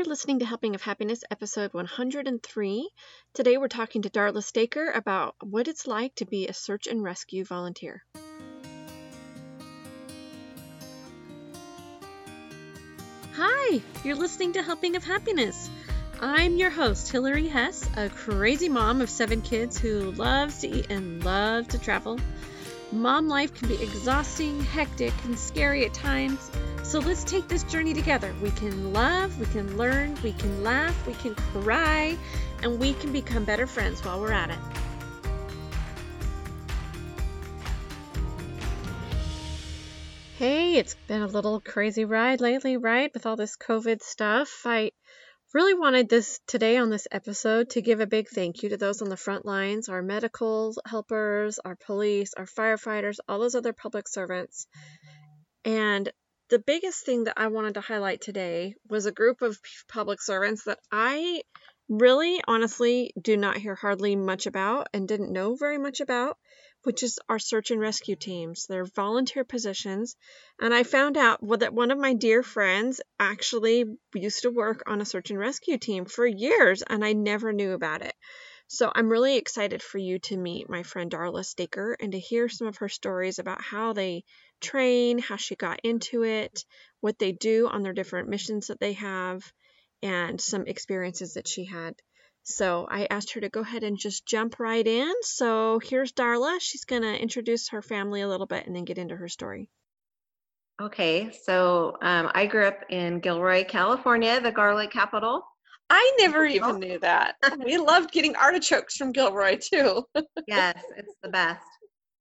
You're 0.00 0.08
listening 0.08 0.38
to 0.38 0.46
Helping 0.46 0.74
of 0.74 0.80
Happiness, 0.80 1.24
episode 1.30 1.74
103. 1.74 2.90
Today 3.34 3.58
we're 3.58 3.68
talking 3.68 4.00
to 4.00 4.08
Darla 4.08 4.42
Staker 4.42 4.90
about 4.90 5.34
what 5.42 5.68
it's 5.68 5.86
like 5.86 6.14
to 6.14 6.24
be 6.24 6.48
a 6.48 6.54
search 6.54 6.86
and 6.86 7.02
rescue 7.02 7.44
volunteer. 7.44 8.02
Hi, 13.34 13.82
you're 14.02 14.16
listening 14.16 14.54
to 14.54 14.62
Helping 14.62 14.96
of 14.96 15.04
Happiness. 15.04 15.68
I'm 16.18 16.56
your 16.56 16.70
host, 16.70 17.12
Hillary 17.12 17.48
Hess, 17.48 17.86
a 17.98 18.08
crazy 18.08 18.70
mom 18.70 19.02
of 19.02 19.10
seven 19.10 19.42
kids 19.42 19.78
who 19.78 20.12
loves 20.12 20.60
to 20.60 20.68
eat 20.68 20.86
and 20.88 21.22
loves 21.22 21.68
to 21.68 21.78
travel. 21.78 22.18
Mom 22.90 23.28
life 23.28 23.52
can 23.52 23.68
be 23.68 23.74
exhausting, 23.74 24.62
hectic, 24.62 25.12
and 25.26 25.38
scary 25.38 25.84
at 25.84 25.92
times. 25.92 26.50
So 26.90 26.98
let's 26.98 27.22
take 27.22 27.46
this 27.46 27.62
journey 27.62 27.94
together. 27.94 28.34
We 28.42 28.50
can 28.50 28.92
love, 28.92 29.38
we 29.38 29.46
can 29.46 29.76
learn, 29.76 30.16
we 30.24 30.32
can 30.32 30.64
laugh, 30.64 31.06
we 31.06 31.12
can 31.12 31.36
cry, 31.36 32.18
and 32.64 32.80
we 32.80 32.94
can 32.94 33.12
become 33.12 33.44
better 33.44 33.68
friends 33.68 34.04
while 34.04 34.20
we're 34.20 34.32
at 34.32 34.50
it. 34.50 34.58
Hey, 40.36 40.78
it's 40.78 40.96
been 41.06 41.22
a 41.22 41.28
little 41.28 41.60
crazy 41.60 42.04
ride 42.04 42.40
lately, 42.40 42.76
right? 42.76 43.14
With 43.14 43.24
all 43.24 43.36
this 43.36 43.56
COVID 43.56 44.02
stuff. 44.02 44.62
I 44.64 44.90
really 45.54 45.74
wanted 45.74 46.08
this 46.08 46.40
today 46.48 46.76
on 46.76 46.90
this 46.90 47.06
episode 47.12 47.70
to 47.70 47.82
give 47.82 48.00
a 48.00 48.06
big 48.08 48.26
thank 48.28 48.64
you 48.64 48.70
to 48.70 48.76
those 48.76 49.00
on 49.00 49.08
the 49.08 49.16
front 49.16 49.46
lines 49.46 49.88
our 49.88 50.02
medical 50.02 50.74
helpers, 50.84 51.60
our 51.64 51.76
police, 51.76 52.34
our 52.36 52.46
firefighters, 52.46 53.18
all 53.28 53.38
those 53.38 53.54
other 53.54 53.72
public 53.72 54.08
servants. 54.08 54.66
And 55.64 56.10
the 56.50 56.58
biggest 56.58 57.06
thing 57.06 57.24
that 57.24 57.34
I 57.38 57.46
wanted 57.46 57.74
to 57.74 57.80
highlight 57.80 58.20
today 58.20 58.74
was 58.88 59.06
a 59.06 59.12
group 59.12 59.40
of 59.40 59.58
public 59.88 60.20
servants 60.20 60.64
that 60.64 60.80
I 60.90 61.42
really 61.88 62.40
honestly 62.46 63.12
do 63.20 63.36
not 63.36 63.56
hear 63.56 63.76
hardly 63.76 64.16
much 64.16 64.46
about 64.46 64.88
and 64.92 65.06
didn't 65.06 65.32
know 65.32 65.54
very 65.54 65.78
much 65.78 66.00
about, 66.00 66.36
which 66.82 67.04
is 67.04 67.20
our 67.28 67.38
search 67.38 67.70
and 67.70 67.80
rescue 67.80 68.16
teams. 68.16 68.66
They're 68.68 68.84
volunteer 68.84 69.44
positions. 69.44 70.16
And 70.60 70.74
I 70.74 70.82
found 70.82 71.16
out 71.16 71.38
that 71.60 71.72
one 71.72 71.92
of 71.92 71.98
my 71.98 72.14
dear 72.14 72.42
friends 72.42 73.00
actually 73.20 73.84
used 74.14 74.42
to 74.42 74.50
work 74.50 74.82
on 74.86 75.00
a 75.00 75.04
search 75.04 75.30
and 75.30 75.38
rescue 75.38 75.78
team 75.78 76.04
for 76.04 76.26
years, 76.26 76.82
and 76.82 77.04
I 77.04 77.12
never 77.12 77.52
knew 77.52 77.72
about 77.72 78.02
it. 78.02 78.14
So 78.66 78.90
I'm 78.94 79.08
really 79.08 79.36
excited 79.36 79.82
for 79.82 79.98
you 79.98 80.20
to 80.20 80.36
meet 80.36 80.70
my 80.70 80.84
friend 80.84 81.10
Darla 81.10 81.44
Staker 81.44 81.96
and 81.98 82.12
to 82.12 82.20
hear 82.20 82.48
some 82.48 82.68
of 82.68 82.76
her 82.78 82.88
stories 82.88 83.40
about 83.40 83.60
how 83.60 83.92
they 83.92 84.22
train, 84.60 85.18
how 85.18 85.36
she 85.36 85.56
got 85.56 85.80
into 85.84 86.24
it, 86.24 86.64
what 87.00 87.18
they 87.18 87.32
do 87.32 87.68
on 87.68 87.82
their 87.82 87.92
different 87.92 88.28
missions 88.28 88.68
that 88.68 88.80
they 88.80 88.94
have, 88.94 89.52
and 90.02 90.40
some 90.40 90.66
experiences 90.66 91.34
that 91.34 91.48
she 91.48 91.64
had. 91.64 91.94
So 92.42 92.86
I 92.90 93.06
asked 93.10 93.34
her 93.34 93.40
to 93.42 93.48
go 93.48 93.60
ahead 93.60 93.82
and 93.82 93.98
just 93.98 94.26
jump 94.26 94.58
right 94.58 94.86
in. 94.86 95.12
So 95.22 95.78
here's 95.78 96.12
Darla. 96.12 96.58
She's 96.60 96.84
going 96.84 97.02
to 97.02 97.20
introduce 97.20 97.68
her 97.68 97.82
family 97.82 98.22
a 98.22 98.28
little 98.28 98.46
bit 98.46 98.66
and 98.66 98.74
then 98.74 98.84
get 98.84 98.98
into 98.98 99.16
her 99.16 99.28
story. 99.28 99.68
Okay, 100.80 101.30
so 101.44 101.98
um, 102.00 102.30
I 102.34 102.46
grew 102.46 102.66
up 102.66 102.84
in 102.88 103.20
Gilroy, 103.20 103.64
California, 103.64 104.40
the 104.40 104.50
garlic 104.50 104.90
capital. 104.90 105.44
I 105.90 106.16
never 106.18 106.46
even 106.46 106.78
knew 106.78 106.98
that. 107.00 107.34
we 107.64 107.76
loved 107.76 108.12
getting 108.12 108.34
artichokes 108.36 108.96
from 108.96 109.12
Gilroy 109.12 109.58
too. 109.58 110.04
yes, 110.46 110.82
it's 110.96 111.14
the 111.22 111.28
best. 111.28 111.66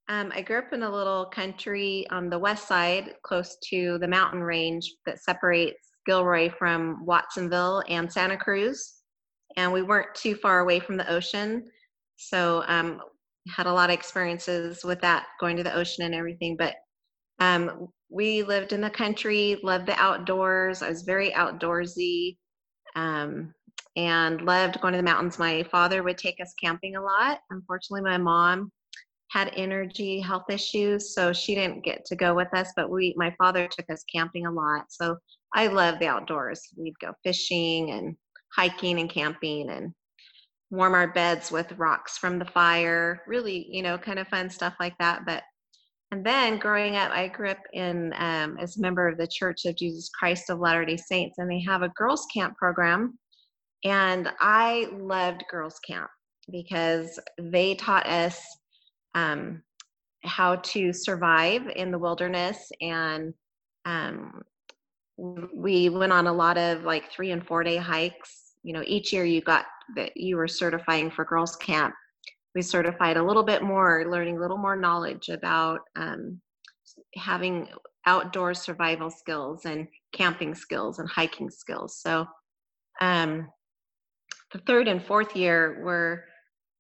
Um, 0.10 0.32
I 0.36 0.42
grew 0.42 0.58
up 0.58 0.74
in 0.74 0.82
a 0.82 0.92
little 0.92 1.26
country 1.26 2.08
on 2.10 2.32
the 2.32 2.40
west 2.40 2.68
side, 2.68 3.14
close 3.24 3.58
to 3.70 4.00
the 4.00 4.08
mountain 4.08 4.42
range 4.42 4.92
that 5.06 5.20
separates 5.20 5.92
Gilroy 6.08 6.50
from 6.58 7.06
Watsonville 7.06 7.84
and 7.88 8.12
Santa 8.12 8.36
Cruz. 8.36 9.02
And 9.56 9.72
we 9.72 9.84
weren't 9.84 10.16
too 10.16 10.34
far 10.34 10.62
away 10.62 10.80
from 10.80 10.98
the 10.98 11.10
ocean. 11.12 11.64
So 12.18 12.64
um, 12.68 13.00
had 13.56 13.68
a 13.68 13.74
lot 13.74 13.92
of 13.92 13.94
experiences 13.94 14.84
with 14.84 15.00
that, 15.02 15.28
going 15.40 15.56
to 15.58 15.64
the 15.64 15.76
ocean 15.76 16.04
and 16.06 16.16
everything. 16.16 16.58
But 16.58 16.74
um, 17.40 17.88
we 18.10 18.42
lived 18.42 18.74
in 18.74 18.82
the 18.82 18.90
country, 18.90 19.60
loved 19.62 19.86
the 19.86 20.02
outdoors. 20.02 20.82
I 20.82 20.90
was 20.90 21.04
very 21.04 21.30
outdoorsy 21.32 22.38
um, 22.96 23.54
and 23.96 24.42
loved 24.42 24.82
going 24.82 24.94
to 24.94 24.98
the 24.98 25.04
mountains. 25.04 25.38
My 25.38 25.62
father 25.72 26.02
would 26.02 26.18
take 26.18 26.42
us 26.42 26.56
camping 26.60 26.96
a 26.96 27.02
lot. 27.02 27.42
Unfortunately, 27.52 28.02
my 28.02 28.18
mom 28.18 28.72
had 29.30 29.52
energy 29.56 30.20
health 30.20 30.50
issues, 30.50 31.14
so 31.14 31.32
she 31.32 31.56
didn't 31.56 31.84
get 31.84 32.06
to 32.06 32.16
go 32.16 32.34
with 32.34 32.54
us. 32.54 32.72
But 32.76 32.90
we, 32.90 33.14
my 33.18 33.34
father 33.38 33.68
took 33.68 33.90
us 33.90 34.04
camping 34.12 34.46
a 34.46 34.52
lot. 34.52 34.86
So 34.90 35.18
I 35.54 35.68
love 35.68 36.00
the 36.00 36.08
outdoors. 36.08 36.62
We'd 36.76 37.00
go 37.00 37.14
fishing 37.24 37.92
and 37.92 38.16
hiking 38.56 39.00
and 39.00 39.10
camping 39.10 39.70
and 39.70 39.94
warm 40.72 40.94
our 40.94 41.12
beds 41.12 41.52
with 41.52 41.72
rocks 41.78 42.18
from 42.18 42.40
the 42.40 42.46
fire. 42.46 43.22
Really, 43.28 43.68
you 43.70 43.84
know, 43.84 43.98
kind 43.98 44.20
of 44.20 44.28
fun 44.28 44.50
stuff 44.50 44.74
like 44.80 44.98
that. 45.00 45.26
But 45.26 45.44
and 46.12 46.26
then 46.26 46.58
growing 46.58 46.96
up, 46.96 47.12
I 47.12 47.28
grew 47.28 47.50
up 47.50 47.60
in 47.74 48.14
um, 48.18 48.58
as 48.60 48.78
a 48.78 48.82
member 48.82 49.08
of 49.08 49.20
the 49.20 49.28
Church 49.28 49.66
of 49.66 49.76
Jesus 49.76 50.10
Christ 50.10 50.50
of 50.50 50.60
Latter 50.60 50.84
Day 50.84 50.98
Saints, 50.98 51.38
and 51.38 51.50
they 51.50 51.62
have 51.62 51.84
a 51.84 51.90
girls' 51.90 52.26
camp 52.34 52.58
program. 52.58 53.20
And 53.86 54.32
I 54.40 54.88
loved 54.92 55.44
girls' 55.52 55.80
camp 55.88 56.10
because 56.52 57.20
they 57.40 57.76
taught 57.76 58.08
us 58.08 58.42
um, 59.20 59.64
how 60.24 60.58
to 60.58 60.94
survive 60.94 61.68
in 61.76 61.92
the 61.92 62.00
wilderness. 62.00 62.72
And 62.82 63.34
um, 63.86 64.42
we 65.18 65.90
went 65.90 66.12
on 66.12 66.28
a 66.28 66.34
lot 66.34 66.58
of 66.58 66.84
like 66.84 67.12
three 67.12 67.32
and 67.32 67.46
four 67.46 67.64
day 67.64 67.78
hikes. 67.78 68.54
You 68.64 68.74
know 68.74 68.84
each 68.86 69.14
year 69.14 69.24
you 69.24 69.42
got 69.42 69.66
that 69.96 70.16
you 70.16 70.36
were 70.36 70.48
certifying 70.48 71.12
for 71.12 71.26
girls 71.26 71.56
camp. 71.56 71.94
We 72.56 72.62
certified 72.62 73.18
a 73.18 73.24
little 73.24 73.44
bit 73.44 73.62
more 73.64 74.06
learning 74.10 74.38
a 74.38 74.42
little 74.42 74.58
more 74.58 74.76
knowledge 74.76 75.30
about 75.30 75.82
um, 75.96 76.42
having 77.16 77.68
outdoor 78.06 78.54
survival 78.54 79.10
skills 79.10 79.66
and 79.66 79.88
camping 80.14 80.56
skills 80.56 81.00
and 81.00 81.08
hiking 81.08 81.50
skills. 81.50 82.00
So 82.02 82.26
um, 83.02 83.48
the 84.52 84.60
third 84.60 84.88
and 84.88 85.04
fourth 85.06 85.36
year 85.36 85.82
were 85.84 86.26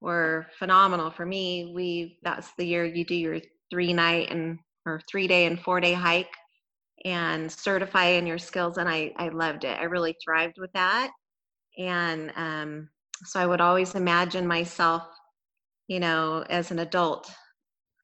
were 0.02 0.48
phenomenal 0.58 1.12
for 1.12 1.26
me. 1.26 1.72
We 1.76 2.20
that's 2.24 2.52
the 2.58 2.66
year 2.66 2.86
you 2.86 3.06
do 3.06 3.16
your 3.16 3.40
three 3.70 3.94
night 3.94 4.32
and 4.32 4.60
or 4.86 5.02
three 5.10 5.28
day 5.28 5.46
and 5.46 5.60
four 5.60 5.80
day 5.80 5.94
hike 5.94 6.34
and 7.06 7.52
certify 7.52 8.06
in 8.06 8.28
your 8.28 8.38
skills 8.38 8.78
and 8.78 8.90
I, 8.90 9.12
I 9.18 9.30
loved 9.30 9.64
it. 9.64 9.78
I 9.80 9.84
really 9.84 10.16
thrived 10.24 10.58
with 10.60 10.72
that. 10.74 11.12
And 11.78 12.32
um, 12.36 12.90
so 13.26 13.40
I 13.40 13.46
would 13.46 13.62
always 13.62 13.96
imagine 13.96 14.48
myself, 14.48 15.04
you 15.88 16.00
know, 16.00 16.44
as 16.50 16.72
an 16.72 16.80
adult, 16.80 17.31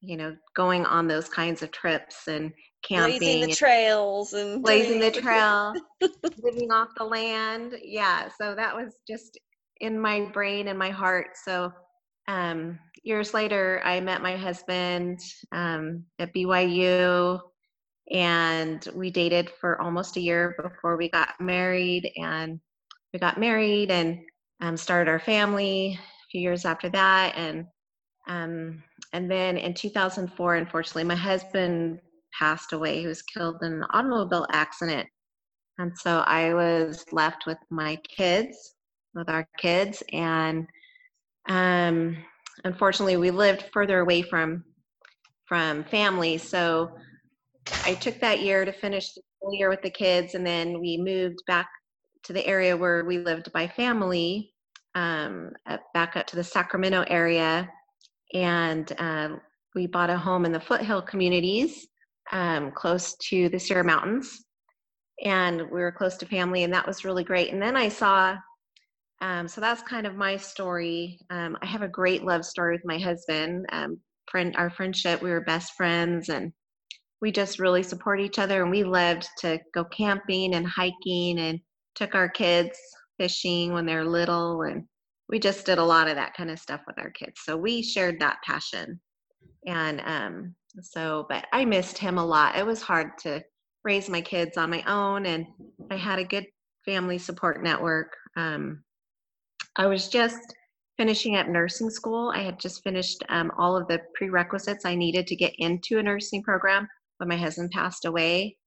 you 0.02 0.18
know, 0.18 0.36
going 0.56 0.86
on 0.86 1.08
those 1.08 1.28
kinds 1.28 1.62
of 1.62 1.72
trips 1.72 2.28
and 2.28 2.54
camping. 2.84 3.20
Blazing 3.20 3.42
the 3.50 3.56
trails 3.56 4.34
and 4.34 4.64
blazing 4.64 5.00
the 5.00 5.12
trail, 5.22 5.74
living 6.42 6.72
off 6.72 6.90
the 6.98 7.04
land. 7.04 7.76
Yeah. 7.84 8.30
So 8.40 8.56
that 8.56 8.76
was 8.76 9.00
just 9.08 9.38
in 9.82 10.00
my 10.00 10.22
brain 10.32 10.70
and 10.70 10.80
my 10.80 10.90
heart. 10.90 11.28
So 11.44 11.72
um, 12.28 12.80
years 13.04 13.34
later, 13.34 13.82
I 13.84 14.00
met 14.02 14.22
my 14.22 14.36
husband 14.36 15.20
um, 15.52 16.04
at 16.20 16.34
BYU, 16.34 17.40
and 18.12 18.88
we 18.96 19.12
dated 19.12 19.50
for 19.62 19.82
almost 19.82 20.18
a 20.18 20.22
year 20.22 20.56
before 20.62 20.98
we 20.98 21.10
got 21.10 21.40
married. 21.40 22.12
And 22.18 22.60
we 23.14 23.20
got 23.20 23.40
married 23.40 23.92
and 23.92 24.20
um, 24.62 24.78
started 24.78 25.10
our 25.10 25.20
family 25.20 25.98
a 25.98 26.26
few 26.32 26.42
years 26.42 26.66
after 26.66 26.90
that. 26.90 27.36
And 27.36 27.66
um, 28.28 28.84
and 29.14 29.30
then 29.30 29.58
in 29.58 29.74
2004, 29.74 30.56
unfortunately, 30.56 31.04
my 31.04 31.16
husband 31.16 32.00
passed 32.38 32.74
away. 32.74 33.00
He 33.00 33.08
was 33.08 33.22
killed 33.22 33.58
in 33.62 33.74
an 33.74 33.86
automobile 33.92 34.48
accident. 34.52 35.08
And 35.78 35.98
so 35.98 36.20
I 36.20 36.54
was 36.54 37.06
left 37.12 37.46
with 37.46 37.58
my 37.70 37.98
kids, 38.08 38.74
with 39.14 39.30
our 39.30 39.48
kids, 39.60 40.02
and 40.12 40.68
um, 41.50 42.18
unfortunately, 42.64 43.18
we 43.18 43.32
lived 43.32 43.66
further 43.74 44.00
away 44.00 44.22
from 44.22 44.64
from 45.48 45.84
family, 45.84 46.40
so 46.40 46.92
I 47.86 47.94
took 47.96 48.20
that 48.20 48.42
year 48.42 48.66
to 48.66 48.72
finish 48.72 49.14
the 49.14 49.22
school 49.38 49.54
year 49.54 49.70
with 49.70 49.82
the 49.84 49.92
kids, 49.92 50.34
and 50.34 50.46
then 50.46 50.80
we 50.80 50.98
moved 50.98 51.40
back 51.46 51.68
to 52.24 52.34
the 52.34 52.46
area 52.48 52.76
where 52.76 53.06
we 53.06 53.20
lived 53.20 53.52
by 53.52 53.68
family, 53.68 54.52
um, 54.96 55.52
back 55.94 56.16
up 56.16 56.26
to 56.28 56.36
the 56.36 56.44
Sacramento 56.44 57.06
area, 57.08 57.70
and 58.34 58.92
um, 58.98 59.42
we 59.76 59.86
bought 59.86 60.10
a 60.10 60.18
home 60.18 60.46
in 60.46 60.52
the 60.52 60.60
foothill 60.60 61.02
communities 61.02 61.88
um, 62.32 62.72
close 62.72 63.16
to 63.30 63.50
the 63.50 63.60
Sierra 63.60 63.84
Mountains, 63.84 64.46
and 65.24 65.62
we 65.62 65.82
were 65.82 65.92
close 65.92 66.18
to 66.18 66.26
family, 66.26 66.64
and 66.64 66.74
that 66.74 66.88
was 66.88 67.06
really 67.06 67.24
great. 67.24 67.54
And 67.54 67.62
then 67.62 67.76
I 67.78 67.90
saw 67.90 68.36
um, 69.22 69.48
so 69.48 69.62
that's 69.62 69.82
kind 69.82 70.06
of 70.06 70.16
my 70.16 70.38
story. 70.38 71.20
Um, 71.30 71.58
I 71.62 71.66
have 71.66 71.82
a 71.82 71.88
great 71.88 72.24
love 72.24 72.46
story 72.46 72.76
with 72.76 72.86
my 72.86 72.98
husband. 72.98 73.66
Um, 73.72 73.98
friend, 74.30 74.56
our 74.58 74.70
friendship, 74.70 75.22
we 75.22 75.30
were 75.30 75.42
best 75.42 75.74
friends, 75.76 76.30
and 76.30 76.52
we 77.22 77.32
just 77.32 77.60
really 77.60 77.84
support 77.84 78.20
each 78.20 78.40
other. 78.40 78.62
And 78.62 78.72
we 78.72 78.84
loved 78.84 79.28
to 79.40 79.60
go 79.74 79.86
camping 79.86 80.56
and 80.56 80.68
hiking, 80.68 81.40
and 81.40 81.60
took 81.96 82.14
our 82.16 82.30
kids 82.30 82.78
fishing 83.18 83.72
when 83.74 83.86
they're 83.86 84.04
little 84.04 84.64
and 84.64 84.84
we 85.30 85.40
just 85.40 85.66
did 85.66 85.78
a 85.78 85.84
lot 85.84 86.08
of 86.08 86.16
that 86.16 86.36
kind 86.36 86.52
of 86.52 86.60
stuff 86.60 86.82
with 86.86 87.00
our 87.00 87.10
kids. 87.12 87.42
So 87.44 87.58
we 87.58 87.82
shared 87.82 88.20
that 88.20 88.38
passion. 88.46 89.00
And 89.66 90.02
um, 90.06 90.56
so, 90.82 91.26
but 91.30 91.46
I 91.52 91.66
missed 91.66 91.98
him 91.98 92.18
a 92.18 92.26
lot. 92.26 92.58
It 92.58 92.66
was 92.66 92.82
hard 92.82 93.18
to 93.20 93.44
raise 93.84 94.10
my 94.10 94.22
kids 94.22 94.58
on 94.58 94.70
my 94.70 94.84
own, 94.84 95.26
and 95.26 95.46
I 95.90 95.96
had 95.96 96.20
a 96.20 96.24
good 96.24 96.46
family 96.86 97.18
support 97.18 97.64
network. 97.64 98.16
Um, 98.36 98.84
I 99.78 99.88
was 99.88 100.08
just 100.08 100.56
finishing 100.98 101.36
up 101.36 101.48
nursing 101.48 101.90
school. 101.90 102.32
I 102.34 102.40
had 102.40 102.60
just 102.60 102.84
finished 102.84 103.24
um, 103.30 103.52
all 103.58 103.76
of 103.76 103.88
the 103.88 104.02
prerequisites 104.14 104.86
I 104.86 104.96
needed 104.96 105.28
to 105.28 105.36
get 105.36 105.54
into 105.58 106.00
a 106.00 106.04
nursing 106.04 106.42
program 106.42 106.88
when 107.18 107.30
my 107.30 107.38
husband 107.38 107.72
passed 107.72 108.06
away. 108.06 108.58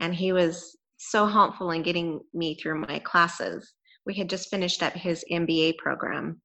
And 0.00 0.14
he 0.14 0.32
was 0.32 0.76
so 0.98 1.26
helpful 1.26 1.70
in 1.70 1.82
getting 1.82 2.20
me 2.34 2.56
through 2.56 2.80
my 2.86 2.98
classes. 2.98 3.72
We 4.04 4.14
had 4.14 4.28
just 4.28 4.50
finished 4.50 4.82
up 4.82 4.92
his 4.92 5.24
MBA 5.30 5.78
program 5.78 6.40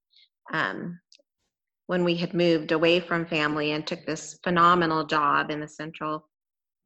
um, 0.54 1.00
when 1.88 2.04
we 2.04 2.16
had 2.16 2.34
moved 2.34 2.72
away 2.72 3.00
from 3.00 3.26
family 3.26 3.72
and 3.72 3.86
took 3.86 4.06
this 4.06 4.40
phenomenal 4.44 5.06
job 5.06 5.52
in 5.52 5.60
the 5.60 5.68
Central 5.68 6.30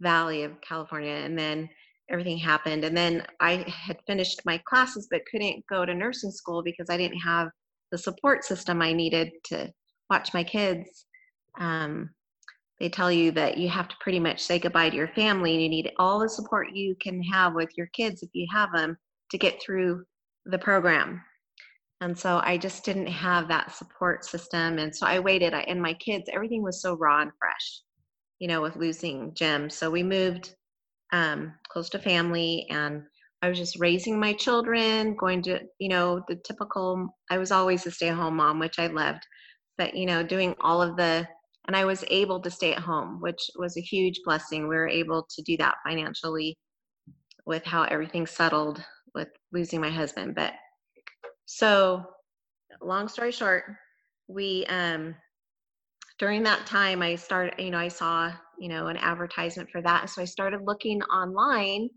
Valley 0.01 0.43
of 0.43 0.59
California. 0.61 1.13
And 1.13 1.37
then 1.37 1.69
everything 2.09 2.37
happened. 2.37 2.83
And 2.83 2.95
then 2.95 3.25
I 3.39 3.65
had 3.67 3.97
finished 4.07 4.41
my 4.45 4.61
classes 4.65 5.07
but 5.09 5.25
couldn't 5.29 5.65
go 5.67 5.85
to 5.85 5.93
nursing 5.93 6.31
school 6.31 6.63
because 6.63 6.89
I 6.89 6.97
didn't 6.97 7.19
have 7.19 7.49
the 7.91 7.97
support 7.97 8.43
system 8.43 8.81
I 8.81 8.93
needed 8.93 9.31
to 9.45 9.71
watch 10.09 10.33
my 10.33 10.43
kids. 10.43 11.05
Um, 11.59 12.09
they 12.79 12.89
tell 12.89 13.11
you 13.11 13.31
that 13.31 13.57
you 13.57 13.69
have 13.69 13.87
to 13.87 13.95
pretty 13.99 14.19
much 14.19 14.41
say 14.41 14.59
goodbye 14.59 14.89
to 14.89 14.95
your 14.95 15.07
family 15.09 15.53
and 15.53 15.61
you 15.61 15.69
need 15.69 15.91
all 15.97 16.19
the 16.19 16.29
support 16.29 16.73
you 16.73 16.95
can 17.01 17.21
have 17.23 17.53
with 17.53 17.69
your 17.75 17.87
kids 17.87 18.21
if 18.21 18.29
you 18.33 18.45
have 18.51 18.71
them 18.71 18.97
to 19.31 19.37
get 19.37 19.61
through 19.61 20.03
the 20.45 20.59
program. 20.59 21.21
And 22.01 22.17
so 22.17 22.39
I 22.43 22.57
just 22.57 22.85
didn't 22.85 23.07
have 23.07 23.47
that 23.47 23.75
support 23.75 24.23
system. 24.23 24.77
And 24.77 24.95
so 24.95 25.07
I 25.07 25.19
waited. 25.19 25.53
And 25.53 25.81
my 25.81 25.93
kids, 25.93 26.29
everything 26.31 26.61
was 26.61 26.81
so 26.81 26.93
raw 26.95 27.21
and 27.21 27.31
fresh, 27.39 27.81
you 28.37 28.47
know, 28.47 28.61
with 28.61 28.75
losing 28.75 29.33
Jim. 29.33 29.69
So 29.69 29.89
we 29.89 30.03
moved 30.03 30.55
um, 31.13 31.53
close 31.69 31.89
to 31.89 31.99
family 31.99 32.67
and 32.69 33.03
I 33.41 33.49
was 33.49 33.57
just 33.57 33.79
raising 33.79 34.19
my 34.19 34.33
children, 34.33 35.15
going 35.15 35.43
to, 35.43 35.59
you 35.79 35.89
know, 35.89 36.21
the 36.27 36.37
typical, 36.37 37.15
I 37.29 37.37
was 37.37 37.51
always 37.51 37.85
a 37.85 37.91
stay 37.91 38.09
at 38.09 38.15
home 38.15 38.37
mom, 38.37 38.59
which 38.59 38.79
I 38.79 38.87
loved, 38.87 39.21
but, 39.77 39.95
you 39.95 40.07
know, 40.07 40.23
doing 40.23 40.55
all 40.59 40.81
of 40.81 40.97
the, 40.97 41.27
and 41.67 41.75
I 41.75 41.85
was 41.85 42.03
able 42.09 42.41
to 42.41 42.49
stay 42.49 42.73
at 42.73 42.81
home, 42.81 43.21
which 43.21 43.49
was 43.57 43.77
a 43.77 43.81
huge 43.81 44.21
blessing. 44.25 44.63
We 44.63 44.75
were 44.75 44.87
able 44.87 45.27
to 45.29 45.41
do 45.43 45.55
that 45.57 45.75
financially 45.85 46.57
with 47.45 47.63
how 47.63 47.83
everything 47.83 48.25
settled 48.25 48.83
with 49.13 49.27
losing 49.53 49.81
my 49.81 49.89
husband. 49.89 50.33
But 50.33 50.53
so, 51.45 52.03
long 52.81 53.07
story 53.07 53.31
short, 53.31 53.65
we, 54.27 54.65
um, 54.65 55.15
during 56.17 56.41
that 56.43 56.65
time, 56.65 57.03
I 57.03 57.15
started, 57.15 57.53
you 57.59 57.69
know, 57.69 57.77
I 57.77 57.89
saw, 57.89 58.31
you 58.59 58.69
know, 58.69 58.87
an 58.87 58.97
advertisement 58.97 59.69
for 59.69 59.81
that. 59.81 60.09
So 60.09 60.21
I 60.21 60.25
started 60.25 60.61
looking 60.65 61.01
online 61.03 61.89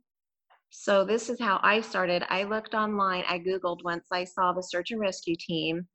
so 0.71 1.05
this 1.05 1.29
is 1.29 1.41
how 1.41 1.59
I 1.63 1.81
started. 1.81 2.25
I 2.31 2.45
looked 2.45 2.75
online. 2.75 3.25
I 3.29 3.41
Googled 3.41 3.83
once 3.83 4.07
I 4.13 4.25
saw 4.25 4.53
the 4.53 4.63
search 4.63 4.93
and 4.93 5.01
rescue 5.01 5.35
team. 5.39 5.87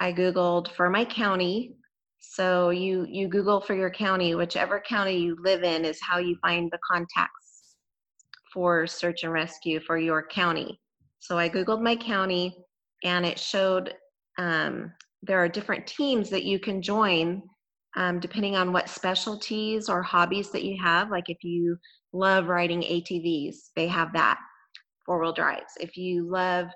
I 0.00 0.12
Googled 0.12 0.70
for 0.72 0.90
my 0.90 1.04
county. 1.04 1.74
So 2.20 2.70
you 2.70 3.06
you 3.08 3.28
Google 3.28 3.60
for 3.60 3.74
your 3.74 3.90
county, 3.90 4.34
whichever 4.34 4.80
county 4.80 5.16
you 5.16 5.36
live 5.42 5.62
in 5.62 5.84
is 5.84 5.98
how 6.02 6.18
you 6.18 6.36
find 6.42 6.70
the 6.70 6.78
contacts 6.90 7.76
for 8.52 8.86
search 8.86 9.24
and 9.24 9.32
rescue 9.32 9.80
for 9.80 9.96
your 9.98 10.26
county. 10.26 10.78
So 11.20 11.38
I 11.38 11.48
Googled 11.48 11.82
my 11.82 11.96
county 11.96 12.54
and 13.04 13.24
it 13.24 13.38
showed 13.38 13.94
um, 14.38 14.92
there 15.22 15.42
are 15.42 15.48
different 15.48 15.86
teams 15.86 16.28
that 16.30 16.44
you 16.44 16.58
can 16.58 16.82
join 16.82 17.42
um, 17.98 18.20
depending 18.20 18.54
on 18.54 18.72
what 18.72 18.88
specialties 18.88 19.88
or 19.88 20.02
hobbies 20.02 20.50
that 20.50 20.62
you 20.62 20.80
have. 20.80 21.10
Like 21.10 21.28
if 21.28 21.42
you 21.42 21.76
love 22.12 22.46
riding 22.46 22.82
ATVs, 22.82 23.56
they 23.74 23.88
have 23.88 24.12
that 24.12 24.38
four 25.04 25.20
wheel 25.20 25.32
drives. 25.32 25.72
If 25.80 25.96
you 25.96 26.30
love 26.30 26.68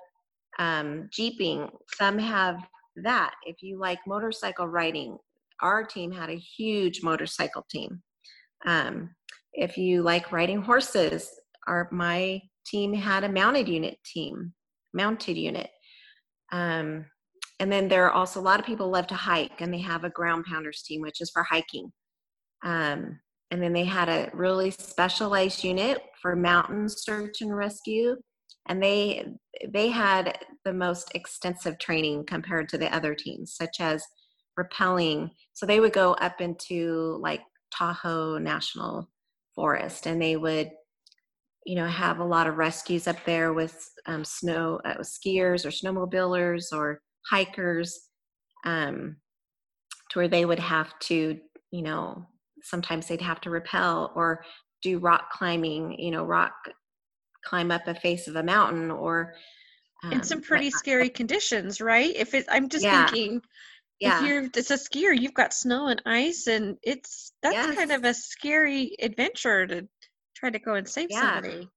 um, 0.59 1.07
Jeeping, 1.13 1.69
some 1.97 2.19
have 2.19 2.57
that. 2.97 3.33
If 3.45 3.63
you 3.63 3.79
like 3.79 3.99
motorcycle 4.05 4.67
riding, 4.67 5.17
our 5.61 5.85
team 5.85 6.11
had 6.11 6.29
a 6.29 6.35
huge 6.57 7.01
motorcycle 7.01 7.65
team. 7.71 8.03
Um, 8.65 9.09
if 9.53 9.77
you 9.77 10.03
like 10.03 10.33
riding 10.33 10.61
horses, 10.61 11.29
our 11.67 11.87
my 11.89 12.41
team 12.65 12.93
had 12.93 13.23
a 13.23 13.29
mounted 13.29 13.69
unit 13.69 13.97
team, 14.03 14.53
mounted 14.93 15.37
unit. 15.37 15.69
Um, 16.51 17.05
and 17.63 17.71
then 17.71 17.87
there 17.87 18.05
are 18.05 18.11
also 18.11 18.41
a 18.41 18.41
lot 18.41 18.59
of 18.59 18.65
people 18.65 18.89
love 18.89 19.07
to 19.07 19.15
hike, 19.15 19.61
and 19.61 19.73
they 19.73 19.79
have 19.79 20.03
a 20.03 20.09
ground 20.09 20.43
pounders 20.45 20.83
team, 20.83 20.99
which 20.99 21.21
is 21.21 21.29
for 21.29 21.43
hiking. 21.43 21.89
Um, 22.65 23.21
and 23.51 23.63
then 23.63 23.71
they 23.71 23.85
had 23.85 24.09
a 24.09 24.29
really 24.33 24.69
specialized 24.69 25.63
unit 25.63 26.01
for 26.21 26.35
mountain 26.35 26.89
search 26.89 27.39
and 27.39 27.55
rescue 27.55 28.17
and 28.67 28.81
they 28.81 29.25
they 29.69 29.89
had 29.89 30.37
the 30.65 30.73
most 30.73 31.11
extensive 31.15 31.77
training 31.79 32.25
compared 32.25 32.67
to 32.69 32.77
the 32.77 32.93
other 32.93 33.15
teams 33.15 33.55
such 33.55 33.79
as 33.79 34.03
rappelling 34.59 35.29
so 35.53 35.65
they 35.65 35.79
would 35.79 35.93
go 35.93 36.13
up 36.15 36.41
into 36.41 37.17
like 37.21 37.41
tahoe 37.71 38.37
national 38.37 39.09
forest 39.55 40.05
and 40.05 40.21
they 40.21 40.35
would 40.35 40.69
you 41.65 41.75
know 41.75 41.87
have 41.87 42.19
a 42.19 42.25
lot 42.25 42.47
of 42.47 42.57
rescues 42.57 43.07
up 43.07 43.23
there 43.25 43.53
with 43.53 43.89
um, 44.07 44.25
snow 44.25 44.79
uh, 44.85 44.97
skiers 44.97 45.65
or 45.65 45.69
snowmobilers 45.69 46.71
or 46.71 47.01
hikers 47.29 47.99
um, 48.65 49.17
to 50.11 50.19
where 50.19 50.27
they 50.27 50.45
would 50.45 50.59
have 50.59 50.97
to 50.99 51.39
you 51.71 51.81
know 51.81 52.27
sometimes 52.63 53.07
they'd 53.07 53.21
have 53.21 53.41
to 53.41 53.49
rappel 53.49 54.11
or 54.15 54.43
do 54.81 54.99
rock 54.99 55.31
climbing, 55.31 55.97
you 55.99 56.11
know, 56.11 56.23
rock 56.23 56.53
climb 57.45 57.71
up 57.71 57.87
a 57.87 57.95
face 57.95 58.27
of 58.27 58.35
a 58.35 58.43
mountain 58.43 58.89
or 58.89 59.33
um, 60.03 60.13
in 60.13 60.23
some 60.23 60.41
pretty 60.41 60.69
but, 60.69 60.77
scary 60.77 61.09
conditions, 61.09 61.81
right? 61.81 62.13
If 62.15 62.33
it, 62.33 62.45
I'm 62.49 62.69
just 62.69 62.83
yeah. 62.83 63.05
thinking, 63.05 63.41
yeah. 63.99 64.21
if 64.21 64.27
you're 64.27 64.43
it's 64.43 64.71
a 64.71 64.75
skier, 64.75 65.17
you've 65.17 65.33
got 65.33 65.53
snow 65.53 65.87
and 65.87 66.01
ice, 66.05 66.47
and 66.47 66.77
it's 66.83 67.31
that's 67.41 67.55
yes. 67.55 67.75
kind 67.75 67.91
of 67.91 68.03
a 68.03 68.13
scary 68.13 68.95
adventure 69.01 69.65
to 69.67 69.87
try 70.35 70.49
to 70.49 70.59
go 70.59 70.73
and 70.75 70.87
save 70.87 71.07
yeah. 71.09 71.35
somebody. 71.35 71.69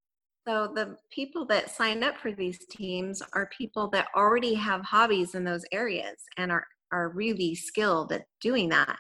So 0.47 0.71
the 0.73 0.97
people 1.11 1.45
that 1.47 1.75
sign 1.75 2.05
up 2.05 2.19
for 2.19 2.31
these 2.31 2.65
teams 2.71 3.21
are 3.33 3.51
people 3.57 3.89
that 3.91 4.09
already 4.15 4.55
have 4.55 4.83
hobbies 4.83 5.35
in 5.35 5.43
those 5.45 5.65
areas 5.73 6.23
and 6.37 6.53
are 6.53 6.67
are 6.93 7.09
really 7.09 7.55
skilled 7.55 8.13
at 8.13 8.27
doing 8.41 8.69
that. 8.69 8.97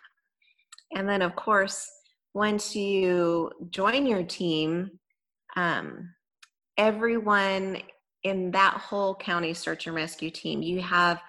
And 0.94 1.09
then, 1.09 1.23
of 1.23 1.37
course, 1.37 1.88
once 2.35 2.75
you 2.75 3.50
join 3.70 4.06
your 4.06 4.25
team, 4.25 4.90
um, 5.56 6.12
everyone 6.76 7.78
in 8.25 8.50
that 8.50 8.75
whole 8.75 9.14
county 9.14 9.54
search 9.54 9.87
and 9.87 9.94
rescue 9.94 10.30
team, 10.30 10.62
you 10.62 10.80
have 10.80 11.23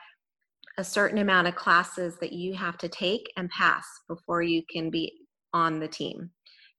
a 0.79 0.83
certain 0.83 1.19
amount 1.19 1.47
of 1.47 1.55
classes 1.55 2.17
that 2.17 2.33
you 2.33 2.53
have 2.55 2.77
to 2.79 2.89
take 2.89 3.31
and 3.37 3.49
pass 3.49 3.85
before 4.07 4.41
you 4.41 4.63
can 4.71 4.89
be 4.89 5.11
on 5.53 5.79
the 5.79 5.87
team. 5.87 6.31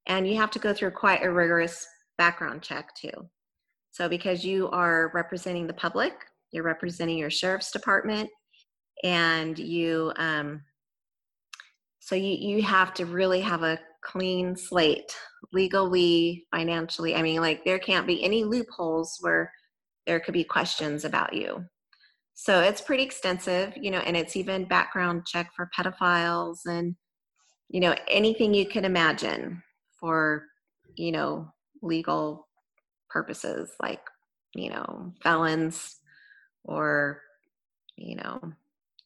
And 0.06 0.28
you 0.28 0.36
have 0.36 0.50
to 0.52 0.58
go 0.58 0.72
through 0.72 0.92
quite 0.92 1.22
a 1.22 1.30
rigorous 1.30 1.86
background 2.16 2.62
check 2.62 2.94
too. 2.94 3.28
So, 3.98 4.08
because 4.08 4.44
you 4.44 4.70
are 4.70 5.10
representing 5.12 5.66
the 5.66 5.72
public, 5.72 6.12
you're 6.52 6.62
representing 6.62 7.18
your 7.18 7.30
sheriff's 7.30 7.72
department, 7.72 8.30
and 9.02 9.58
you 9.58 10.12
um, 10.14 10.62
so 11.98 12.14
you, 12.14 12.36
you 12.54 12.62
have 12.62 12.94
to 12.94 13.06
really 13.06 13.40
have 13.40 13.64
a 13.64 13.80
clean 14.04 14.54
slate 14.54 15.16
legally, 15.52 16.46
financially. 16.52 17.16
I 17.16 17.22
mean, 17.22 17.40
like 17.40 17.64
there 17.64 17.80
can't 17.80 18.06
be 18.06 18.22
any 18.22 18.44
loopholes 18.44 19.16
where 19.20 19.52
there 20.06 20.20
could 20.20 20.32
be 20.32 20.44
questions 20.44 21.04
about 21.04 21.32
you. 21.32 21.64
So 22.34 22.60
it's 22.60 22.80
pretty 22.80 23.02
extensive, 23.02 23.76
you 23.76 23.90
know, 23.90 23.98
and 23.98 24.16
it's 24.16 24.36
even 24.36 24.68
background 24.68 25.26
check 25.26 25.50
for 25.56 25.70
pedophiles 25.76 26.58
and, 26.66 26.94
you 27.68 27.80
know, 27.80 27.96
anything 28.06 28.54
you 28.54 28.66
can 28.66 28.84
imagine 28.84 29.60
for, 29.98 30.44
you 30.94 31.10
know, 31.10 31.52
legal 31.82 32.47
purposes 33.10 33.70
like, 33.82 34.00
you 34.54 34.70
know, 34.70 35.12
felons 35.22 35.96
or, 36.64 37.20
you 37.96 38.16
know, 38.16 38.40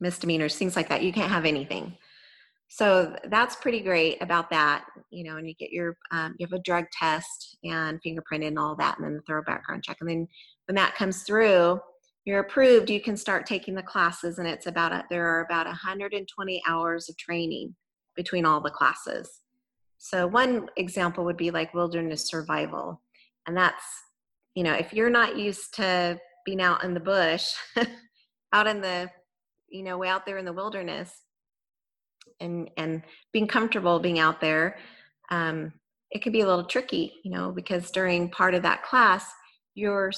misdemeanors, 0.00 0.56
things 0.56 0.76
like 0.76 0.88
that. 0.88 1.02
You 1.02 1.12
can't 1.12 1.30
have 1.30 1.44
anything. 1.44 1.96
So 2.74 3.14
that's 3.28 3.56
pretty 3.56 3.80
great 3.80 4.22
about 4.22 4.48
that 4.48 4.86
you 5.10 5.24
know 5.24 5.36
and 5.36 5.46
you 5.46 5.54
get 5.54 5.72
your 5.72 5.98
um, 6.10 6.34
you 6.38 6.46
have 6.46 6.58
a 6.58 6.62
drug 6.62 6.86
test 6.90 7.58
and 7.64 8.00
fingerprint 8.02 8.44
and 8.44 8.58
all 8.58 8.74
that 8.76 8.96
and 8.96 9.04
then 9.04 9.16
the 9.16 9.22
thorough 9.28 9.44
background 9.44 9.84
check. 9.84 9.98
And 10.00 10.08
then 10.08 10.26
when 10.66 10.76
that 10.76 10.94
comes 10.94 11.24
through 11.24 11.78
you're 12.24 12.40
approved 12.40 12.88
you 12.88 12.98
can 12.98 13.14
start 13.14 13.44
taking 13.44 13.74
the 13.74 13.82
classes 13.82 14.38
and 14.38 14.48
it's 14.48 14.66
about 14.66 14.92
a, 14.92 15.04
there 15.10 15.26
are 15.26 15.44
about 15.44 15.66
120 15.66 16.62
hours 16.66 17.10
of 17.10 17.16
training 17.18 17.76
between 18.16 18.46
all 18.46 18.62
the 18.62 18.70
classes. 18.70 19.42
So 19.98 20.26
one 20.26 20.70
example 20.78 21.26
would 21.26 21.36
be 21.36 21.50
like 21.50 21.74
wilderness 21.74 22.26
survival 22.26 23.01
and 23.46 23.56
that's 23.56 23.84
you 24.54 24.62
know 24.62 24.74
if 24.74 24.92
you're 24.92 25.10
not 25.10 25.36
used 25.36 25.74
to 25.74 26.20
being 26.44 26.60
out 26.60 26.84
in 26.84 26.94
the 26.94 27.00
bush, 27.00 27.54
out 28.52 28.66
in 28.66 28.80
the, 28.80 29.10
you 29.68 29.82
know, 29.82 29.98
way 29.98 30.08
out 30.08 30.26
there 30.26 30.38
in 30.38 30.44
the 30.44 30.52
wilderness, 30.52 31.12
and 32.40 32.70
and 32.76 33.02
being 33.32 33.46
comfortable 33.46 33.98
being 34.00 34.18
out 34.18 34.40
there, 34.40 34.78
um, 35.30 35.72
it 36.10 36.22
can 36.22 36.32
be 36.32 36.40
a 36.40 36.46
little 36.46 36.64
tricky, 36.64 37.14
you 37.24 37.30
know, 37.30 37.52
because 37.52 37.90
during 37.90 38.30
part 38.30 38.54
of 38.54 38.62
that 38.62 38.82
class, 38.82 39.24
you're 39.74 40.12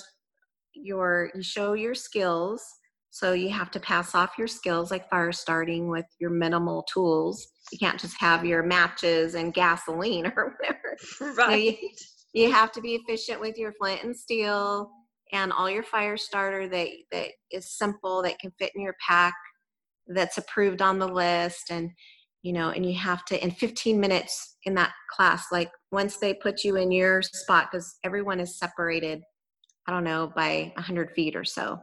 your 0.75 1.31
you 1.35 1.43
show 1.43 1.75
your 1.75 1.95
skills. 1.95 2.65
So 3.11 3.33
you 3.33 3.51
have 3.51 3.71
to 3.71 3.81
pass 3.81 4.13
off 4.17 4.33
your 4.37 4.49
skills 4.49 4.91
like 4.91 5.09
fire 5.09 5.31
starting 5.31 5.89
with 5.89 6.07
your 6.19 6.31
minimal 6.31 6.83
tools. 6.93 7.47
You 7.71 7.79
can't 7.79 8.01
just 8.01 8.17
have 8.19 8.45
your 8.45 8.65
matches 8.65 9.37
and 9.37 9.55
gasoline 9.55 10.27
or 10.37 10.57
whatever. 10.59 11.37
Right. 11.37 11.79
You, 11.81 11.89
have 12.43 12.73
to 12.73 12.81
be 12.81 12.95
efficient 12.95 13.41
with 13.41 13.57
your 13.57 13.73
flint 13.73 14.03
and 14.03 14.17
steel 14.17 14.91
and 15.33 15.53
all 15.53 15.71
your 15.71 15.83
fire 15.83 16.17
starter 16.17 16.69
that 16.69 16.89
that 17.11 17.29
is 17.51 17.77
simple 17.77 18.23
that 18.23 18.39
can 18.39 18.53
fit 18.59 18.73
in 18.75 18.83
your 18.83 18.97
pack 19.07 19.35
that's 20.09 20.39
approved 20.39 20.83
on 20.83 20.99
the 20.99 21.09
list 21.09 21.71
and 21.71 21.91
you 22.43 22.53
know 22.53 22.71
and 22.71 22.85
you 22.85 22.99
have 22.99 23.25
to 23.25 23.43
in 23.43 23.51
15 23.51 23.99
minutes 23.99 24.57
in 24.65 24.75
that 24.75 24.93
class 25.11 25.47
like 25.51 25.71
once 25.93 26.19
they 26.19 26.35
put 26.35 26.65
you 26.65 26.77
in 26.77 26.91
your 26.91 27.23
spot 27.23 27.69
because 27.71 27.97
everyone 28.05 28.41
is 28.41 28.59
separated 28.59 29.23
i 29.87 29.93
don't 29.93 30.05
know 30.05 30.31
by 30.37 30.71
100 30.77 31.13
feet 31.13 31.35
or 31.35 31.45
so 31.45 31.79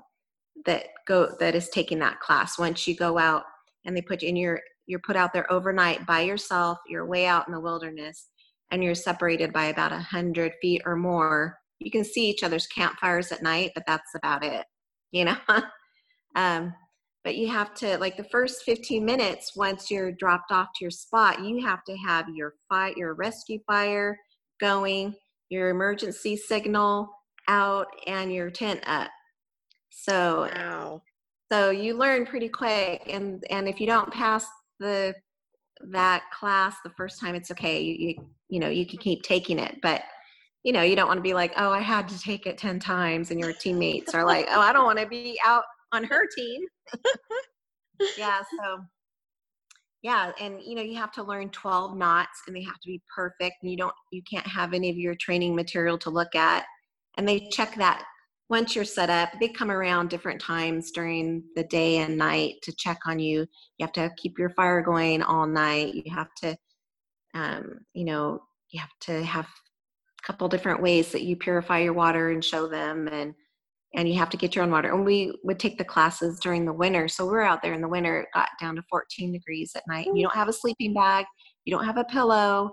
that 0.65 0.85
go 1.07 1.35
that 1.39 1.55
is 1.55 1.69
taking 1.69 1.99
that 1.99 2.19
class. 2.19 2.59
Once 2.59 2.87
you 2.87 2.95
go 2.95 3.17
out 3.17 3.43
and 3.85 3.95
they 3.95 4.01
put 4.01 4.21
you 4.21 4.29
in 4.29 4.35
your 4.35 4.59
you're 4.85 5.01
put 5.05 5.15
out 5.15 5.33
there 5.33 5.51
overnight 5.51 6.05
by 6.05 6.21
yourself 6.21 6.77
you're 6.87 7.05
way 7.05 7.25
out 7.25 7.47
in 7.47 7.53
the 7.53 7.59
wilderness 7.59 8.27
and 8.71 8.83
you're 8.83 8.95
separated 8.95 9.53
by 9.53 9.65
about 9.65 9.91
100 9.91 10.53
feet 10.61 10.81
or 10.85 10.95
more 10.95 11.57
you 11.79 11.91
can 11.91 12.03
see 12.03 12.29
each 12.29 12.43
other's 12.43 12.67
campfires 12.67 13.31
at 13.31 13.43
night 13.43 13.71
but 13.75 13.83
that's 13.85 14.15
about 14.15 14.43
it 14.43 14.65
you 15.11 15.25
know 15.25 15.37
um, 16.35 16.73
but 17.23 17.35
you 17.35 17.47
have 17.49 17.73
to 17.75 17.97
like 17.97 18.17
the 18.17 18.27
first 18.31 18.63
15 18.63 19.03
minutes 19.03 19.55
once 19.55 19.91
you're 19.91 20.11
dropped 20.13 20.51
off 20.51 20.69
to 20.75 20.85
your 20.85 20.91
spot 20.91 21.43
you 21.43 21.65
have 21.65 21.83
to 21.83 21.95
have 21.97 22.25
your 22.33 22.53
fire 22.69 22.93
your 22.95 23.13
rescue 23.13 23.59
fire 23.67 24.17
going 24.59 25.13
your 25.49 25.69
emergency 25.69 26.37
signal 26.37 27.09
out 27.47 27.87
and 28.07 28.31
your 28.31 28.49
tent 28.49 28.79
up 28.87 29.09
so 29.89 30.49
Wow. 30.55 31.01
so 31.51 31.69
you 31.69 31.97
learn 31.97 32.25
pretty 32.25 32.47
quick 32.47 33.03
and 33.11 33.43
and 33.49 33.67
if 33.67 33.81
you 33.81 33.87
don't 33.87 34.11
pass 34.13 34.45
the 34.79 35.13
that 35.89 36.23
class 36.31 36.75
the 36.83 36.89
first 36.91 37.19
time 37.19 37.35
it's 37.35 37.51
okay 37.51 37.81
you 37.81 37.95
you, 37.99 38.15
you 38.49 38.59
know 38.59 38.69
you 38.69 38.85
can 38.85 38.99
keep 38.99 39.21
taking 39.23 39.59
it 39.59 39.77
but 39.81 40.01
you 40.63 40.73
know 40.73 40.81
you 40.81 40.95
don't 40.95 41.07
want 41.07 41.17
to 41.17 41.23
be 41.23 41.33
like 41.33 41.53
oh 41.57 41.71
i 41.71 41.79
had 41.79 42.07
to 42.07 42.19
take 42.19 42.45
it 42.45 42.57
10 42.57 42.79
times 42.79 43.31
and 43.31 43.39
your 43.39 43.53
teammates 43.53 44.13
are 44.13 44.25
like 44.25 44.47
oh 44.49 44.59
i 44.59 44.71
don't 44.71 44.85
want 44.85 44.99
to 44.99 45.07
be 45.07 45.39
out 45.45 45.63
on 45.91 46.03
her 46.03 46.23
team. 46.35 46.61
Yeah 48.17 48.41
so 48.59 48.79
yeah 50.01 50.31
and 50.39 50.59
you 50.63 50.73
know 50.73 50.81
you 50.81 50.95
have 50.95 51.11
to 51.11 51.23
learn 51.23 51.49
12 51.49 51.95
knots 51.95 52.41
and 52.47 52.55
they 52.55 52.63
have 52.63 52.79
to 52.79 52.87
be 52.87 52.99
perfect 53.15 53.57
and 53.61 53.69
you 53.69 53.77
don't 53.77 53.93
you 54.11 54.23
can't 54.23 54.47
have 54.47 54.73
any 54.73 54.89
of 54.89 54.97
your 54.97 55.13
training 55.13 55.55
material 55.55 55.99
to 55.99 56.09
look 56.09 56.35
at 56.35 56.65
and 57.17 57.27
they 57.27 57.47
check 57.51 57.75
that 57.75 58.03
once 58.51 58.75
you're 58.75 58.85
set 58.85 59.09
up 59.09 59.29
they 59.39 59.47
come 59.47 59.71
around 59.71 60.09
different 60.09 60.39
times 60.39 60.91
during 60.91 61.41
the 61.55 61.63
day 61.63 61.97
and 61.99 62.17
night 62.17 62.55
to 62.61 62.71
check 62.75 62.99
on 63.07 63.17
you 63.17 63.39
you 63.77 63.85
have 63.85 63.93
to 63.93 64.11
keep 64.17 64.37
your 64.37 64.49
fire 64.51 64.81
going 64.81 65.23
all 65.23 65.47
night 65.47 65.95
you 65.95 66.13
have 66.13 66.27
to 66.35 66.55
um, 67.33 67.79
you 67.93 68.03
know 68.03 68.39
you 68.69 68.79
have 68.79 68.91
to 68.99 69.23
have 69.23 69.45
a 69.45 70.27
couple 70.27 70.47
different 70.49 70.81
ways 70.81 71.11
that 71.13 71.23
you 71.23 71.35
purify 71.35 71.79
your 71.79 71.93
water 71.93 72.29
and 72.31 72.43
show 72.43 72.67
them 72.67 73.07
and 73.07 73.33
and 73.93 74.07
you 74.07 74.17
have 74.17 74.29
to 74.29 74.37
get 74.37 74.55
your 74.55 74.63
own 74.63 74.71
water. 74.71 74.93
And 74.93 75.03
we 75.03 75.37
would 75.43 75.59
take 75.59 75.77
the 75.77 75.83
classes 75.83 76.39
during 76.39 76.63
the 76.63 76.71
winter. 76.71 77.09
So 77.09 77.25
we're 77.25 77.41
out 77.41 77.61
there 77.61 77.73
in 77.73 77.81
the 77.81 77.89
winter, 77.89 78.21
it 78.21 78.29
got 78.33 78.47
down 78.57 78.77
to 78.77 78.83
14 78.89 79.33
degrees 79.33 79.73
at 79.75 79.83
night. 79.85 80.07
You 80.13 80.23
don't 80.23 80.33
have 80.33 80.47
a 80.47 80.53
sleeping 80.53 80.93
bag, 80.93 81.25
you 81.65 81.75
don't 81.75 81.83
have 81.83 81.97
a 81.97 82.05
pillow. 82.05 82.71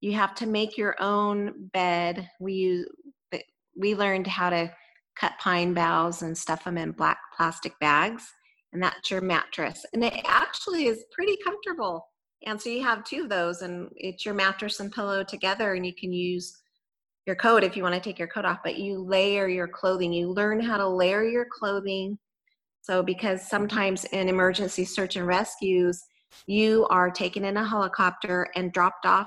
You 0.00 0.14
have 0.14 0.34
to 0.36 0.46
make 0.46 0.76
your 0.76 1.00
own 1.00 1.68
bed. 1.72 2.28
We 2.40 2.52
use 2.54 2.88
we 3.76 3.94
learned 3.94 4.26
how 4.26 4.50
to 4.50 4.70
cut 5.18 5.32
pine 5.40 5.74
boughs 5.74 6.22
and 6.22 6.36
stuff 6.36 6.64
them 6.64 6.78
in 6.78 6.92
black 6.92 7.18
plastic 7.36 7.78
bags, 7.80 8.24
and 8.72 8.82
that's 8.82 9.10
your 9.10 9.20
mattress. 9.20 9.84
And 9.92 10.04
it 10.04 10.14
actually 10.26 10.86
is 10.86 11.04
pretty 11.12 11.36
comfortable. 11.44 12.06
And 12.46 12.60
so 12.60 12.70
you 12.70 12.82
have 12.84 13.04
two 13.04 13.22
of 13.22 13.28
those, 13.28 13.62
and 13.62 13.88
it's 13.96 14.24
your 14.24 14.34
mattress 14.34 14.80
and 14.80 14.92
pillow 14.92 15.24
together, 15.24 15.74
and 15.74 15.84
you 15.84 15.94
can 15.94 16.12
use 16.12 16.56
your 17.26 17.36
coat 17.36 17.64
if 17.64 17.76
you 17.76 17.82
want 17.82 17.94
to 17.94 18.00
take 18.00 18.18
your 18.18 18.28
coat 18.28 18.44
off, 18.44 18.60
but 18.64 18.78
you 18.78 19.04
layer 19.04 19.48
your 19.48 19.68
clothing. 19.68 20.12
You 20.12 20.30
learn 20.30 20.60
how 20.60 20.78
to 20.78 20.88
layer 20.88 21.24
your 21.24 21.46
clothing. 21.52 22.18
So, 22.80 23.02
because 23.02 23.46
sometimes 23.46 24.04
in 24.06 24.28
emergency 24.28 24.84
search 24.84 25.16
and 25.16 25.26
rescues, 25.26 26.02
you 26.46 26.86
are 26.88 27.10
taken 27.10 27.44
in 27.44 27.56
a 27.56 27.68
helicopter 27.68 28.48
and 28.54 28.72
dropped 28.72 29.04
off 29.04 29.26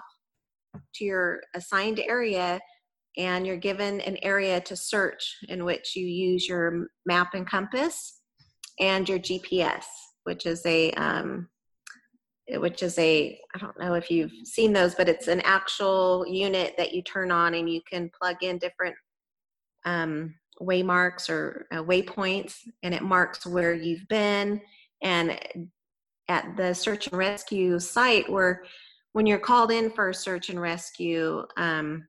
to 0.96 1.06
your 1.06 1.42
assigned 1.54 2.00
area, 2.00 2.60
and 3.18 3.46
you're 3.46 3.58
given 3.58 4.02
an 4.02 4.18
area 4.22 4.62
to 4.62 4.76
search 4.76 5.38
in 5.50 5.66
which 5.66 5.96
you 5.96 6.06
use 6.06 6.48
your 6.48 6.88
map 7.06 7.34
and 7.34 7.48
compass 7.48 8.22
and 8.80 9.08
your 9.08 9.20
GPS, 9.20 9.84
which 10.24 10.46
is 10.46 10.66
a 10.66 10.92
um, 10.92 11.48
which 12.56 12.84
is 12.84 12.98
a 13.00 13.40
i 13.56 13.60
don't 13.60 13.80
know 13.80 13.94
if 13.94 14.12
you've 14.12 14.34
seen 14.44 14.74
those 14.74 14.94
but 14.94 15.08
it's 15.08 15.30
an 15.30 15.40
actual 15.42 16.26
unit 16.28 16.74
that 16.78 16.92
you 16.92 17.02
turn 17.04 17.32
on 17.32 17.54
and 17.54 17.70
you 17.70 17.80
can 17.90 18.12
plug 18.20 18.36
in 18.42 18.58
different 18.58 18.96
um, 19.86 20.34
waymarks 20.62 21.30
or 21.30 21.68
uh, 21.72 21.84
waypoints 21.84 22.56
and 22.84 22.94
it 22.94 23.02
marks 23.02 23.46
where 23.46 23.74
you've 23.74 24.08
been. 24.08 24.62
And 25.02 25.40
at 26.28 26.56
the 26.56 26.74
search 26.74 27.08
and 27.08 27.18
rescue 27.18 27.80
site 27.80 28.32
where 28.32 28.64
when 29.14 29.26
you're 29.26 29.40
called 29.40 29.72
in 29.72 29.92
for 29.92 30.14
search 30.14 30.50
and 30.50 30.62
rescue 30.62 31.44
um, 31.58 32.08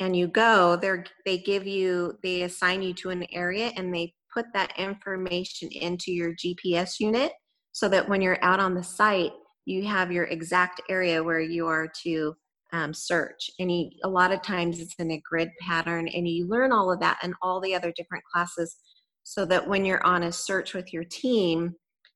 and 0.00 0.16
you 0.16 0.26
go 0.26 0.76
they 0.76 1.04
they 1.24 1.38
give 1.38 1.66
you 1.66 2.18
they 2.22 2.42
assign 2.42 2.82
you 2.82 2.92
to 2.94 3.10
an 3.10 3.24
area 3.32 3.72
and 3.76 3.94
they 3.94 4.12
put 4.32 4.46
that 4.52 4.72
information 4.78 5.68
into 5.70 6.12
your 6.12 6.34
gps 6.34 6.98
unit 6.98 7.32
so 7.74 7.88
that 7.88 8.08
when 8.08 8.22
you're 8.22 8.42
out 8.42 8.60
on 8.60 8.72
the 8.72 8.82
site, 8.82 9.32
you 9.66 9.84
have 9.84 10.12
your 10.12 10.24
exact 10.24 10.80
area 10.88 11.22
where 11.22 11.40
you 11.40 11.66
are 11.66 11.88
to 12.04 12.34
um, 12.72 12.94
search. 12.94 13.50
And 13.58 13.70
you, 13.70 13.90
a 14.04 14.08
lot 14.08 14.30
of 14.30 14.42
times 14.42 14.78
it's 14.78 14.94
in 14.94 15.10
a 15.10 15.20
grid 15.28 15.50
pattern, 15.60 16.06
and 16.08 16.26
you 16.26 16.46
learn 16.46 16.70
all 16.70 16.92
of 16.92 17.00
that 17.00 17.18
and 17.22 17.34
all 17.42 17.60
the 17.60 17.74
other 17.74 17.92
different 17.96 18.24
classes 18.32 18.76
so 19.24 19.44
that 19.46 19.66
when 19.66 19.84
you're 19.84 20.06
on 20.06 20.22
a 20.22 20.32
search 20.32 20.72
with 20.72 20.92
your 20.92 21.02
team, 21.02 21.74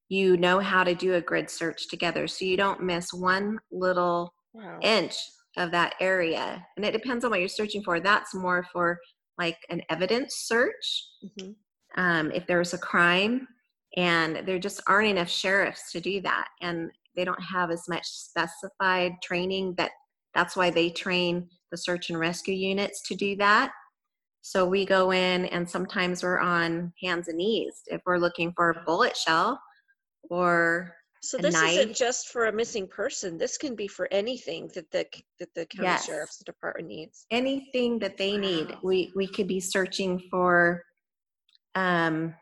you 0.09 0.37
know 0.37 0.61
how 0.61 0.85
to 0.85 0.95
do 0.95 1.15
a 1.15 1.21
grid 1.21 1.51
search 1.51 1.89
together. 1.89 2.29
So 2.29 2.45
you 2.45 2.57
don't 2.57 2.83
miss 2.83 3.13
one 3.13 3.59
little 3.73 4.33
Wow. 4.53 4.79
inch 4.83 5.17
of 5.59 5.71
that 5.73 5.95
area. 6.01 6.65
And 6.77 6.85
it 6.87 6.93
depends 6.93 7.25
on 7.25 7.31
what 7.31 7.41
you're 7.41 7.49
searching 7.49 7.83
for. 7.83 8.01
That's 8.01 8.35
more 8.35 8.67
for 8.73 8.99
like 9.37 9.59
an 9.71 9.83
evidence 9.91 10.35
search. 10.47 11.05
Mhm. 11.25 11.55
Um, 11.97 12.31
if 12.33 12.47
there 12.47 12.59
was 12.59 12.75
a 12.75 12.79
crime, 12.79 13.47
and 13.97 14.47
there 14.47 14.59
just 14.59 14.81
aren't 14.87 15.09
enough 15.09 15.29
sheriffs 15.29 15.91
to 15.93 16.01
do 16.01 16.21
that 16.21 16.49
and 16.61 16.91
they 17.17 17.25
don't 17.25 17.43
have 17.43 17.71
as 17.71 17.89
much 17.89 18.07
specified 18.07 19.13
training 19.23 19.75
that 19.77 19.91
that's 20.35 20.57
why 20.57 20.71
they 20.71 20.91
train 20.91 21.49
the 21.71 21.77
search 21.77 22.11
and 22.11 22.19
rescue 22.19 22.55
units 22.55 23.03
to 23.03 23.15
do 23.15 23.35
that 23.37 23.73
so 24.43 24.65
we 24.65 24.85
go 24.85 25.11
in 25.13 25.47
and 25.47 25.69
sometimes 25.69 26.23
we're 26.23 26.39
on 26.39 26.93
hands 27.03 27.29
and 27.29 27.39
knees 27.39 27.83
if 27.87 28.01
we're 28.07 28.19
looking 28.19 28.53
for 28.55 28.71
a 28.71 28.85
bullet 28.85 29.17
shell 29.17 29.61
or 30.31 30.95
So 31.23 31.37
this 31.39 31.61
isn't 31.63 31.97
just 31.97 32.29
for 32.29 32.47
a 32.47 32.53
missing 32.53 32.87
person. 32.87 33.39
This 33.39 33.59
can 33.59 33.75
be 33.75 33.89
for 33.89 34.09
anything 34.13 34.71
that 34.75 34.91
the 34.91 35.07
that 35.39 35.53
the 35.55 35.67
county 35.67 35.85
Yes. 35.89 36.07
sheriff's 36.07 36.39
department 36.39 36.89
needs. 36.89 37.27
anything 37.31 37.99
that 37.99 38.17
they 38.17 38.37
need 38.39 38.75
we 38.83 39.13
we 39.15 39.27
could 39.27 39.47
be 39.49 39.61
searching 39.61 40.19
for 40.31 40.83
um 41.75 42.35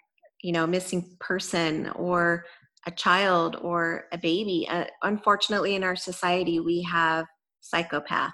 you 0.43 0.53
know 0.53 0.67
missing 0.67 1.17
person 1.19 1.89
or 1.91 2.45
a 2.87 2.91
child 2.91 3.57
or 3.63 4.05
a 4.13 4.19
baby 4.19 4.67
uh, 4.71 4.85
unfortunately 5.03 5.75
in 5.75 5.83
our 5.83 5.97
society 5.97 6.61
we 6.61 6.83
have 6.83 7.27
psychopaths 7.63 8.31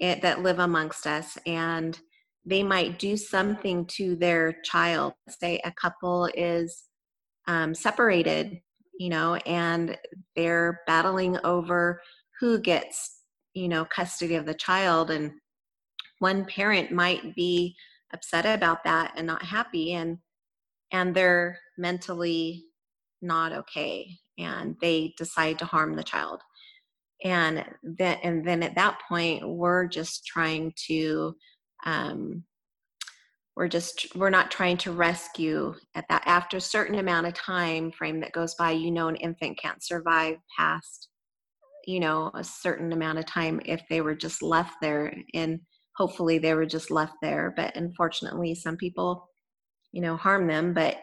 eh, 0.00 0.18
that 0.20 0.42
live 0.42 0.58
amongst 0.58 1.06
us 1.06 1.38
and 1.46 2.00
they 2.44 2.62
might 2.62 2.98
do 2.98 3.16
something 3.16 3.86
to 3.86 4.16
their 4.16 4.56
child 4.64 5.12
say 5.28 5.60
a 5.64 5.72
couple 5.72 6.28
is 6.34 6.84
um, 7.46 7.74
separated 7.74 8.60
you 8.98 9.08
know 9.08 9.34
and 9.46 9.96
they're 10.36 10.80
battling 10.86 11.38
over 11.44 12.00
who 12.40 12.58
gets 12.58 13.20
you 13.54 13.68
know 13.68 13.84
custody 13.84 14.34
of 14.34 14.46
the 14.46 14.54
child. 14.54 15.10
And 15.10 15.32
one 16.18 16.44
parent 16.44 16.92
might 16.92 17.34
be 17.34 17.76
upset 18.12 18.46
about 18.46 18.84
that 18.84 19.14
and 19.16 19.26
not 19.26 19.42
happy 19.42 19.94
and 19.94 20.18
and 20.92 21.14
they're 21.14 21.58
mentally 21.78 22.64
not 23.22 23.52
okay 23.52 24.16
and 24.38 24.76
they 24.80 25.14
decide 25.16 25.58
to 25.58 25.64
harm 25.64 25.96
the 25.96 26.04
child. 26.04 26.40
And 27.24 27.64
then 27.82 28.18
and 28.22 28.46
then 28.46 28.62
at 28.62 28.74
that 28.74 29.00
point 29.08 29.48
we're 29.48 29.86
just 29.86 30.26
trying 30.26 30.72
to 30.88 31.34
um, 31.86 32.44
we're 33.56 33.68
just 33.68 34.14
we're 34.16 34.30
not 34.30 34.50
trying 34.50 34.76
to 34.76 34.92
rescue 34.92 35.74
at 35.94 36.04
that 36.08 36.22
after 36.26 36.56
a 36.56 36.60
certain 36.60 36.98
amount 36.98 37.26
of 37.26 37.34
time 37.34 37.92
frame 37.92 38.20
that 38.20 38.32
goes 38.32 38.54
by 38.56 38.70
you 38.70 38.90
know 38.90 39.08
an 39.08 39.16
infant 39.16 39.58
can't 39.58 39.82
survive 39.82 40.36
past 40.56 41.08
you 41.86 42.00
know 42.00 42.30
a 42.34 42.42
certain 42.42 42.92
amount 42.92 43.18
of 43.18 43.26
time 43.26 43.60
if 43.64 43.82
they 43.88 44.00
were 44.00 44.14
just 44.14 44.42
left 44.42 44.74
there 44.80 45.14
and 45.34 45.60
hopefully 45.96 46.38
they 46.38 46.54
were 46.54 46.66
just 46.66 46.90
left 46.90 47.14
there 47.22 47.52
but 47.56 47.76
unfortunately 47.76 48.54
some 48.54 48.76
people 48.76 49.28
you 49.92 50.00
know 50.00 50.16
harm 50.16 50.46
them 50.46 50.74
but 50.74 50.96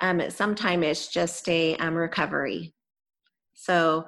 um 0.00 0.20
sometimes 0.30 0.84
it's 0.84 1.08
just 1.08 1.48
a 1.48 1.76
um, 1.76 1.94
recovery. 1.94 2.74
So 3.54 4.04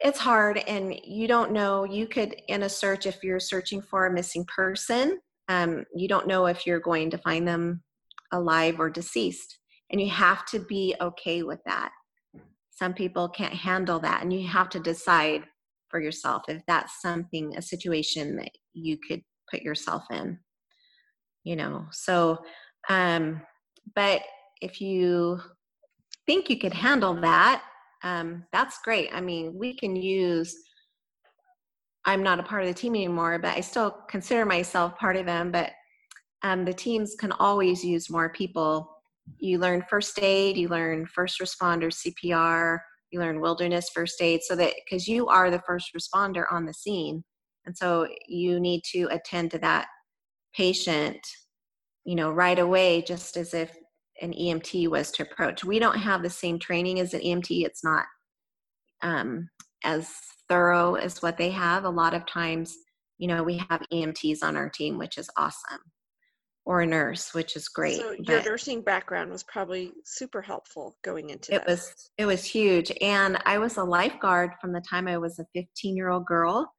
it's 0.00 0.18
hard 0.18 0.58
and 0.58 0.94
you 1.04 1.28
don't 1.28 1.52
know 1.52 1.84
you 1.84 2.06
could 2.06 2.34
in 2.48 2.64
a 2.64 2.68
search 2.68 3.06
if 3.06 3.22
you're 3.22 3.40
searching 3.40 3.80
for 3.82 4.06
a 4.06 4.12
missing 4.12 4.44
person 4.54 5.18
um, 5.48 5.84
you 5.94 6.08
don't 6.08 6.26
know 6.26 6.46
if 6.46 6.66
you're 6.66 6.80
going 6.80 7.10
to 7.10 7.18
find 7.18 7.46
them 7.46 7.82
alive 8.32 8.80
or 8.80 8.90
deceased 8.90 9.58
and 9.90 10.00
you 10.00 10.10
have 10.10 10.44
to 10.46 10.60
be 10.60 10.94
okay 11.00 11.42
with 11.42 11.60
that. 11.66 11.90
Some 12.70 12.94
people 12.94 13.28
can't 13.28 13.54
handle 13.54 14.00
that 14.00 14.22
and 14.22 14.32
you 14.32 14.48
have 14.48 14.68
to 14.70 14.80
decide 14.80 15.44
for 15.88 16.00
yourself 16.00 16.42
if 16.48 16.62
that's 16.66 17.00
something 17.00 17.56
a 17.56 17.62
situation 17.62 18.36
that 18.36 18.50
you 18.72 18.98
could 19.06 19.22
put 19.50 19.62
yourself 19.62 20.04
in 20.10 20.38
you 21.44 21.56
know? 21.56 21.86
So 21.92 22.38
um 22.88 23.42
but 23.94 24.22
if 24.60 24.80
you 24.80 25.40
think 26.26 26.48
you 26.48 26.58
could 26.58 26.72
handle 26.72 27.14
that 27.20 27.62
um 28.02 28.44
that's 28.52 28.78
great. 28.82 29.10
I 29.12 29.20
mean 29.20 29.54
we 29.56 29.76
can 29.76 29.94
use 29.94 30.56
i'm 32.06 32.22
not 32.22 32.40
a 32.40 32.42
part 32.42 32.62
of 32.62 32.68
the 32.68 32.74
team 32.74 32.94
anymore 32.94 33.38
but 33.38 33.56
i 33.56 33.60
still 33.60 33.90
consider 34.08 34.44
myself 34.44 34.96
part 34.98 35.16
of 35.16 35.26
them 35.26 35.50
but 35.50 35.70
um, 36.42 36.66
the 36.66 36.74
teams 36.74 37.14
can 37.18 37.32
always 37.32 37.82
use 37.82 38.10
more 38.10 38.28
people 38.28 38.94
you 39.38 39.58
learn 39.58 39.84
first 39.88 40.18
aid, 40.20 40.56
you 40.56 40.68
learn 40.68 41.06
first 41.06 41.40
responder 41.40 41.90
CPR, 41.90 42.78
you 43.10 43.20
learn 43.20 43.40
wilderness 43.40 43.90
first 43.94 44.20
aid 44.20 44.42
so 44.42 44.56
that 44.56 44.74
because 44.84 45.06
you 45.06 45.28
are 45.28 45.50
the 45.50 45.62
first 45.66 45.90
responder 45.96 46.44
on 46.50 46.66
the 46.66 46.74
scene. 46.74 47.24
And 47.66 47.76
so 47.76 48.08
you 48.26 48.60
need 48.60 48.82
to 48.92 49.08
attend 49.10 49.50
to 49.52 49.58
that 49.58 49.86
patient, 50.54 51.18
you 52.04 52.14
know, 52.14 52.30
right 52.30 52.58
away, 52.58 53.02
just 53.02 53.36
as 53.36 53.54
if 53.54 53.74
an 54.20 54.32
EMT 54.32 54.88
was 54.88 55.10
to 55.12 55.22
approach. 55.22 55.64
We 55.64 55.78
don't 55.78 55.98
have 55.98 56.22
the 56.22 56.30
same 56.30 56.58
training 56.58 57.00
as 57.00 57.14
an 57.14 57.20
EMT. 57.20 57.64
It's 57.64 57.82
not 57.82 58.04
um, 59.02 59.48
as 59.84 60.10
thorough 60.54 60.94
as 60.94 61.20
what 61.20 61.36
they 61.36 61.50
have. 61.50 61.84
A 61.84 61.90
lot 61.90 62.14
of 62.14 62.26
times, 62.26 62.76
you 63.18 63.26
know, 63.26 63.42
we 63.42 63.58
have 63.68 63.82
EMTs 63.92 64.38
on 64.42 64.56
our 64.56 64.68
team, 64.68 64.98
which 64.98 65.18
is 65.18 65.28
awesome 65.36 65.80
or 66.64 66.80
a 66.80 66.86
nurse, 66.86 67.34
which 67.34 67.56
is 67.56 67.68
great. 67.68 67.98
So 67.98 68.14
your 68.18 68.42
nursing 68.42 68.80
background 68.80 69.30
was 69.30 69.42
probably 69.42 69.92
super 70.04 70.40
helpful 70.40 70.96
going 71.02 71.30
into 71.30 71.54
it 71.54 71.58
that. 71.58 71.66
was 71.66 72.10
it 72.16 72.26
was 72.26 72.44
huge. 72.44 72.92
And 73.00 73.36
I 73.44 73.58
was 73.58 73.76
a 73.76 73.84
lifeguard 73.84 74.52
from 74.60 74.72
the 74.72 74.82
time 74.88 75.08
I 75.08 75.18
was 75.18 75.38
a 75.38 75.46
15 75.54 75.96
year 75.96 76.10
old 76.10 76.24
girl 76.24 76.72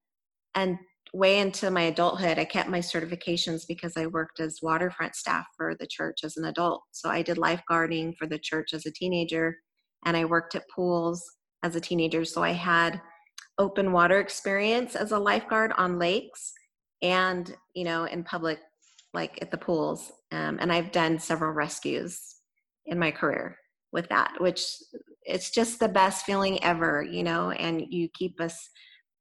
and 0.56 0.78
way 1.14 1.40
into 1.40 1.70
my 1.70 1.84
adulthood. 1.84 2.40
I 2.40 2.46
kept 2.46 2.70
my 2.70 2.80
certifications 2.80 3.64
because 3.68 3.96
I 3.98 4.08
worked 4.08 4.40
as 4.40 4.60
waterfront 4.64 5.16
staff 5.16 5.46
for 5.56 5.76
the 5.80 5.88
church 5.88 6.20
as 6.24 6.38
an 6.38 6.46
adult. 6.46 6.82
So 6.92 7.10
I 7.10 7.22
did 7.22 7.38
lifeguarding 7.38 8.16
for 8.18 8.26
the 8.26 8.40
church 8.40 8.74
as 8.74 8.86
a 8.86 8.92
teenager 8.92 9.56
and 10.06 10.16
I 10.18 10.26
worked 10.26 10.56
at 10.56 10.70
pools 10.74 11.22
as 11.64 11.76
a 11.76 11.82
teenager. 11.82 12.26
So 12.26 12.44
I 12.44 12.52
had 12.52 13.02
open 13.58 13.92
water 13.92 14.20
experience 14.20 14.96
as 14.96 15.12
a 15.12 15.20
lifeguard 15.20 15.72
on 15.78 16.00
lakes 16.00 16.54
and, 17.02 17.56
you 17.74 17.84
know, 17.84 18.06
in 18.06 18.24
public 18.24 18.60
like 19.14 19.40
at 19.42 19.52
the 19.52 19.58
pools. 19.58 20.12
Um, 20.32 20.58
and 20.60 20.72
I've 20.72 20.92
done 20.92 21.20
several 21.20 21.52
rescues 21.52 22.20
in 22.86 23.00
my 23.00 23.12
career 23.12 23.58
with 23.92 24.10
that, 24.10 24.34
which 24.40 24.76
it's 25.24 25.50
just 25.50 25.80
the 25.80 25.88
best 25.88 26.26
feeling 26.26 26.62
ever, 26.64 27.02
you 27.02 27.24
know, 27.24 27.52
and 27.52 27.82
you 27.90 28.10
keep 28.14 28.40
us, 28.42 28.70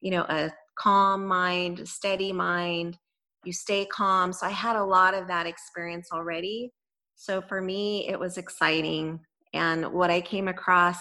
you 0.01 0.11
know, 0.11 0.27
a 0.29 0.51
calm 0.77 1.27
mind, 1.27 1.88
steady 1.88 2.33
mind, 2.33 2.99
you 3.44 3.53
stay 3.53 3.87
calm. 3.87 4.33
So 4.33 4.47
I 4.47 4.51
had 4.51 4.77
a 4.77 4.85
lot 4.85 5.14
of 5.14 5.29
that 5.29 5.47
experience 5.47 6.09
already. 6.12 6.73
So 7.14 7.40
for 7.40 7.61
me, 7.61 8.09
it 8.09 8.18
was 8.18 8.37
exciting. 8.37 9.20
And 9.53 9.92
what 9.92 10.11
I 10.11 10.20
came 10.20 10.49
across, 10.49 10.99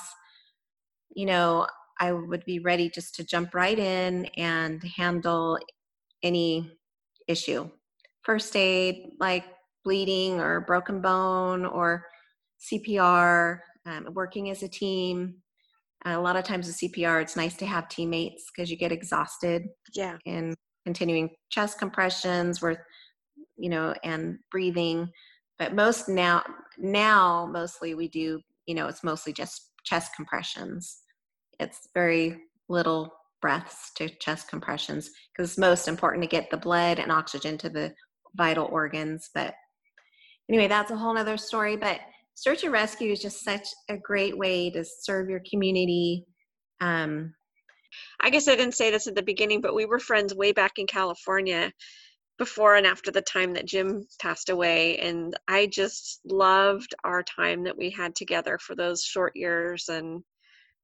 you 1.15 1.25
know, 1.25 1.67
I 1.99 2.11
would 2.11 2.45
be 2.45 2.59
ready 2.59 2.89
just 2.89 3.15
to 3.15 3.23
jump 3.23 3.53
right 3.53 3.77
in 3.77 4.25
and 4.37 4.83
handle 4.83 5.57
any 6.23 6.71
issue 7.27 7.69
first 8.23 8.55
aid 8.55 9.11
like 9.19 9.45
bleeding 9.83 10.39
or 10.39 10.61
broken 10.61 11.01
bone 11.01 11.65
or 11.65 12.05
CPR, 12.59 13.59
um, 13.85 14.07
working 14.13 14.49
as 14.49 14.63
a 14.63 14.67
team. 14.67 15.35
Uh, 16.05 16.17
a 16.17 16.21
lot 16.21 16.35
of 16.35 16.43
times 16.43 16.67
with 16.67 16.77
CPR, 16.77 17.21
it's 17.21 17.35
nice 17.35 17.55
to 17.57 17.65
have 17.65 17.89
teammates 17.89 18.49
because 18.49 18.71
you 18.71 18.77
get 18.77 18.91
exhausted. 18.91 19.63
Yeah. 19.93 20.17
And 20.25 20.55
continuing 20.85 21.29
chest 21.49 21.79
compressions, 21.79 22.61
worth, 22.61 22.79
you 23.57 23.69
know, 23.69 23.93
and 24.03 24.39
breathing. 24.51 25.09
But 25.59 25.75
most 25.75 26.09
now, 26.09 26.43
now 26.77 27.47
mostly 27.51 27.93
we 27.93 28.07
do, 28.07 28.41
you 28.65 28.75
know, 28.75 28.87
it's 28.87 29.03
mostly 29.03 29.33
just 29.33 29.71
chest 29.83 30.11
compressions. 30.15 31.02
It's 31.59 31.89
very 31.93 32.41
little 32.69 33.13
breaths 33.41 33.91
to 33.95 34.09
chest 34.09 34.47
compressions 34.47 35.11
because 35.31 35.51
it's 35.51 35.57
most 35.57 35.87
important 35.87 36.23
to 36.23 36.29
get 36.29 36.49
the 36.49 36.57
blood 36.57 36.99
and 36.99 37.11
oxygen 37.11 37.57
to 37.59 37.69
the 37.69 37.93
vital 38.35 38.65
organs. 38.71 39.29
But 39.33 39.53
anyway, 40.49 40.67
that's 40.67 40.91
a 40.91 40.97
whole 40.97 41.17
other 41.17 41.37
story. 41.37 41.75
But 41.75 41.99
search 42.35 42.63
and 42.63 42.71
rescue 42.71 43.11
is 43.11 43.21
just 43.21 43.43
such 43.43 43.67
a 43.89 43.97
great 43.97 44.37
way 44.37 44.69
to 44.71 44.83
serve 44.83 45.29
your 45.29 45.41
community. 45.49 46.25
Um, 46.81 47.33
I 48.21 48.29
guess 48.29 48.47
I 48.47 48.55
didn't 48.55 48.75
say 48.75 48.91
this 48.91 49.07
at 49.07 49.15
the 49.15 49.21
beginning, 49.21 49.61
but 49.61 49.75
we 49.75 49.85
were 49.85 49.99
friends 49.99 50.33
way 50.33 50.51
back 50.51 50.73
in 50.77 50.87
California 50.87 51.71
before 52.39 52.75
and 52.75 52.87
after 52.87 53.11
the 53.11 53.21
time 53.21 53.53
that 53.53 53.67
Jim 53.67 54.07
passed 54.19 54.49
away. 54.49 54.97
And 54.97 55.37
I 55.47 55.67
just 55.67 56.21
loved 56.25 56.95
our 57.03 57.23
time 57.23 57.63
that 57.65 57.77
we 57.77 57.89
had 57.89 58.15
together 58.15 58.57
for 58.57 58.75
those 58.75 59.03
short 59.03 59.35
years 59.35 59.89
and 59.89 60.23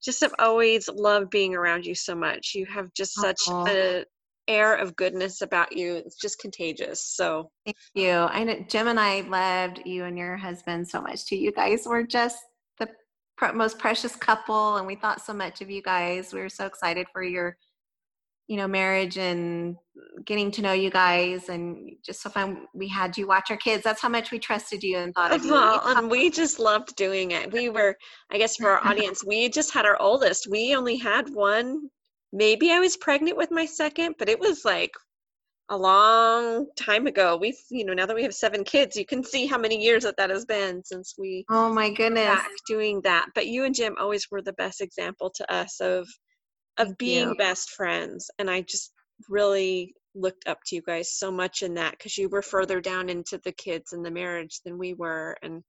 just 0.04 0.22
have 0.22 0.34
always 0.40 0.90
loved 0.90 1.30
being 1.30 1.56
around 1.56 1.86
you 1.86 1.96
so 1.96 2.16
much. 2.16 2.54
You 2.56 2.66
have 2.68 2.94
just 2.94 3.14
such 3.14 3.42
a 3.50 4.06
air 4.48 4.76
of 4.76 4.96
goodness 4.96 5.42
about 5.42 5.78
you. 5.78 5.96
It's 5.96 6.16
just 6.16 6.40
contagious. 6.40 7.06
So 7.06 7.52
thank 7.66 7.78
you. 7.94 8.10
I 8.10 8.44
know 8.44 8.66
Jim 8.68 8.88
and 8.88 9.00
I 9.00 9.22
loved 9.22 9.82
you 9.86 10.06
and 10.06 10.18
your 10.18 10.38
husband 10.38 10.88
so 10.88 11.02
much 11.02 11.26
too. 11.26 11.36
You 11.36 11.52
guys 11.52 11.84
were 11.86 12.04
just 12.04 12.38
the 12.80 12.90
most 13.54 13.80
precious 13.80 14.16
couple, 14.16 14.78
and 14.78 14.88
we 14.88 14.96
thought 14.96 15.22
so 15.22 15.34
much 15.34 15.62
of 15.62 15.70
you 15.70 15.82
guys. 15.82 16.34
We 16.34 16.42
were 16.42 16.50
so 16.50 16.66
excited 16.66 17.08
for 17.14 17.24
your, 17.24 17.56
you 18.50 18.58
know, 18.58 18.68
marriage 18.68 19.18
and 19.18 19.78
getting 20.26 20.52
to 20.52 20.62
know 20.62 20.74
you 20.74 20.90
guys, 20.90 21.48
and 21.48 21.92
just 22.06 22.22
so 22.22 22.30
fun. 22.30 22.66
We 22.74 22.90
had 22.90 23.18
you 23.18 23.28
watch 23.28 23.50
our 23.50 23.58
kids. 23.58 23.84
That's 23.84 24.02
how 24.02 24.10
much 24.10 24.32
we 24.32 24.40
trusted 24.40 24.84
you 24.84 24.98
and 24.98 25.14
thought 25.14 25.32
of 25.32 25.46
you. 25.46 25.54
Well, 25.54 25.82
and 25.86 26.12
we 26.12 26.30
just 26.30 26.60
loved 26.60 26.96
doing 26.98 27.32
it. 27.32 27.54
We 27.54 27.70
were, 27.70 27.96
I 28.32 28.38
guess, 28.38 28.58
for 28.58 28.72
our 28.72 28.86
audience, 28.86 29.24
we 29.24 29.48
just 29.48 29.74
had 29.74 29.86
our 29.86 30.02
oldest. 30.02 30.48
We 30.50 30.76
only 30.76 30.98
had 30.98 31.30
one 31.34 31.90
maybe 32.32 32.72
I 32.72 32.80
was 32.80 32.98
pregnant 32.98 33.38
with 33.38 33.52
my 33.52 33.66
second, 33.66 34.16
but 34.20 34.30
it 34.30 34.40
was 34.40 34.66
like 34.66 34.92
a 35.70 35.78
long 35.78 36.68
time 36.76 37.08
ago. 37.08 37.38
We've, 37.38 37.58
you 37.70 37.86
know, 37.86 37.94
now 37.94 38.06
that 38.06 38.16
we 38.16 38.24
have 38.24 38.34
seven 38.34 38.64
kids, 38.64 38.96
you 38.96 39.06
can 39.06 39.24
see 39.24 39.46
how 39.46 39.58
many 39.58 39.82
years 39.82 40.04
that 40.04 40.18
that 40.18 40.30
has 40.30 40.46
been 40.46 40.84
since 40.84 41.16
we. 41.18 41.46
Oh 41.50 41.72
my 41.72 41.92
goodness. 41.92 42.26
Back 42.26 42.50
doing 42.68 43.02
that, 43.04 43.28
but 43.36 43.48
you 43.48 43.66
and 43.66 43.76
Jim 43.76 43.96
always 44.00 44.28
were 44.32 44.42
the 44.42 44.54
best 44.54 44.82
example 44.82 45.32
to 45.36 45.54
us 45.54 45.80
of 45.80 46.08
of 46.80 46.98
being 46.98 47.30
you. 47.30 47.36
best 47.36 47.72
friends, 47.72 48.30
and 48.40 48.50
I 48.50 48.62
just 48.62 48.92
really 49.28 49.94
looked 50.16 50.48
up 50.48 50.60
to 50.66 50.76
you 50.76 50.82
guys 50.82 51.14
so 51.14 51.32
much 51.32 51.62
in 51.62 51.76
that 51.76 51.92
because 51.92 52.18
you 52.18 52.30
were 52.30 52.42
further 52.42 52.82
down 52.82 53.10
into 53.10 53.40
the 53.44 53.52
kids 53.52 53.94
and 53.94 54.04
the 54.04 54.12
marriage 54.12 54.60
than 54.66 54.78
we 54.78 54.94
were, 54.94 55.38
and 55.44 55.64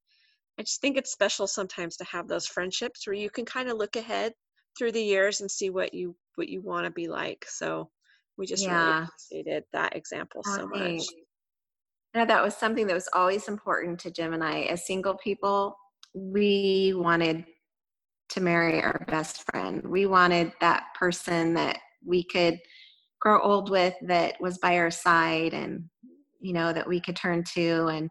I 0.58 0.62
just 0.62 0.80
think 0.80 0.96
it's 0.96 1.12
special 1.12 1.46
sometimes 1.46 1.96
to 1.96 2.04
have 2.04 2.28
those 2.28 2.46
friendships 2.46 3.06
where 3.06 3.14
you 3.14 3.30
can 3.30 3.44
kind 3.44 3.68
of 3.68 3.76
look 3.78 3.96
ahead 3.96 4.32
through 4.76 4.92
the 4.92 5.02
years 5.02 5.40
and 5.40 5.50
see 5.50 5.70
what 5.70 5.94
you 5.94 6.14
what 6.36 6.48
you 6.48 6.60
want 6.62 6.84
to 6.84 6.90
be 6.90 7.08
like 7.08 7.44
so 7.48 7.88
we 8.38 8.46
just 8.46 8.64
yeah. 8.64 8.88
really 8.88 9.04
appreciated 9.04 9.64
that 9.72 9.96
example 9.96 10.42
so 10.44 10.66
much 10.66 11.02
yeah 12.14 12.24
that 12.24 12.42
was 12.42 12.56
something 12.56 12.86
that 12.86 12.94
was 12.94 13.08
always 13.14 13.48
important 13.48 13.98
to 13.98 14.10
jim 14.10 14.32
and 14.32 14.44
i 14.44 14.60
as 14.62 14.86
single 14.86 15.16
people 15.22 15.76
we 16.14 16.92
wanted 16.96 17.44
to 18.30 18.40
marry 18.40 18.82
our 18.82 19.04
best 19.08 19.44
friend. 19.50 19.82
We 19.84 20.06
wanted 20.06 20.52
that 20.60 20.84
person 20.98 21.54
that 21.54 21.78
we 22.04 22.24
could 22.24 22.58
grow 23.20 23.40
old 23.40 23.70
with 23.70 23.94
that 24.02 24.40
was 24.40 24.58
by 24.58 24.78
our 24.78 24.90
side 24.90 25.52
and 25.52 25.84
you 26.40 26.54
know 26.54 26.72
that 26.72 26.88
we 26.88 27.00
could 27.00 27.16
turn 27.16 27.44
to 27.54 27.86
and 27.88 28.08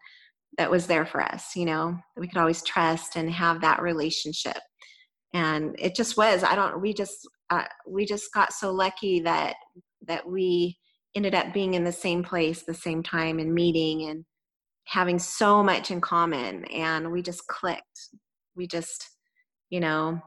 that 0.59 0.69
was 0.69 0.85
there 0.85 1.05
for 1.05 1.19
us 1.19 1.55
you 1.55 1.65
know 1.65 1.97
that 2.15 2.21
we 2.21 2.27
could 2.27 2.37
always 2.37 2.61
trust 2.63 3.15
and 3.15 3.29
have 3.31 3.61
that 3.61 3.81
relationship. 3.81 4.59
And 5.33 5.75
it 5.79 5.95
just 5.95 6.17
was 6.17 6.43
i 6.43 6.55
don't 6.55 6.81
we 6.81 6.93
just 6.93 7.27
uh, 7.49 7.65
we 7.87 8.05
just 8.05 8.31
got 8.33 8.53
so 8.53 8.71
lucky 8.71 9.19
that 9.21 9.55
that 10.07 10.27
we 10.27 10.77
ended 11.15 11.33
up 11.33 11.53
being 11.53 11.73
in 11.73 11.83
the 11.83 11.91
same 11.91 12.23
place 12.23 12.63
the 12.63 12.73
same 12.73 13.01
time 13.01 13.39
and 13.39 13.53
meeting 13.53 14.09
and 14.09 14.25
having 14.89 15.19
so 15.19 15.63
much 15.63 15.91
in 15.91 16.01
common. 16.01 16.65
And 16.65 17.11
we 17.11 17.21
just 17.21 17.45
clicked. 17.47 18.09
We 18.55 18.67
just, 18.67 19.07
you 19.69 19.79
know, 19.79 20.21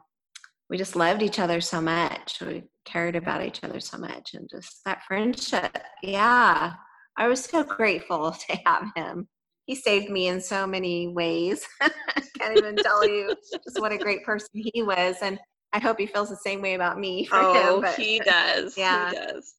we 0.70 0.78
just 0.78 0.96
loved 0.96 1.22
each 1.22 1.38
other 1.38 1.60
so 1.60 1.80
much. 1.80 2.40
We 2.40 2.64
cared 2.84 3.16
about 3.16 3.44
each 3.44 3.62
other 3.62 3.80
so 3.80 3.98
much 3.98 4.34
and 4.34 4.48
just 4.50 4.80
that 4.84 5.02
friendship. 5.06 5.76
Yeah. 6.02 6.72
I 7.16 7.28
was 7.28 7.44
so 7.44 7.62
grateful 7.62 8.32
to 8.48 8.58
have 8.64 8.86
him. 8.96 9.28
He 9.66 9.74
saved 9.74 10.10
me 10.10 10.28
in 10.28 10.40
so 10.40 10.66
many 10.66 11.08
ways. 11.08 11.66
I 11.80 11.90
Can't 12.38 12.58
even 12.58 12.76
tell 12.76 13.06
you 13.06 13.34
just 13.52 13.80
what 13.80 13.92
a 13.92 13.98
great 13.98 14.24
person 14.24 14.48
he 14.54 14.82
was. 14.82 15.16
And 15.22 15.38
I 15.72 15.78
hope 15.78 15.98
he 15.98 16.06
feels 16.06 16.30
the 16.30 16.36
same 16.36 16.60
way 16.60 16.74
about 16.74 16.98
me. 16.98 17.28
oh, 17.32 17.76
him, 17.76 17.80
but, 17.82 17.94
he 17.94 18.18
does. 18.20 18.76
Yeah. 18.76 19.10
He 19.10 19.16
does. 19.16 19.54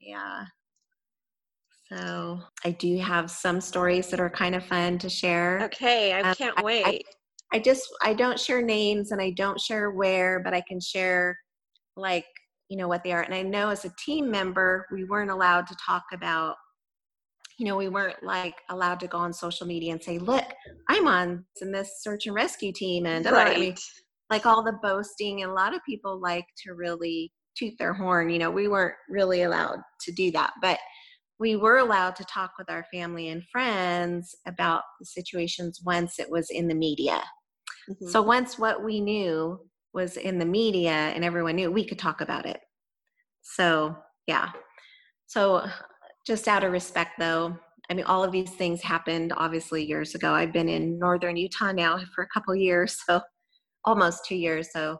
Yeah. 0.00 0.44
So 1.92 2.40
I 2.64 2.72
do 2.72 2.98
have 2.98 3.30
some 3.30 3.60
stories 3.60 4.08
that 4.08 4.18
are 4.18 4.30
kind 4.30 4.54
of 4.54 4.64
fun 4.64 4.98
to 4.98 5.08
share. 5.08 5.60
Okay, 5.64 6.12
I 6.12 6.20
um, 6.22 6.34
can't 6.34 6.64
wait. 6.64 7.04
I, 7.52 7.58
just 7.58 7.88
I 8.02 8.14
don't 8.14 8.38
share 8.38 8.62
names 8.62 9.12
and 9.12 9.20
I 9.20 9.30
don't 9.30 9.60
share 9.60 9.90
where, 9.90 10.40
but 10.40 10.54
I 10.54 10.62
can 10.66 10.80
share 10.80 11.38
like 11.96 12.26
you 12.68 12.76
know 12.76 12.88
what 12.88 13.04
they 13.04 13.12
are. 13.12 13.22
And 13.22 13.34
I 13.34 13.42
know 13.42 13.68
as 13.68 13.84
a 13.84 13.92
team 14.04 14.30
member, 14.30 14.86
we 14.90 15.04
weren't 15.04 15.30
allowed 15.30 15.66
to 15.68 15.76
talk 15.84 16.04
about 16.12 16.56
you 17.58 17.64
know, 17.64 17.76
we 17.76 17.88
weren't 17.88 18.22
like 18.22 18.54
allowed 18.68 19.00
to 19.00 19.06
go 19.06 19.18
on 19.18 19.32
social 19.32 19.66
media 19.66 19.92
and 19.92 20.02
say, 20.02 20.18
look, 20.18 20.44
I'm 20.88 21.08
on 21.08 21.44
in 21.62 21.72
this 21.72 22.02
search 22.02 22.26
and 22.26 22.34
rescue 22.34 22.72
team. 22.72 23.06
And 23.06 23.24
right. 23.24 23.56
I 23.56 23.58
mean, 23.58 23.74
like 24.30 24.44
all 24.44 24.62
the 24.62 24.78
boasting 24.82 25.42
and 25.42 25.50
a 25.50 25.54
lot 25.54 25.74
of 25.74 25.80
people 25.84 26.20
like 26.20 26.44
to 26.64 26.74
really 26.74 27.32
toot 27.56 27.72
their 27.78 27.94
horn. 27.94 28.28
You 28.28 28.38
know, 28.38 28.50
we 28.50 28.68
weren't 28.68 28.96
really 29.08 29.42
allowed 29.42 29.78
to 30.02 30.12
do 30.12 30.30
that, 30.32 30.52
but 30.60 30.78
we 31.38 31.56
were 31.56 31.78
allowed 31.78 32.16
to 32.16 32.24
talk 32.24 32.52
with 32.58 32.70
our 32.70 32.84
family 32.92 33.28
and 33.28 33.42
friends 33.50 34.34
about 34.46 34.82
the 35.00 35.06
situations 35.06 35.80
once 35.84 36.18
it 36.18 36.30
was 36.30 36.50
in 36.50 36.68
the 36.68 36.74
media. 36.74 37.22
Mm-hmm. 37.90 38.08
So 38.08 38.22
once 38.22 38.58
what 38.58 38.84
we 38.84 39.00
knew 39.00 39.60
was 39.92 40.16
in 40.16 40.38
the 40.38 40.44
media 40.44 40.90
and 40.90 41.24
everyone 41.24 41.56
knew, 41.56 41.70
we 41.70 41.84
could 41.84 41.98
talk 41.98 42.20
about 42.20 42.46
it. 42.46 42.60
So, 43.42 43.96
yeah. 44.26 44.50
So, 45.26 45.66
just 46.26 46.48
out 46.48 46.64
of 46.64 46.72
respect 46.72 47.12
though, 47.18 47.56
I 47.88 47.94
mean, 47.94 48.04
all 48.04 48.24
of 48.24 48.32
these 48.32 48.50
things 48.50 48.82
happened 48.82 49.32
obviously 49.36 49.84
years 49.84 50.14
ago. 50.14 50.34
I've 50.34 50.52
been 50.52 50.68
in 50.68 50.98
northern 50.98 51.36
Utah 51.36 51.72
now 51.72 51.98
for 52.14 52.22
a 52.24 52.28
couple 52.28 52.54
years, 52.54 52.98
so 53.08 53.20
almost 53.84 54.24
two 54.26 54.34
years. 54.34 54.68
So, 54.72 54.98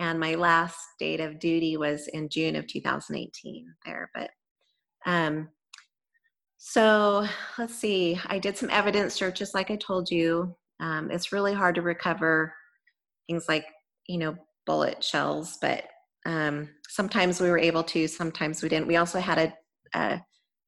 and 0.00 0.18
my 0.18 0.36
last 0.36 0.78
date 0.98 1.20
of 1.20 1.40
duty 1.40 1.76
was 1.76 2.06
in 2.08 2.28
June 2.28 2.56
of 2.56 2.66
2018 2.68 3.66
there. 3.84 4.10
But, 4.14 4.30
um, 5.04 5.48
so 6.58 7.26
let's 7.58 7.74
see. 7.74 8.18
I 8.26 8.38
did 8.38 8.56
some 8.56 8.70
evidence 8.70 9.14
searches, 9.14 9.54
like 9.54 9.70
I 9.70 9.76
told 9.76 10.10
you. 10.10 10.56
Um, 10.80 11.10
it's 11.10 11.32
really 11.32 11.54
hard 11.54 11.74
to 11.76 11.82
recover 11.82 12.54
things 13.26 13.46
like, 13.48 13.66
you 14.06 14.18
know, 14.18 14.36
bullet 14.66 15.02
shells, 15.02 15.58
but 15.60 15.84
um, 16.26 16.68
sometimes 16.88 17.40
we 17.40 17.50
were 17.50 17.58
able 17.58 17.82
to, 17.84 18.06
sometimes 18.06 18.62
we 18.62 18.68
didn't. 18.68 18.86
We 18.86 18.96
also 18.96 19.18
had 19.20 19.38
a, 19.38 19.98
a 19.98 20.20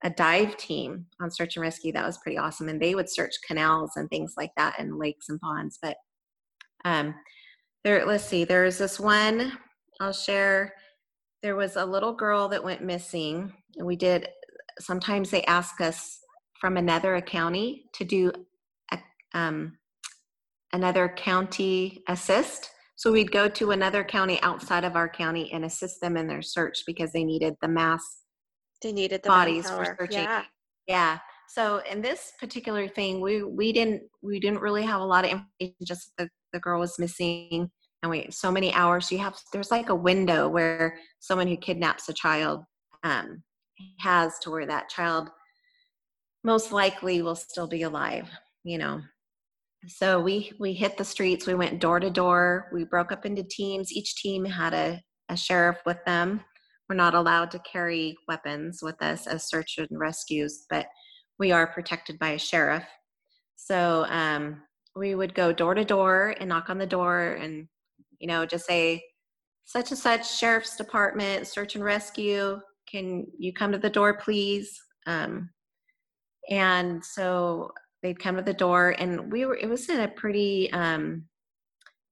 a 0.03 0.11
dive 0.11 0.57
team 0.57 1.07
on 1.21 1.31
search 1.31 1.57
and 1.57 1.63
rescue 1.63 1.93
that 1.93 2.07
was 2.07 2.19
pretty 2.19 2.39
awesome 2.39 2.69
and 2.69 2.81
they 2.81 2.95
would 2.95 3.11
search 3.11 3.35
canals 3.47 3.93
and 3.97 4.09
things 4.09 4.35
like 4.37 4.51
that 4.57 4.79
and 4.79 4.99
lakes 4.99 5.29
and 5.29 5.41
ponds 5.41 5.79
but 5.83 5.97
um 6.85 7.15
there 7.85 8.07
let's 8.07 8.25
see 8.25 8.45
there's 8.45 8.79
this 8.79 8.99
one 8.99 9.53
i'll 10.01 10.13
share 10.13 10.73
there 11.43 11.57
was 11.57 11.77
a 11.77 11.85
little 11.85 12.15
girl 12.15 12.49
that 12.49 12.65
went 12.65 12.83
missing 12.83 13.53
and 13.77 13.87
we 13.87 13.97
did 13.97 14.29
sometimes 14.79 15.31
they 15.31 15.45
ask 15.45 15.81
us 15.81 16.19
from 16.59 16.77
another 16.77 17.21
county 17.21 17.85
to 17.95 18.05
do 18.05 18.33
a, 18.93 18.99
um, 19.35 19.77
another 20.73 21.09
county 21.09 22.03
assist 22.09 22.71
so 22.97 23.11
we'd 23.11 23.33
go 23.33 23.49
to 23.49 23.71
another 23.71 24.05
county 24.05 24.39
outside 24.43 24.85
of 24.85 24.95
our 24.95 25.09
county 25.09 25.51
and 25.53 25.65
assist 25.65 26.03
them 26.03 26.19
in 26.19 26.27
their 26.27 26.43
search 26.43 26.83
because 26.87 27.13
they 27.13 27.25
needed 27.25 27.55
the 27.63 27.69
mass 27.69 28.21
they 28.83 28.93
needed 28.93 29.23
the 29.23 29.29
bodies 29.29 29.65
manpower. 29.65 29.97
for 29.97 30.07
searching. 30.07 30.25
Yeah. 30.25 30.43
Yeah. 30.87 31.19
So 31.49 31.83
in 31.91 32.01
this 32.01 32.33
particular 32.39 32.89
thing, 32.89 33.21
we 33.21 33.43
we 33.43 33.73
didn't 33.73 34.03
we 34.23 34.41
didn't 34.41 34.61
really 34.61 34.85
have 34.85 35.01
a 35.01 35.05
lot 35.05 35.25
of 35.25 35.33
information. 35.33 35.77
Just 35.85 36.13
the 36.17 36.29
the 36.53 36.61
girl 36.61 36.81
was 36.81 36.99
missing, 36.99 37.71
and 38.03 38.11
we 38.11 38.29
so 38.31 38.51
many 38.51 38.73
hours. 38.73 39.11
You 39.11 39.19
have 39.19 39.37
there's 39.53 39.71
like 39.71 39.89
a 39.89 39.95
window 39.95 40.49
where 40.49 40.99
someone 41.19 41.49
who 41.49 41.57
kidnaps 41.57 42.09
a 42.09 42.15
child 42.15 42.63
um, 43.03 43.43
has 44.01 44.39
to 44.41 44.51
where 44.51 44.67
that 44.67 44.89
child 44.89 45.29
most 46.45 46.73
likely 46.73 47.23
will 47.23 47.37
still 47.37 47.67
be 47.67 47.83
alive. 47.83 48.29
You 48.65 48.79
know. 48.79 49.01
So 49.89 50.21
we 50.21 50.53
we 50.59 50.75
hit 50.75 50.97
the 50.97 51.05
streets. 51.05 51.47
We 51.47 51.55
went 51.55 51.81
door 51.81 52.01
to 52.01 52.11
door. 52.11 52.69
We 52.73 52.85
broke 52.85 53.13
up 53.13 53.25
into 53.25 53.43
teams. 53.43 53.93
Each 53.93 54.15
team 54.17 54.45
had 54.45 54.75
a 54.75 55.01
a 55.29 55.37
sheriff 55.37 55.79
with 55.87 56.05
them 56.05 56.43
we're 56.91 56.97
not 56.97 57.15
allowed 57.15 57.53
to 57.53 57.61
carry 57.61 58.17
weapons 58.27 58.81
with 58.83 59.01
us 59.01 59.29
as 59.29 59.49
search 59.49 59.79
and 59.79 59.89
rescues, 59.93 60.67
but 60.69 60.87
we 61.39 61.53
are 61.53 61.69
protected 61.69 62.19
by 62.19 62.31
a 62.31 62.39
sheriff. 62.39 62.85
So 63.55 64.07
um, 64.09 64.61
we 64.97 65.15
would 65.15 65.33
go 65.33 65.53
door 65.53 65.75
to 65.75 65.85
door 65.85 66.35
and 66.41 66.49
knock 66.49 66.69
on 66.69 66.79
the 66.79 66.87
door 66.87 67.39
and, 67.41 67.69
you 68.19 68.27
know, 68.27 68.45
just 68.45 68.67
say, 68.67 69.05
such 69.65 69.93
and 69.93 69.99
such 69.99 70.37
sheriff's 70.37 70.77
department, 70.77 71.47
search 71.47 71.77
and 71.77 71.85
rescue. 71.85 72.61
Can 72.91 73.25
you 73.39 73.53
come 73.53 73.71
to 73.71 73.79
the 73.79 73.89
door, 73.89 74.19
please? 74.19 74.77
Um, 75.07 75.49
and 76.51 77.05
so 77.05 77.71
they'd 78.03 78.19
come 78.19 78.37
to 78.37 78.43
the 78.43 78.55
door, 78.55 78.95
and 78.99 79.33
we 79.33 79.45
were. 79.47 79.57
It 79.57 79.69
was 79.69 79.89
in 79.89 80.01
a 80.01 80.09
pretty, 80.09 80.71
um, 80.73 81.25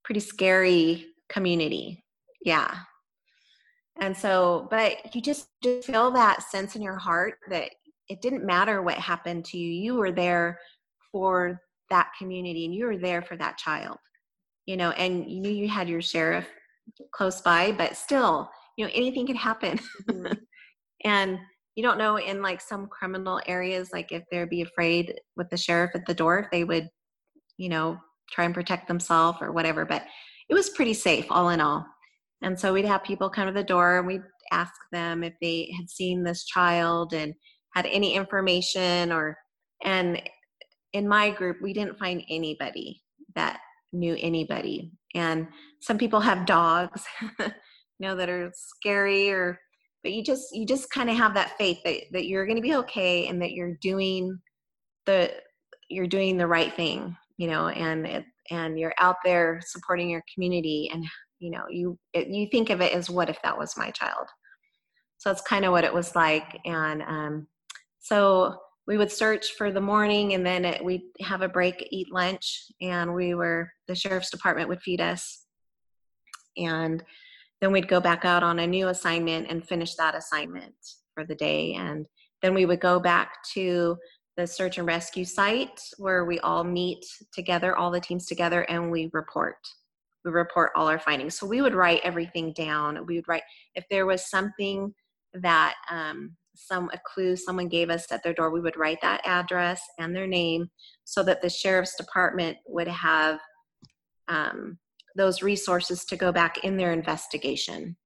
pretty 0.04 0.20
scary 0.20 1.06
community. 1.28 2.04
Yeah, 2.44 2.74
and 4.00 4.16
so 4.16 4.66
but 4.70 5.14
you 5.14 5.20
just 5.20 5.48
just 5.62 5.86
feel 5.86 6.10
that 6.10 6.42
sense 6.42 6.76
in 6.76 6.82
your 6.82 6.96
heart 6.96 7.34
that 7.50 7.70
it 8.08 8.22
didn't 8.22 8.46
matter 8.46 8.82
what 8.82 8.94
happened 8.94 9.44
to 9.44 9.58
you 9.58 9.70
you 9.70 9.94
were 9.94 10.12
there 10.12 10.58
for 11.12 11.60
that 11.90 12.10
community 12.18 12.64
and 12.64 12.74
you 12.74 12.86
were 12.86 12.96
there 12.96 13.22
for 13.22 13.36
that 13.36 13.58
child 13.58 13.96
you 14.66 14.76
know 14.76 14.90
and 14.92 15.30
you 15.30 15.40
knew 15.40 15.50
you 15.50 15.68
had 15.68 15.88
your 15.88 16.00
sheriff 16.00 16.46
close 17.12 17.40
by 17.40 17.72
but 17.72 17.96
still 17.96 18.48
you 18.76 18.84
know 18.84 18.90
anything 18.94 19.26
could 19.26 19.36
happen 19.36 19.78
mm-hmm. 20.08 20.32
and 21.04 21.38
you 21.78 21.84
don't 21.84 21.98
know 21.98 22.16
in 22.18 22.42
like 22.42 22.60
some 22.60 22.88
criminal 22.88 23.40
areas 23.46 23.90
like 23.92 24.10
if 24.10 24.24
they'd 24.30 24.50
be 24.50 24.62
afraid 24.62 25.14
with 25.36 25.48
the 25.50 25.56
sheriff 25.56 25.92
at 25.94 26.04
the 26.06 26.14
door 26.14 26.40
if 26.40 26.50
they 26.50 26.64
would 26.64 26.88
you 27.56 27.68
know 27.68 27.96
try 28.30 28.44
and 28.44 28.54
protect 28.54 28.88
themselves 28.88 29.38
or 29.40 29.52
whatever 29.52 29.84
but 29.84 30.02
it 30.50 30.54
was 30.54 30.70
pretty 30.70 30.94
safe 30.94 31.26
all 31.30 31.50
in 31.50 31.60
all 31.60 31.86
and 32.42 32.58
so 32.58 32.72
we'd 32.72 32.84
have 32.84 33.02
people 33.04 33.30
come 33.30 33.46
to 33.46 33.52
the 33.52 33.64
door 33.64 33.98
and 33.98 34.06
we'd 34.06 34.22
ask 34.52 34.72
them 34.92 35.22
if 35.22 35.34
they 35.40 35.72
had 35.76 35.90
seen 35.90 36.22
this 36.22 36.44
child 36.44 37.12
and 37.12 37.34
had 37.74 37.86
any 37.86 38.14
information 38.14 39.12
or, 39.12 39.36
and 39.84 40.22
in 40.92 41.08
my 41.08 41.30
group, 41.30 41.58
we 41.62 41.72
didn't 41.72 41.98
find 41.98 42.22
anybody 42.30 43.02
that 43.34 43.60
knew 43.92 44.16
anybody. 44.18 44.92
And 45.14 45.48
some 45.80 45.98
people 45.98 46.20
have 46.20 46.46
dogs, 46.46 47.04
you 47.38 47.46
know, 48.00 48.16
that 48.16 48.28
are 48.28 48.50
scary 48.54 49.30
or, 49.30 49.58
but 50.08 50.14
you 50.14 50.22
just, 50.22 50.56
you 50.56 50.64
just 50.64 50.90
kind 50.90 51.10
of 51.10 51.16
have 51.16 51.34
that 51.34 51.58
faith 51.58 51.80
that, 51.84 52.00
that 52.12 52.24
you're 52.24 52.46
going 52.46 52.56
to 52.56 52.62
be 52.62 52.76
okay 52.76 53.26
and 53.26 53.42
that 53.42 53.52
you're 53.52 53.74
doing 53.82 54.38
the, 55.04 55.30
you're 55.90 56.06
doing 56.06 56.38
the 56.38 56.46
right 56.46 56.72
thing, 56.74 57.14
you 57.36 57.46
know, 57.46 57.68
and 57.68 58.06
it, 58.06 58.24
and 58.50 58.78
you're 58.78 58.94
out 58.98 59.16
there 59.22 59.60
supporting 59.66 60.08
your 60.08 60.22
community 60.32 60.88
and 60.90 61.04
you 61.38 61.50
know 61.50 61.64
you 61.68 61.98
it, 62.14 62.28
you 62.28 62.48
think 62.50 62.70
of 62.70 62.80
it 62.80 62.94
as 62.94 63.10
what 63.10 63.28
if 63.28 63.36
that 63.42 63.58
was 63.58 63.76
my 63.76 63.90
child? 63.90 64.26
So 65.18 65.28
that's 65.28 65.42
kind 65.42 65.66
of 65.66 65.72
what 65.72 65.84
it 65.84 65.92
was 65.92 66.16
like 66.16 66.58
and 66.64 67.02
um, 67.02 67.46
so 67.98 68.56
we 68.86 68.96
would 68.96 69.12
search 69.12 69.52
for 69.58 69.70
the 69.70 69.82
morning 69.82 70.32
and 70.32 70.46
then 70.46 70.64
it, 70.64 70.82
we'd 70.82 71.02
have 71.20 71.42
a 71.42 71.48
break 71.48 71.86
eat 71.90 72.10
lunch 72.10 72.64
and 72.80 73.14
we 73.14 73.34
were 73.34 73.70
the 73.88 73.94
sheriff's 73.94 74.30
department 74.30 74.70
would 74.70 74.80
feed 74.80 75.02
us. 75.02 75.44
And 76.56 77.04
then 77.60 77.72
we'd 77.72 77.88
go 77.88 78.00
back 78.00 78.24
out 78.24 78.42
on 78.42 78.58
a 78.58 78.66
new 78.66 78.88
assignment 78.88 79.48
and 79.50 79.66
finish 79.66 79.94
that 79.94 80.14
assignment 80.14 80.74
for 81.14 81.24
the 81.24 81.34
day 81.34 81.74
and 81.74 82.06
then 82.42 82.54
we 82.54 82.66
would 82.66 82.80
go 82.80 83.00
back 83.00 83.32
to 83.52 83.96
the 84.36 84.46
search 84.46 84.78
and 84.78 84.86
rescue 84.86 85.24
site 85.24 85.80
where 85.96 86.24
we 86.24 86.38
all 86.40 86.62
meet 86.62 87.04
together 87.32 87.76
all 87.76 87.90
the 87.90 88.00
teams 88.00 88.26
together 88.26 88.62
and 88.62 88.90
we 88.90 89.10
report 89.12 89.56
we 90.24 90.30
report 90.30 90.72
all 90.74 90.88
our 90.88 90.98
findings. 90.98 91.38
So 91.38 91.46
we 91.46 91.62
would 91.62 91.74
write 91.74 92.00
everything 92.04 92.52
down. 92.52 93.06
We 93.06 93.16
would 93.16 93.28
write 93.28 93.42
if 93.74 93.84
there 93.90 94.06
was 94.06 94.28
something 94.28 94.92
that 95.34 95.74
um, 95.90 96.36
some 96.54 96.90
a 96.92 96.98
clue 97.06 97.36
someone 97.36 97.68
gave 97.68 97.90
us 97.90 98.10
at 98.10 98.22
their 98.22 98.34
door, 98.34 98.50
we 98.50 98.60
would 98.60 98.76
write 98.76 98.98
that 99.02 99.26
address 99.26 99.80
and 99.98 100.14
their 100.14 100.26
name 100.26 100.68
so 101.04 101.22
that 101.22 101.40
the 101.40 101.48
sheriff's 101.48 101.96
department 101.96 102.56
would 102.66 102.88
have 102.88 103.38
um, 104.28 104.78
those 105.18 105.42
resources 105.42 106.04
to 106.06 106.16
go 106.16 106.32
back 106.32 106.64
in 106.64 106.76
their 106.76 106.92
investigation. 106.92 107.96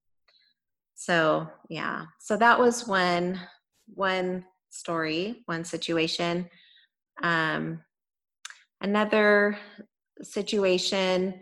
So 0.95 1.47
yeah, 1.69 2.07
so 2.19 2.37
that 2.39 2.59
was 2.59 2.89
one 2.89 3.39
one 3.95 4.45
story, 4.71 5.43
one 5.47 5.65
situation. 5.65 6.49
Um, 7.23 7.83
another 8.81 9.59
situation, 10.23 11.41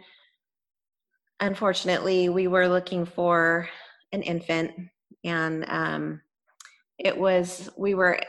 unfortunately, 1.39 2.29
we 2.29 2.49
were 2.49 2.69
looking 2.69 3.07
for 3.07 3.69
an 4.13 4.23
infant, 4.23 4.73
and 5.25 5.65
um, 5.69 6.21
it 6.99 7.17
was 7.17 7.71
we 7.77 7.95
were 7.95 8.21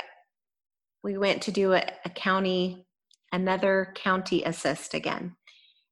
we 1.03 1.17
went 1.17 1.41
to 1.43 1.51
do 1.51 1.73
a, 1.73 1.83
a 2.05 2.09
county 2.09 2.85
another 3.33 3.93
county 3.95 4.43
assist 4.43 4.93
again 4.93 5.35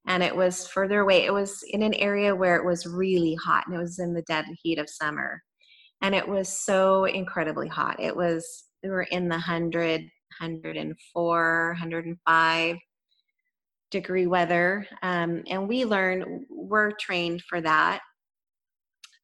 and 0.09 0.23
it 0.23 0.35
was 0.35 0.67
further 0.67 1.01
away. 1.01 1.23
It 1.23 1.31
was 1.31 1.63
in 1.69 1.83
an 1.83 1.93
area 1.93 2.35
where 2.35 2.55
it 2.55 2.65
was 2.65 2.87
really 2.87 3.35
hot 3.35 3.65
and 3.67 3.75
it 3.75 3.79
was 3.79 3.99
in 3.99 4.13
the 4.13 4.23
dead 4.23 4.45
heat 4.63 4.79
of 4.79 4.89
summer. 4.89 5.41
And 6.01 6.15
it 6.15 6.27
was 6.27 6.49
so 6.49 7.05
incredibly 7.05 7.67
hot. 7.67 7.99
It 7.99 8.15
was 8.15 8.65
we 8.83 8.89
were 8.89 9.03
in 9.03 9.29
the 9.29 9.35
100 9.35 10.01
104 10.39 11.67
105 11.79 12.75
degree 13.91 14.27
weather. 14.27 14.87
Um, 15.03 15.43
and 15.47 15.67
we 15.67 15.85
learned 15.85 16.45
we're 16.49 16.91
trained 16.91 17.43
for 17.47 17.61
that. 17.61 17.99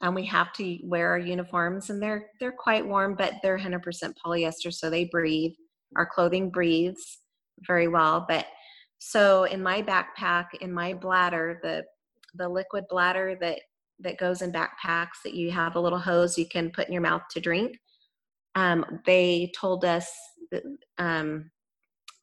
And 0.02 0.14
we 0.14 0.26
have 0.26 0.54
to 0.54 0.78
wear 0.84 1.10
our 1.10 1.18
uniforms 1.18 1.90
and 1.90 2.00
they're 2.00 2.28
they're 2.40 2.52
quite 2.52 2.86
warm 2.86 3.16
but 3.18 3.34
they're 3.42 3.58
100% 3.58 3.82
polyester 4.24 4.72
so 4.72 4.92
they 4.92 5.06
breathe. 5.06 5.54
Our 5.96 6.06
clothing 6.06 6.52
breathes 6.52 7.20
very 7.66 7.88
well 7.88 8.26
but 8.28 8.46
so 9.08 9.44
in 9.44 9.62
my 9.62 9.82
backpack 9.82 10.46
in 10.62 10.72
my 10.72 10.94
bladder 10.94 11.60
the 11.64 11.84
the 12.36 12.48
liquid 12.48 12.84
bladder 12.90 13.38
that 13.40 13.60
that 14.00 14.18
goes 14.18 14.42
in 14.42 14.52
backpacks 14.52 15.22
that 15.24 15.34
you 15.34 15.52
have 15.52 15.76
a 15.76 15.80
little 15.80 16.00
hose 16.00 16.38
you 16.38 16.48
can 16.48 16.72
put 16.72 16.88
in 16.88 16.94
your 16.94 17.02
mouth 17.02 17.24
to 17.32 17.40
drink 17.40 17.78
um, 18.58 18.86
they 19.06 19.52
told 19.54 19.84
us 19.84 20.10
that, 20.52 20.64
um, 20.98 21.52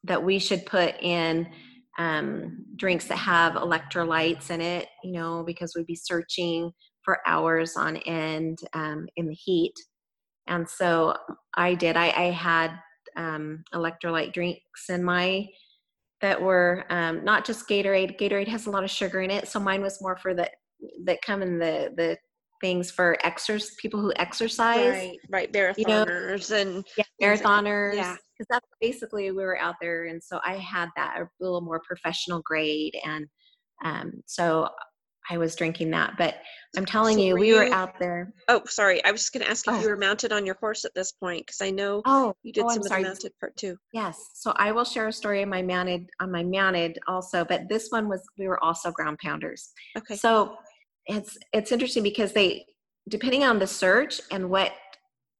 that 0.03 0.23
we 0.23 0.39
should 0.39 0.65
put 0.65 0.95
in 0.99 1.47
um, 1.99 2.65
drinks 2.75 3.05
that 3.05 3.17
have 3.17 3.53
electrolytes 3.53 4.49
in 4.49 4.61
it 4.61 4.87
you 5.03 5.13
know 5.13 5.43
because 5.43 5.73
we'd 5.75 5.85
be 5.85 5.95
searching 5.95 6.71
for 7.03 7.19
hours 7.27 7.75
on 7.75 7.97
end 7.97 8.59
um, 8.73 9.07
in 9.17 9.27
the 9.27 9.35
heat. 9.35 9.73
And 10.47 10.67
so 10.67 11.15
i 11.53 11.73
did. 11.73 11.95
I, 11.95 12.09
I 12.09 12.31
had 12.31 12.71
um, 13.15 13.63
electrolyte 13.73 14.33
drinks 14.33 14.89
in 14.89 15.03
my 15.03 15.47
that 16.23 16.41
were 16.41 16.85
um, 16.89 17.23
not 17.25 17.45
just 17.45 17.67
Gatorade. 17.67 18.17
Gatorade 18.17 18.47
has 18.47 18.65
a 18.65 18.71
lot 18.71 18.85
of 18.85 18.89
sugar 18.89 19.21
in 19.21 19.29
it, 19.29 19.49
so 19.49 19.59
mine 19.59 19.81
was 19.81 20.01
more 20.01 20.15
for 20.15 20.33
the 20.33 20.49
that 21.03 21.21
come 21.21 21.41
in 21.43 21.59
the 21.59 21.91
the 21.97 22.17
things 22.61 22.89
for 22.89 23.17
exercise 23.25 23.75
people 23.75 23.99
who 23.99 24.13
exercise. 24.15 24.89
Right, 24.89 25.19
right, 25.29 25.51
marathoners 25.51 25.77
you 25.77 25.85
know? 25.85 26.61
and 26.61 26.85
yeah, 26.97 27.03
marathoners. 27.21 27.95
Yeah, 27.95 28.15
because 28.37 28.47
that's 28.49 28.65
basically 28.79 29.31
we 29.31 29.43
were 29.43 29.59
out 29.59 29.75
there, 29.81 30.05
and 30.05 30.23
so 30.23 30.39
I 30.45 30.55
had 30.55 30.87
that 30.95 31.17
a 31.19 31.27
little 31.41 31.59
more 31.59 31.81
professional 31.85 32.41
grade, 32.45 32.97
and 33.05 33.27
um, 33.83 34.13
so 34.25 34.69
I 35.29 35.37
was 35.37 35.55
drinking 35.55 35.91
that. 35.91 36.13
But 36.17 36.35
I'm 36.75 36.85
telling 36.85 37.17
so 37.17 37.23
you, 37.23 37.35
we 37.35 37.49
you, 37.49 37.55
were 37.55 37.73
out 37.73 37.99
there. 37.99 38.33
Oh, 38.47 38.61
sorry. 38.65 39.03
I 39.05 39.11
was 39.11 39.21
just 39.21 39.33
going 39.33 39.45
to 39.45 39.49
ask 39.49 39.67
if 39.67 39.73
oh. 39.73 39.81
you 39.81 39.89
were 39.89 39.97
mounted 39.97 40.31
on 40.31 40.45
your 40.45 40.55
horse 40.55 40.85
at 40.85 40.93
this 40.95 41.11
point 41.11 41.45
because 41.45 41.61
I 41.61 41.69
know 41.69 42.01
oh, 42.05 42.35
you 42.43 42.51
did 42.51 42.63
oh, 42.63 42.69
some 42.69 42.79
of 42.79 42.89
the 42.89 43.01
mounted 43.01 43.31
part 43.39 43.55
too. 43.55 43.77
Yes. 43.93 44.31
So 44.33 44.53
I 44.55 44.71
will 44.71 44.85
share 44.85 45.07
a 45.07 45.13
story 45.13 45.43
on 45.43 45.49
my 45.49 45.61
mounted 45.61 46.09
on 46.19 46.31
my 46.31 46.43
mounted 46.43 46.97
also, 47.07 47.45
but 47.45 47.69
this 47.69 47.87
one 47.89 48.09
was 48.09 48.21
we 48.37 48.47
were 48.47 48.63
also 48.63 48.91
ground 48.91 49.19
pounders. 49.19 49.71
Okay. 49.97 50.15
So 50.15 50.55
it's 51.05 51.37
it's 51.51 51.71
interesting 51.71 52.03
because 52.03 52.33
they 52.33 52.65
depending 53.09 53.43
on 53.43 53.59
the 53.59 53.67
search 53.67 54.21
and 54.31 54.49
what 54.49 54.71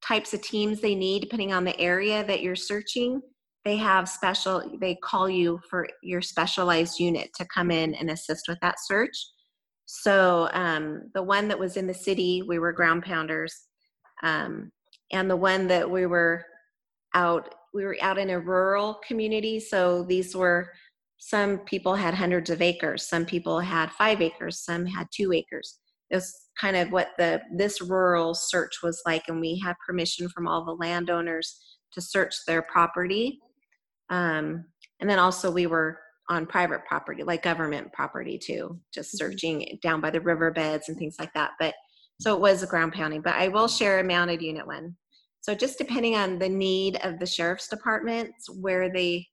types 0.05 0.33
of 0.33 0.41
teams 0.41 0.81
they 0.81 0.95
need 0.95 1.21
depending 1.21 1.53
on 1.53 1.63
the 1.63 1.79
area 1.79 2.25
that 2.25 2.41
you're 2.41 2.55
searching 2.55 3.21
they 3.63 3.77
have 3.77 4.09
special 4.09 4.61
they 4.81 4.95
call 4.95 5.29
you 5.29 5.59
for 5.69 5.87
your 6.01 6.21
specialized 6.21 6.99
unit 6.99 7.29
to 7.33 7.45
come 7.45 7.71
in 7.71 7.93
and 7.95 8.09
assist 8.09 8.47
with 8.49 8.59
that 8.61 8.75
search 8.79 9.15
so 9.95 10.49
um, 10.53 11.11
the 11.13 11.21
one 11.21 11.47
that 11.49 11.59
was 11.59 11.77
in 11.77 11.85
the 11.85 11.93
city, 11.93 12.41
we 12.41 12.57
were 12.57 12.73
ground 12.73 13.03
pounders, 13.03 13.67
um, 14.23 14.71
and 15.11 15.29
the 15.29 15.37
one 15.37 15.67
that 15.67 15.89
we 15.89 16.07
were 16.07 16.43
out, 17.13 17.53
we 17.75 17.83
were 17.85 17.95
out 18.01 18.17
in 18.17 18.31
a 18.31 18.39
rural 18.39 18.99
community. 19.07 19.59
So 19.59 20.03
these 20.03 20.35
were 20.35 20.71
some 21.19 21.59
people 21.59 21.93
had 21.93 22.15
hundreds 22.15 22.49
of 22.49 22.59
acres, 22.59 23.07
some 23.07 23.23
people 23.23 23.59
had 23.59 23.91
five 23.91 24.19
acres, 24.19 24.65
some 24.65 24.83
had 24.87 25.05
two 25.15 25.31
acres. 25.31 25.77
It's 26.09 26.49
kind 26.59 26.75
of 26.75 26.91
what 26.91 27.09
the 27.19 27.41
this 27.55 27.79
rural 27.79 28.33
search 28.33 28.77
was 28.81 28.99
like, 29.05 29.25
and 29.27 29.39
we 29.39 29.61
had 29.63 29.75
permission 29.85 30.27
from 30.27 30.47
all 30.47 30.65
the 30.65 30.71
landowners 30.71 31.61
to 31.93 32.01
search 32.01 32.33
their 32.47 32.63
property. 32.63 33.39
Um, 34.09 34.65
and 34.99 35.07
then 35.07 35.19
also 35.19 35.51
we 35.51 35.67
were 35.67 35.99
on 36.33 36.45
private 36.45 36.81
property, 36.85 37.23
like 37.23 37.43
government 37.43 37.93
property 37.93 38.37
too, 38.37 38.79
just 38.93 39.09
mm-hmm. 39.09 39.17
searching 39.17 39.79
down 39.81 40.01
by 40.01 40.09
the 40.09 40.19
riverbeds 40.19 40.89
and 40.89 40.97
things 40.97 41.15
like 41.19 41.33
that. 41.33 41.51
But 41.59 41.75
so 42.19 42.33
it 42.33 42.41
was 42.41 42.63
a 42.63 42.67
ground 42.67 42.93
pounding, 42.93 43.21
but 43.21 43.35
I 43.35 43.47
will 43.47 43.67
share 43.67 43.99
a 43.99 44.03
mounted 44.03 44.41
unit 44.41 44.65
one. 44.65 44.95
So 45.41 45.53
just 45.53 45.77
depending 45.77 46.15
on 46.15 46.39
the 46.39 46.49
need 46.49 46.97
of 47.03 47.19
the 47.19 47.25
sheriff's 47.25 47.67
departments, 47.67 48.49
where 48.49 48.91
they, 48.91 49.27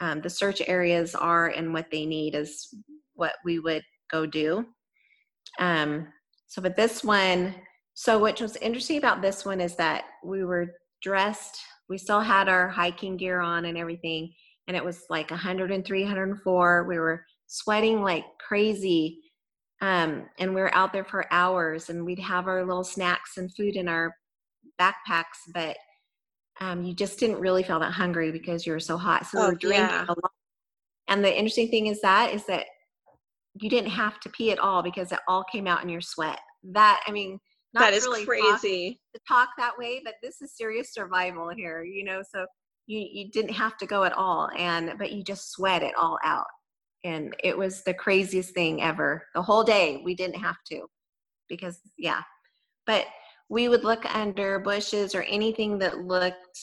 um, 0.00 0.20
the 0.22 0.30
search 0.30 0.60
areas 0.66 1.14
are 1.14 1.48
and 1.48 1.72
what 1.72 1.90
they 1.90 2.06
need 2.06 2.34
is 2.34 2.74
what 3.14 3.34
we 3.44 3.58
would 3.58 3.82
go 4.10 4.26
do. 4.26 4.64
Um, 5.58 6.08
so, 6.46 6.62
but 6.62 6.76
this 6.76 7.04
one, 7.04 7.54
so 7.94 8.18
what 8.18 8.40
was 8.40 8.56
interesting 8.56 8.98
about 8.98 9.22
this 9.22 9.44
one 9.44 9.60
is 9.60 9.76
that 9.76 10.04
we 10.24 10.44
were 10.44 10.74
dressed, 11.02 11.60
we 11.88 11.98
still 11.98 12.20
had 12.20 12.48
our 12.48 12.68
hiking 12.68 13.16
gear 13.16 13.40
on 13.40 13.66
and 13.66 13.76
everything, 13.76 14.32
and 14.68 14.76
it 14.76 14.84
was 14.84 15.04
like 15.10 15.30
103 15.30 16.02
104 16.02 16.84
we 16.84 16.98
were 16.98 17.24
sweating 17.46 18.02
like 18.02 18.24
crazy 18.46 19.20
um, 19.80 20.26
and 20.38 20.54
we 20.54 20.60
were 20.60 20.74
out 20.74 20.92
there 20.92 21.04
for 21.04 21.26
hours 21.32 21.90
and 21.90 22.04
we'd 22.04 22.18
have 22.18 22.46
our 22.46 22.64
little 22.64 22.84
snacks 22.84 23.36
and 23.36 23.54
food 23.54 23.76
in 23.76 23.88
our 23.88 24.14
backpacks 24.80 25.40
but 25.52 25.76
um, 26.60 26.84
you 26.84 26.94
just 26.94 27.18
didn't 27.18 27.40
really 27.40 27.62
feel 27.62 27.80
that 27.80 27.92
hungry 27.92 28.30
because 28.30 28.64
you 28.66 28.72
were 28.72 28.80
so 28.80 28.96
hot 28.96 29.26
so 29.26 29.38
oh, 29.38 29.42
we 29.42 29.48
were 29.48 29.58
drinking 29.58 29.88
yeah. 29.88 30.04
a 30.06 30.10
lot. 30.10 30.30
And 31.08 31.22
the 31.22 31.36
interesting 31.36 31.68
thing 31.68 31.88
is 31.88 32.00
that 32.00 32.32
is 32.32 32.46
that 32.46 32.66
you 33.60 33.68
didn't 33.68 33.90
have 33.90 34.20
to 34.20 34.28
pee 34.30 34.52
at 34.52 34.58
all 34.58 34.82
because 34.82 35.12
it 35.12 35.18
all 35.28 35.44
came 35.44 35.66
out 35.66 35.82
in 35.82 35.88
your 35.88 36.00
sweat. 36.00 36.40
That 36.72 37.02
i 37.06 37.10
mean 37.12 37.38
that 37.74 37.92
is 37.92 38.04
really 38.04 38.24
crazy. 38.24 39.00
talk, 39.12 39.12
to 39.12 39.20
talk 39.28 39.48
that 39.58 39.78
way 39.78 40.00
but 40.04 40.14
this 40.22 40.40
is 40.40 40.56
serious 40.56 40.94
survival 40.94 41.50
here 41.50 41.82
you 41.82 42.04
know 42.04 42.22
so 42.22 42.46
you 42.86 43.06
you 43.10 43.30
didn't 43.30 43.54
have 43.54 43.76
to 43.78 43.86
go 43.86 44.04
at 44.04 44.12
all 44.12 44.50
and 44.56 44.92
but 44.98 45.12
you 45.12 45.22
just 45.22 45.52
sweat 45.52 45.82
it 45.82 45.94
all 45.96 46.18
out. 46.24 46.46
And 47.04 47.34
it 47.42 47.56
was 47.56 47.82
the 47.82 47.94
craziest 47.94 48.54
thing 48.54 48.82
ever. 48.82 49.26
The 49.34 49.42
whole 49.42 49.64
day 49.64 50.00
we 50.04 50.14
didn't 50.14 50.40
have 50.40 50.56
to 50.70 50.86
because 51.48 51.80
yeah. 51.98 52.22
But 52.86 53.06
we 53.48 53.68
would 53.68 53.84
look 53.84 54.04
under 54.14 54.58
bushes 54.58 55.14
or 55.14 55.22
anything 55.22 55.78
that 55.78 55.98
looked 55.98 56.58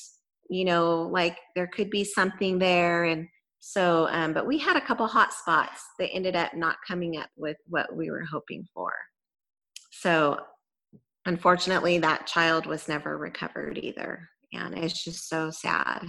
you 0.50 0.66
know 0.66 1.10
like 1.12 1.38
there 1.56 1.68
could 1.68 1.90
be 1.90 2.04
something 2.04 2.60
there 2.60 3.06
and 3.06 3.28
so 3.60 4.08
um, 4.12 4.34
but 4.34 4.48
we 4.48 4.58
had 4.58 4.76
a 4.76 4.82
couple 4.82 5.06
hot 5.08 5.34
spots 5.34 5.86
that 6.00 6.10
ended 6.12 6.36
up 6.36 6.54
not 6.56 6.78
coming 6.88 7.18
up 7.18 7.30
with 7.38 7.58
what 7.68 7.96
we 7.96 8.10
were 8.10 8.26
hoping 8.26 8.66
for. 8.74 8.92
So 9.92 10.40
unfortunately 11.26 12.00
that 12.00 12.26
child 12.26 12.66
was 12.66 12.88
never 12.88 13.18
recovered 13.18 13.78
either 13.78 14.28
and 14.54 14.78
it's 14.78 15.04
just 15.04 15.30
so 15.30 15.52
sad. 15.52 16.08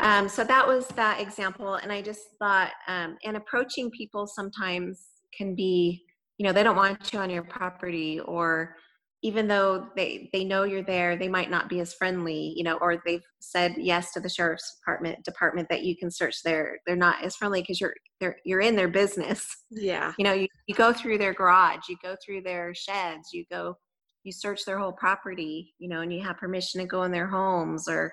Um, 0.00 0.28
so 0.28 0.44
that 0.44 0.66
was 0.66 0.86
that 0.88 1.20
example, 1.20 1.74
and 1.74 1.92
I 1.92 2.00
just 2.00 2.20
thought, 2.38 2.70
um, 2.88 3.16
and 3.24 3.36
approaching 3.36 3.90
people 3.90 4.26
sometimes 4.26 5.08
can 5.36 5.54
be, 5.54 6.02
you 6.38 6.46
know, 6.46 6.52
they 6.52 6.62
don't 6.62 6.76
want 6.76 7.12
you 7.12 7.18
on 7.18 7.28
your 7.28 7.42
property, 7.42 8.18
or 8.20 8.76
even 9.22 9.46
though 9.46 9.88
they 9.96 10.30
they 10.32 10.44
know 10.44 10.62
you're 10.62 10.82
there, 10.82 11.16
they 11.16 11.28
might 11.28 11.50
not 11.50 11.68
be 11.68 11.80
as 11.80 11.92
friendly, 11.92 12.54
you 12.56 12.64
know, 12.64 12.78
or 12.80 13.02
they've 13.04 13.24
said 13.40 13.74
yes 13.76 14.12
to 14.12 14.20
the 14.20 14.28
sheriff's 14.28 14.78
department 14.78 15.22
department 15.22 15.68
that 15.68 15.82
you 15.82 15.96
can 15.96 16.10
search 16.10 16.42
there. 16.42 16.78
They're 16.86 16.96
not 16.96 17.22
as 17.22 17.36
friendly 17.36 17.60
because 17.60 17.80
you're 17.80 17.94
they're 18.20 18.36
you're 18.44 18.60
in 18.62 18.76
their 18.76 18.88
business. 18.88 19.46
Yeah, 19.70 20.14
you 20.18 20.24
know, 20.24 20.32
you, 20.32 20.46
you 20.66 20.74
go 20.74 20.94
through 20.94 21.18
their 21.18 21.34
garage, 21.34 21.88
you 21.88 21.96
go 22.02 22.16
through 22.24 22.42
their 22.42 22.74
sheds, 22.74 23.34
you 23.34 23.44
go 23.50 23.76
you 24.24 24.32
search 24.32 24.64
their 24.64 24.78
whole 24.78 24.92
property, 24.92 25.74
you 25.78 25.88
know, 25.88 26.00
and 26.00 26.12
you 26.12 26.22
have 26.22 26.36
permission 26.36 26.80
to 26.80 26.86
go 26.86 27.04
in 27.04 27.12
their 27.12 27.26
homes 27.26 27.88
or 27.88 28.12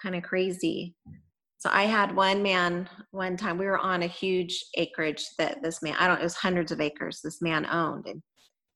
kind 0.00 0.14
of 0.14 0.22
crazy. 0.22 0.94
So 1.58 1.70
I 1.72 1.84
had 1.84 2.14
one 2.14 2.42
man 2.42 2.88
one 3.10 3.36
time, 3.36 3.58
we 3.58 3.66
were 3.66 3.78
on 3.78 4.02
a 4.02 4.06
huge 4.06 4.64
acreage 4.76 5.24
that 5.38 5.62
this 5.62 5.82
man, 5.82 5.96
I 5.98 6.06
don't, 6.06 6.20
it 6.20 6.24
was 6.24 6.36
hundreds 6.36 6.70
of 6.70 6.80
acres 6.80 7.20
this 7.22 7.42
man 7.42 7.66
owned. 7.66 8.06
And 8.06 8.22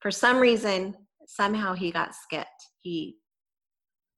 for 0.01 0.11
some 0.11 0.37
reason, 0.37 0.93
somehow 1.27 1.73
he 1.73 1.91
got 1.91 2.13
skipped. 2.13 2.49
He, 2.81 3.17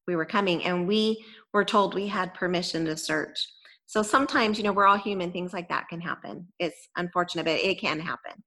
we 0.08 0.15
were 0.15 0.26
coming 0.26 0.63
and 0.63 0.88
we 0.88 1.24
were 1.54 1.65
told 1.65 1.94
we 1.94 2.08
had 2.08 2.34
permission 2.34 2.86
to 2.86 2.98
search. 2.98 3.39
So 3.86 4.02
sometimes, 4.02 4.58
you 4.58 4.63
know, 4.63 4.74
we're 4.74 4.88
all 4.88 4.98
human, 4.98 5.32
things 5.32 5.54
like 5.54 5.70
that 5.70 5.88
can 5.89 6.02
happen. 6.02 6.48
It's 6.58 6.89
unfortunate, 6.96 7.46
but 7.46 7.60
it 7.60 7.80
can 7.80 8.00
happen 8.00 8.44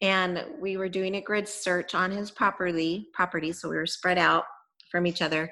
and 0.00 0.44
we 0.60 0.76
were 0.76 0.88
doing 0.88 1.16
a 1.16 1.20
grid 1.20 1.48
search 1.48 1.94
on 1.94 2.10
his 2.10 2.30
property 2.30 3.08
property 3.12 3.52
so 3.52 3.68
we 3.68 3.76
were 3.76 3.86
spread 3.86 4.18
out 4.18 4.44
from 4.90 5.06
each 5.06 5.22
other 5.22 5.50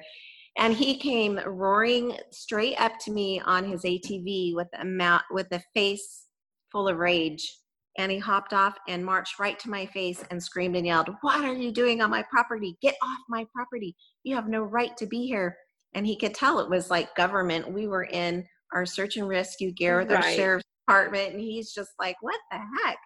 and 0.57 0.73
he 0.73 0.97
came 0.97 1.39
roaring 1.45 2.17
straight 2.31 2.75
up 2.77 2.93
to 3.05 3.11
me 3.11 3.39
on 3.41 3.63
his 3.63 3.83
ATV 3.83 4.55
with 4.55 4.67
a 4.79 4.85
mouth 4.85 5.21
with 5.29 5.47
a 5.51 5.61
face 5.75 6.25
full 6.71 6.87
of 6.87 6.97
rage. 6.97 7.59
And 7.99 8.11
he 8.11 8.17
hopped 8.17 8.53
off 8.53 8.75
and 8.87 9.05
marched 9.05 9.39
right 9.39 9.57
to 9.59 9.69
my 9.69 9.85
face 9.87 10.23
and 10.29 10.41
screamed 10.41 10.75
and 10.75 10.85
yelled, 10.85 11.09
What 11.21 11.43
are 11.43 11.53
you 11.53 11.71
doing 11.71 12.01
on 12.01 12.09
my 12.09 12.23
property? 12.29 12.77
Get 12.81 12.95
off 13.03 13.19
my 13.29 13.45
property. 13.55 13.95
You 14.23 14.35
have 14.35 14.47
no 14.47 14.63
right 14.63 14.95
to 14.97 15.05
be 15.05 15.27
here. 15.27 15.55
And 15.93 16.05
he 16.05 16.17
could 16.17 16.33
tell 16.33 16.59
it 16.59 16.69
was 16.69 16.91
like 16.91 17.15
government. 17.15 17.71
We 17.71 17.87
were 17.87 18.05
in 18.05 18.45
our 18.73 18.85
search 18.85 19.17
and 19.17 19.27
rescue 19.27 19.71
gear 19.71 19.99
with 19.99 20.11
right. 20.11 20.23
our 20.23 20.31
sheriff's 20.31 20.65
department. 20.87 21.33
And 21.33 21.41
he's 21.41 21.71
just 21.71 21.91
like, 21.99 22.15
What 22.21 22.39
the 22.51 22.57
heck? 22.57 22.97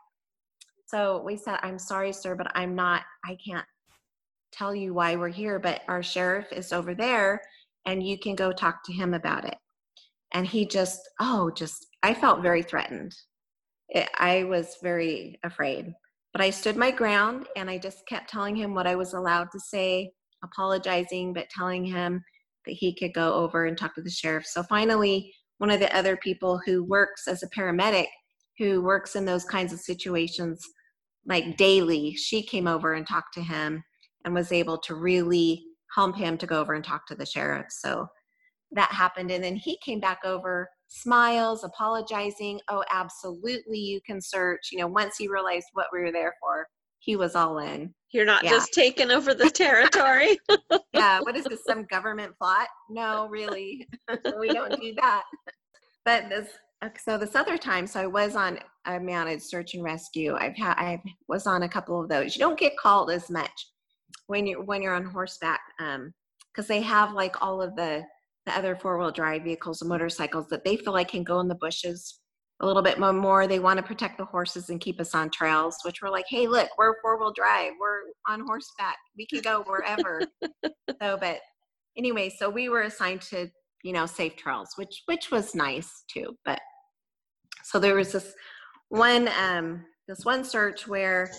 So 0.92 1.22
we 1.24 1.38
said, 1.38 1.58
I'm 1.64 1.80
sorry, 1.80 2.12
sir, 2.12 2.36
but 2.36 2.52
I'm 2.54 2.76
not, 2.76 3.04
I 3.24 3.38
can't 3.48 3.66
tell 4.52 4.76
you 4.76 4.94
why 4.94 5.16
we're 5.16 5.30
here, 5.30 5.58
but 5.58 5.84
our 5.88 6.04
sheriff 6.04 6.48
is 6.52 6.74
over 6.74 6.94
there 6.94 7.42
and 7.86 8.06
you 8.06 8.20
can 8.20 8.36
go 8.36 8.52
talk 8.52 8.84
to 8.84 8.94
him 8.94 9.14
about 9.14 9.46
it. 9.46 9.56
And 10.34 10.46
he 10.46 10.66
just, 10.66 11.00
oh, 11.22 11.50
just, 11.56 11.88
I 12.04 12.14
felt 12.14 12.42
very 12.42 12.62
threatened. 12.62 13.16
It, 13.88 14.10
I 14.20 14.44
was 14.44 14.76
very 14.84 15.40
afraid. 15.46 15.94
But 16.34 16.42
I 16.42 16.50
stood 16.50 16.76
my 16.76 16.92
ground 16.92 17.48
and 17.56 17.70
I 17.70 17.78
just 17.78 18.06
kept 18.06 18.30
telling 18.30 18.58
him 18.58 18.74
what 18.74 18.88
I 18.88 18.96
was 18.96 19.14
allowed 19.14 19.48
to 19.54 19.62
say, 19.62 20.12
apologizing, 20.44 21.32
but 21.32 21.50
telling 21.50 21.86
him 21.86 22.22
that 22.66 22.74
he 22.74 22.94
could 22.94 23.14
go 23.14 23.34
over 23.34 23.66
and 23.66 23.78
talk 23.78 23.96
to 23.96 24.02
the 24.02 24.10
sheriff. 24.10 24.46
So 24.46 24.62
finally, 24.64 25.34
one 25.60 25.72
of 25.72 25.80
the 25.80 25.96
other 25.96 26.18
people 26.18 26.60
who 26.66 26.84
works 26.84 27.30
as 27.30 27.44
a 27.44 27.50
paramedic, 27.50 28.08
who 28.58 28.82
works 28.82 29.16
in 29.16 29.24
those 29.24 29.46
kinds 29.46 29.72
of 29.72 29.80
situations 29.80 30.62
like 31.26 31.58
daily, 31.58 32.14
she 32.16 32.42
came 32.42 32.68
over 32.68 32.94
and 32.94 33.08
talked 33.08 33.34
to 33.36 33.42
him 33.42 33.84
and 34.26 34.34
was 34.34 34.52
able 34.52 34.78
to 34.80 34.96
really 34.96 35.64
help 35.96 36.16
him 36.16 36.38
to 36.38 36.48
go 36.48 36.60
over 36.60 36.74
and 36.74 36.84
talk 36.84 37.06
to 37.08 37.16
the 37.16 37.26
sheriff. 37.26 37.68
So 37.70 38.08
that 38.72 38.92
happened. 38.92 39.32
And 39.32 39.44
then 39.44 39.56
he 39.56 39.78
came 39.84 40.00
back 40.00 40.20
over, 40.24 40.70
smiles, 40.88 41.64
apologizing. 41.64 42.60
Oh, 42.70 42.84
absolutely, 42.92 43.80
you 43.80 44.00
can 44.06 44.22
search. 44.22 44.70
You 44.72 44.80
know, 44.80 44.88
once 44.88 45.18
he 45.18 45.28
realized 45.28 45.68
what 45.74 45.88
we 45.92 46.00
were 46.00 46.12
there 46.12 46.34
for, 46.42 46.68
he 47.00 47.16
was 47.16 47.36
all 47.36 47.60
in. 47.60 47.94
You're 48.12 48.26
not 48.26 48.44
yeah. 48.44 48.52
just 48.52 48.74
taking 48.74 49.12
over 49.12 49.34
the 49.34 49.50
territory. 49.50 50.38
yeah, 50.94 51.20
what 51.22 51.36
is 51.36 51.46
this? 51.46 51.64
Some 51.66 51.86
government 51.86 52.34
plot? 52.38 52.68
No, 52.90 53.28
really, 53.30 53.88
we 54.40 54.50
don't 54.50 54.80
do 54.80 54.94
that. 55.02 55.24
But 56.06 56.30
this, 56.30 56.50
so 56.98 57.18
this 57.18 57.36
other 57.36 57.58
time, 57.58 57.86
so 57.86 58.02
I 58.02 58.08
was 58.08 58.36
on 58.36 58.60
a 58.86 59.00
mounted 59.00 59.42
search 59.42 59.76
and 59.76 59.84
rescue. 59.84 60.36
I've 60.36 60.58
had, 60.58 60.74
I 60.78 61.02
was 61.28 61.46
on 61.46 61.64
a 61.64 61.70
couple 61.70 62.02
of 62.02 62.10
those. 62.10 62.36
You 62.36 62.40
don't 62.40 62.60
get 62.60 62.78
called 62.78 63.12
as 63.12 63.30
much 63.30 63.52
when 64.28 64.48
you're 64.48 64.64
when 64.64 64.82
you're 64.82 64.96
on 64.96 65.06
horseback 65.06 65.60
um 65.80 66.14
because 66.52 66.68
they 66.68 66.82
have 66.82 67.14
like 67.14 67.42
all 67.42 67.62
of 67.62 67.76
the 67.76 68.04
the 68.46 68.58
other 68.58 68.76
four-wheel 68.76 69.12
drive 69.12 69.44
vehicles 69.44 69.82
and 69.82 69.90
motorcycles 69.90 70.48
that 70.50 70.64
they 70.64 70.78
feel 70.78 70.94
like 70.94 71.10
can 71.10 71.24
go 71.24 71.40
in 71.40 71.48
the 71.48 71.56
bushes 71.56 72.20
a 72.62 72.66
little 72.66 72.82
bit 72.82 73.00
more 73.00 73.48
they 73.48 73.60
want 73.60 73.78
to 73.78 73.84
protect 73.84 74.18
the 74.18 74.26
horses 74.26 74.70
and 74.70 74.80
keep 74.80 75.00
us 75.00 75.14
on 75.14 75.30
trails 75.30 75.78
which 75.84 76.02
we're 76.02 76.10
like 76.10 76.26
hey 76.30 76.48
look 76.48 76.70
we're 76.78 77.00
four-wheel 77.02 77.34
drive 77.36 77.74
we're 77.80 78.02
on 78.28 78.42
horseback 78.46 78.98
we 79.18 79.26
can 79.28 79.42
go 79.42 79.64
wherever 79.64 80.22
so 81.02 81.18
but 81.20 81.40
anyway 81.98 82.30
so 82.30 82.50
we 82.50 82.70
were 82.70 82.84
assigned 82.84 83.22
to 83.22 83.48
you 83.84 83.92
know 83.92 84.06
safe 84.06 84.36
trails 84.36 84.70
which 84.76 85.02
which 85.06 85.32
was 85.32 85.56
nice 85.56 86.04
too 86.12 86.36
but 86.46 86.60
so 87.64 87.80
there 87.80 87.96
was 87.96 88.12
this 88.12 88.34
one 88.90 89.30
um 89.40 89.86
this 90.08 90.26
one 90.26 90.44
search 90.44 90.88
where 90.88 91.32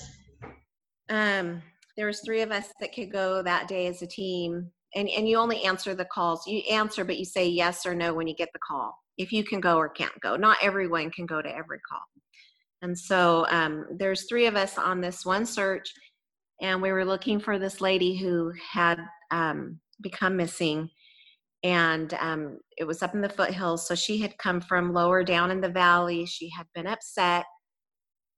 um 1.10 1.62
there 1.96 2.06
was 2.06 2.20
three 2.24 2.40
of 2.40 2.50
us 2.50 2.68
that 2.80 2.94
could 2.94 3.12
go 3.12 3.42
that 3.42 3.68
day 3.68 3.86
as 3.86 4.02
a 4.02 4.06
team 4.06 4.70
and, 4.94 5.08
and 5.08 5.28
you 5.28 5.38
only 5.38 5.62
answer 5.64 5.94
the 5.94 6.04
calls. 6.04 6.46
You 6.46 6.62
answer 6.70 7.04
but 7.04 7.18
you 7.18 7.24
say 7.24 7.48
yes 7.48 7.86
or 7.86 7.94
no 7.94 8.14
when 8.14 8.26
you 8.26 8.34
get 8.34 8.50
the 8.52 8.58
call 8.58 8.96
if 9.18 9.32
you 9.32 9.44
can 9.44 9.60
go 9.60 9.76
or 9.76 9.88
can't 9.88 10.18
go. 10.20 10.36
Not 10.36 10.58
everyone 10.62 11.10
can 11.10 11.26
go 11.26 11.42
to 11.42 11.48
every 11.48 11.78
call. 11.88 12.02
And 12.80 12.98
so 12.98 13.46
um, 13.48 13.86
there's 13.96 14.26
three 14.28 14.46
of 14.46 14.56
us 14.56 14.78
on 14.78 15.00
this 15.00 15.24
one 15.24 15.46
search 15.46 15.92
and 16.60 16.80
we 16.80 16.92
were 16.92 17.04
looking 17.04 17.40
for 17.40 17.58
this 17.58 17.80
lady 17.80 18.16
who 18.16 18.52
had 18.70 18.98
um, 19.30 19.78
become 20.00 20.36
missing 20.36 20.88
and 21.62 22.14
um, 22.14 22.58
it 22.76 22.84
was 22.84 23.02
up 23.02 23.14
in 23.14 23.20
the 23.20 23.28
foothills 23.28 23.86
so 23.86 23.94
she 23.94 24.18
had 24.18 24.36
come 24.38 24.60
from 24.60 24.92
lower 24.92 25.22
down 25.22 25.50
in 25.50 25.60
the 25.60 25.68
valley 25.68 26.26
she 26.26 26.50
had 26.50 26.66
been 26.74 26.86
upset 26.86 27.44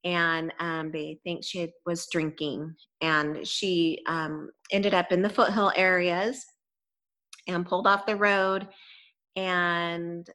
and 0.04 0.52
um, 0.60 0.90
they 0.92 1.18
think 1.24 1.44
she 1.44 1.72
was 1.86 2.06
drinking. 2.12 2.74
And 3.00 3.46
she 3.46 4.02
um, 4.06 4.50
ended 4.70 4.94
up 4.94 5.12
in 5.12 5.22
the 5.22 5.30
foothill 5.30 5.72
areas 5.76 6.44
and 7.48 7.66
pulled 7.66 7.86
off 7.86 8.06
the 8.06 8.16
road. 8.16 8.68
And 9.36 10.28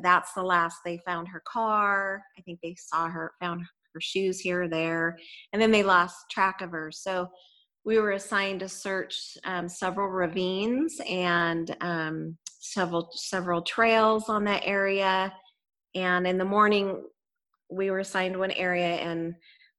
that's 0.00 0.32
the 0.32 0.42
last 0.42 0.78
they 0.84 0.98
found 0.98 1.28
her 1.28 1.42
car. 1.46 2.22
I 2.38 2.42
think 2.42 2.60
they 2.62 2.76
saw 2.78 3.08
her, 3.08 3.32
found 3.40 3.62
her 3.94 4.00
shoes 4.00 4.40
here 4.40 4.62
or 4.62 4.68
there, 4.68 5.18
and 5.52 5.60
then 5.60 5.70
they 5.70 5.82
lost 5.82 6.16
track 6.30 6.60
of 6.60 6.70
her. 6.70 6.90
So 6.92 7.28
we 7.86 8.00
were 8.00 8.12
assigned 8.12 8.60
to 8.60 8.68
search 8.68 9.38
um, 9.44 9.68
several 9.68 10.08
ravines 10.08 11.00
and 11.08 11.74
um, 11.80 12.36
several 12.58 13.08
several 13.14 13.62
trails 13.62 14.28
on 14.28 14.44
that 14.44 14.62
area. 14.64 15.32
And 15.94 16.26
in 16.26 16.36
the 16.36 16.44
morning, 16.44 17.04
we 17.70 17.92
were 17.92 18.00
assigned 18.00 18.36
one 18.36 18.50
area 18.50 18.96
and 18.96 19.34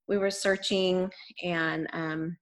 we 0.08 0.18
were 0.18 0.32
searching 0.32 1.12
and 1.44 1.88
um, 1.92 2.38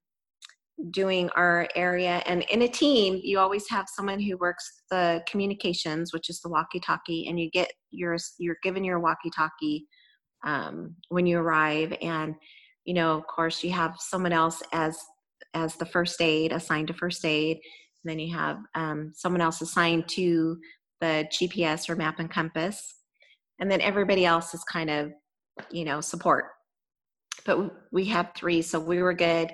doing 0.92 1.30
our 1.36 1.68
area 1.76 2.22
and 2.26 2.44
in 2.52 2.64
a 2.64 2.68
team 2.68 3.20
you 3.24 3.40
always 3.40 3.64
have 3.70 3.86
someone 3.88 4.20
who 4.20 4.36
works 4.36 4.82
the 4.92 5.24
communications 5.26 6.12
which 6.12 6.30
is 6.30 6.42
the 6.42 6.50
walkie 6.50 6.82
talkie 6.82 7.28
and 7.30 7.40
you 7.40 7.50
get 7.52 7.72
your 7.92 8.18
you're 8.40 8.58
given 8.62 8.84
your 8.84 9.00
walkie 9.00 9.30
talkie 9.34 9.86
um, 10.46 10.94
when 11.08 11.26
you 11.26 11.40
arrive 11.40 11.96
and 12.02 12.36
you 12.84 12.94
know 12.94 13.18
of 13.18 13.26
course 13.26 13.64
you 13.64 13.72
have 13.72 13.96
someone 14.00 14.34
else 14.34 14.62
as 14.74 14.98
as 15.56 15.76
the 15.76 15.86
first 15.86 16.22
aid 16.22 16.52
assigned 16.52 16.88
to 16.90 16.94
first 16.94 17.26
aid 17.26 17.60
and 18.06 18.12
then 18.12 18.20
you 18.20 18.36
have 18.36 18.60
um, 18.76 19.12
someone 19.16 19.42
else 19.42 19.62
assigned 19.62 20.08
to 20.10 20.58
the 21.02 21.28
gps 21.32 21.90
or 21.90 21.96
map 21.96 22.20
and 22.20 22.30
compass. 22.30 22.96
And 23.60 23.72
then 23.72 23.82
everybody 23.82 24.26
else 24.26 24.54
is 24.54 24.64
kind 24.64 24.90
of 24.90 25.12
you 25.72 25.86
know 25.86 26.02
support. 26.02 26.46
But 27.46 27.72
we 27.92 28.06
had 28.06 28.34
three 28.36 28.62
so 28.62 28.80
we 28.80 29.02
were 29.02 29.14
good. 29.14 29.52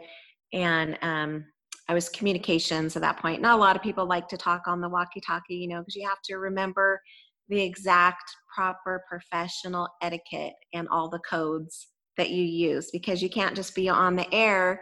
And 0.53 0.97
um, 1.01 1.45
i 1.87 1.93
was 1.93 2.09
communications 2.09 2.95
at 2.95 3.01
that 3.03 3.17
point. 3.17 3.41
Not 3.41 3.57
a 3.57 3.61
lot 3.61 3.75
of 3.75 3.81
people 3.81 4.05
like 4.05 4.27
to 4.29 4.37
talk 4.37 4.63
on 4.67 4.81
the 4.81 4.89
walkie 4.89 5.21
talkie 5.21 5.55
you 5.55 5.67
know 5.67 5.79
because 5.79 5.95
you 5.95 6.07
have 6.07 6.21
to 6.25 6.35
remember 6.35 6.99
the 7.47 7.61
exact 7.61 8.23
proper 8.53 9.03
professional 9.09 9.87
etiquette 10.01 10.53
and 10.73 10.87
all 10.89 11.09
the 11.09 11.19
codes 11.19 11.87
that 12.17 12.29
you 12.29 12.43
use 12.43 12.89
because 12.91 13.21
you 13.21 13.29
can't 13.29 13.55
just 13.55 13.73
be 13.75 13.87
on 13.87 14.15
the 14.15 14.31
air 14.33 14.81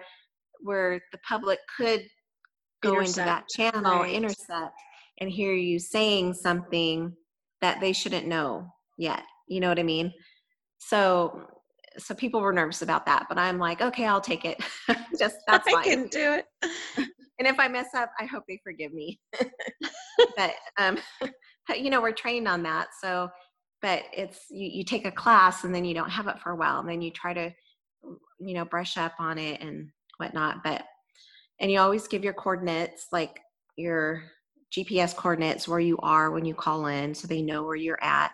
where 0.61 1.01
the 1.11 1.17
public 1.27 1.59
could 1.77 2.05
go 2.81 2.99
into 2.99 3.15
that 3.15 3.47
channel 3.49 3.99
right. 3.99 4.13
intercept 4.13 4.73
and 5.19 5.29
hear 5.29 5.53
you 5.53 5.79
saying 5.79 6.33
something 6.33 7.13
that 7.61 7.81
they 7.81 7.91
shouldn't 7.91 8.27
know 8.27 8.65
yet 8.97 9.23
you 9.47 9.59
know 9.59 9.69
what 9.69 9.79
i 9.79 9.83
mean 9.83 10.13
so 10.79 11.45
so 11.97 12.15
people 12.15 12.41
were 12.41 12.53
nervous 12.53 12.81
about 12.81 13.05
that, 13.05 13.25
but 13.29 13.37
I'm 13.37 13.57
like, 13.57 13.81
okay, 13.81 14.05
I'll 14.05 14.21
take 14.21 14.45
it. 14.45 14.61
Just 15.19 15.37
that's 15.47 15.71
why 15.71 15.81
I 15.81 15.83
fine. 15.83 15.83
can 15.83 16.07
do 16.07 16.33
it. 16.33 16.45
and 16.97 17.47
if 17.47 17.59
I 17.59 17.67
mess 17.67 17.89
up, 17.95 18.11
I 18.19 18.25
hope 18.25 18.43
they 18.47 18.59
forgive 18.63 18.93
me. 18.93 19.19
but 20.35 20.53
um, 20.77 20.97
but 21.67 21.81
you 21.81 21.89
know, 21.89 22.01
we're 22.01 22.11
trained 22.11 22.47
on 22.47 22.63
that. 22.63 22.87
So, 23.01 23.29
but 23.81 24.03
it's 24.13 24.45
you, 24.49 24.69
you 24.71 24.83
take 24.83 25.05
a 25.05 25.11
class 25.11 25.63
and 25.63 25.73
then 25.73 25.85
you 25.85 25.93
don't 25.93 26.09
have 26.09 26.27
it 26.27 26.39
for 26.39 26.51
a 26.51 26.55
while, 26.55 26.79
and 26.79 26.89
then 26.89 27.01
you 27.01 27.11
try 27.11 27.33
to, 27.33 27.51
you 28.39 28.53
know, 28.53 28.65
brush 28.65 28.97
up 28.97 29.13
on 29.19 29.37
it 29.37 29.61
and 29.61 29.89
whatnot. 30.19 30.63
But 30.63 30.83
and 31.59 31.71
you 31.71 31.79
always 31.79 32.07
give 32.07 32.23
your 32.23 32.33
coordinates, 32.33 33.07
like 33.11 33.39
your 33.75 34.23
GPS 34.75 35.15
coordinates, 35.15 35.67
where 35.67 35.79
you 35.79 35.97
are 35.99 36.31
when 36.31 36.45
you 36.45 36.53
call 36.53 36.87
in, 36.87 37.13
so 37.13 37.27
they 37.27 37.41
know 37.41 37.63
where 37.63 37.75
you're 37.75 38.03
at 38.03 38.31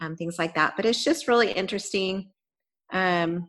um, 0.00 0.16
things 0.16 0.38
like 0.38 0.54
that. 0.54 0.74
But 0.76 0.86
it's 0.86 1.04
just 1.04 1.28
really 1.28 1.52
interesting. 1.52 2.30
Um, 2.92 3.48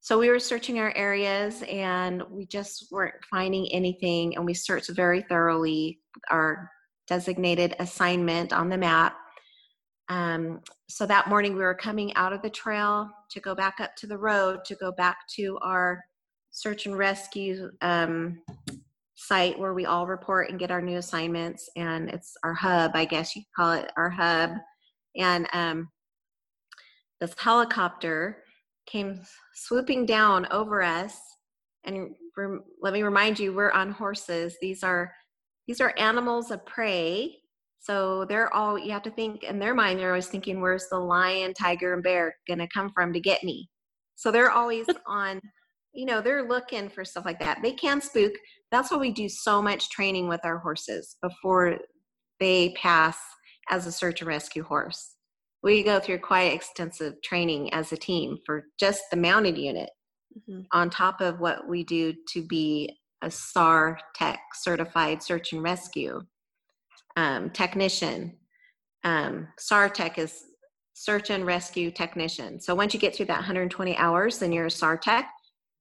so 0.00 0.18
we 0.18 0.28
were 0.28 0.40
searching 0.40 0.78
our 0.80 0.92
areas 0.96 1.62
and 1.62 2.22
we 2.30 2.46
just 2.46 2.88
weren't 2.90 3.14
finding 3.30 3.68
anything. 3.72 4.36
And 4.36 4.44
we 4.44 4.54
searched 4.54 4.90
very 4.90 5.22
thoroughly 5.22 6.00
our 6.30 6.68
designated 7.06 7.76
assignment 7.78 8.52
on 8.52 8.68
the 8.68 8.78
map. 8.78 9.16
Um, 10.08 10.60
so 10.88 11.06
that 11.06 11.28
morning 11.28 11.52
we 11.54 11.62
were 11.62 11.74
coming 11.74 12.14
out 12.16 12.32
of 12.32 12.42
the 12.42 12.50
trail 12.50 13.08
to 13.30 13.40
go 13.40 13.54
back 13.54 13.76
up 13.80 13.94
to 13.96 14.06
the 14.06 14.18
road 14.18 14.64
to 14.66 14.74
go 14.74 14.92
back 14.92 15.16
to 15.36 15.58
our 15.62 16.02
search 16.52 16.86
and 16.86 16.96
rescue 16.96 17.70
um, 17.80 18.40
site 19.16 19.58
where 19.58 19.74
we 19.74 19.86
all 19.86 20.06
report 20.06 20.50
and 20.50 20.58
get 20.58 20.70
our 20.70 20.80
new 20.80 20.98
assignments. 20.98 21.68
And 21.76 22.08
it's 22.08 22.36
our 22.44 22.54
hub, 22.54 22.92
I 22.94 23.04
guess 23.04 23.34
you 23.34 23.42
call 23.56 23.72
it 23.72 23.90
our 23.96 24.10
hub 24.10 24.52
and 25.16 25.46
um, 25.52 25.88
this 27.20 27.34
helicopter 27.38 28.42
came 28.86 29.20
swooping 29.54 30.06
down 30.06 30.46
over 30.50 30.82
us 30.82 31.18
and 31.84 32.14
let 32.80 32.92
me 32.92 33.02
remind 33.02 33.38
you 33.38 33.52
we're 33.52 33.70
on 33.72 33.90
horses 33.90 34.56
these 34.60 34.82
are 34.82 35.12
these 35.66 35.80
are 35.80 35.94
animals 35.96 36.50
of 36.50 36.64
prey. 36.66 37.38
So 37.78 38.24
they're 38.24 38.52
all, 38.54 38.78
you 38.78 38.92
have 38.92 39.02
to 39.02 39.10
think 39.10 39.44
in 39.44 39.58
their 39.58 39.74
mind, 39.74 39.98
they're 39.98 40.10
always 40.10 40.28
thinking, 40.28 40.60
where's 40.60 40.88
the 40.88 40.98
lion, 40.98 41.54
tiger, 41.54 41.94
and 41.94 42.02
bear 42.02 42.34
going 42.46 42.58
to 42.58 42.68
come 42.68 42.90
from 42.94 43.12
to 43.12 43.20
get 43.20 43.42
me? 43.42 43.68
So 44.14 44.30
they're 44.30 44.50
always 44.50 44.86
on, 45.06 45.40
you 45.92 46.06
know, 46.06 46.20
they're 46.20 46.48
looking 46.48 46.88
for 46.88 47.04
stuff 47.04 47.24
like 47.24 47.38
that. 47.40 47.58
They 47.62 47.72
can 47.72 48.00
spook. 48.00 48.32
That's 48.70 48.90
why 48.90 48.96
we 48.96 49.12
do 49.12 49.28
so 49.28 49.60
much 49.60 49.90
training 49.90 50.28
with 50.28 50.40
our 50.44 50.58
horses 50.58 51.16
before 51.22 51.78
they 52.40 52.70
pass 52.70 53.18
as 53.70 53.86
a 53.86 53.92
search 53.92 54.20
and 54.20 54.28
rescue 54.28 54.64
horse. 54.64 55.16
We 55.62 55.82
go 55.82 56.00
through 56.00 56.18
quite 56.18 56.52
extensive 56.52 57.14
training 57.22 57.72
as 57.72 57.92
a 57.92 57.96
team 57.96 58.38
for 58.44 58.64
just 58.80 59.02
the 59.10 59.16
mounted 59.16 59.56
unit 59.56 59.90
mm-hmm. 60.36 60.62
on 60.72 60.90
top 60.90 61.20
of 61.20 61.40
what 61.40 61.68
we 61.68 61.84
do 61.84 62.14
to 62.30 62.42
be 62.46 62.98
a 63.22 63.30
SAR 63.30 63.98
tech 64.14 64.40
certified 64.54 65.22
search 65.22 65.52
and 65.52 65.62
rescue 65.62 66.20
um, 67.16 67.50
technician. 67.50 68.36
Um, 69.04 69.48
SAR 69.58 69.88
tech 69.88 70.18
is 70.18 70.42
search 70.94 71.30
and 71.30 71.46
rescue 71.46 71.90
technician. 71.90 72.60
So 72.60 72.74
once 72.74 72.94
you 72.94 73.00
get 73.00 73.14
through 73.14 73.26
that 73.26 73.36
120 73.36 73.96
hours, 73.96 74.38
then 74.38 74.52
you're 74.52 74.66
a 74.66 74.70
SAR 74.70 74.96
tech. 74.96 75.30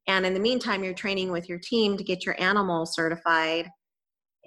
And 0.08 0.26
in 0.26 0.34
the 0.34 0.40
meantime, 0.40 0.84
you're 0.84 0.94
training 0.94 1.32
with 1.32 1.48
your 1.48 1.60
team 1.60 1.98
to 1.98 2.04
get 2.04 2.26
your 2.26 2.40
animal 2.42 2.86
certified 2.86 3.70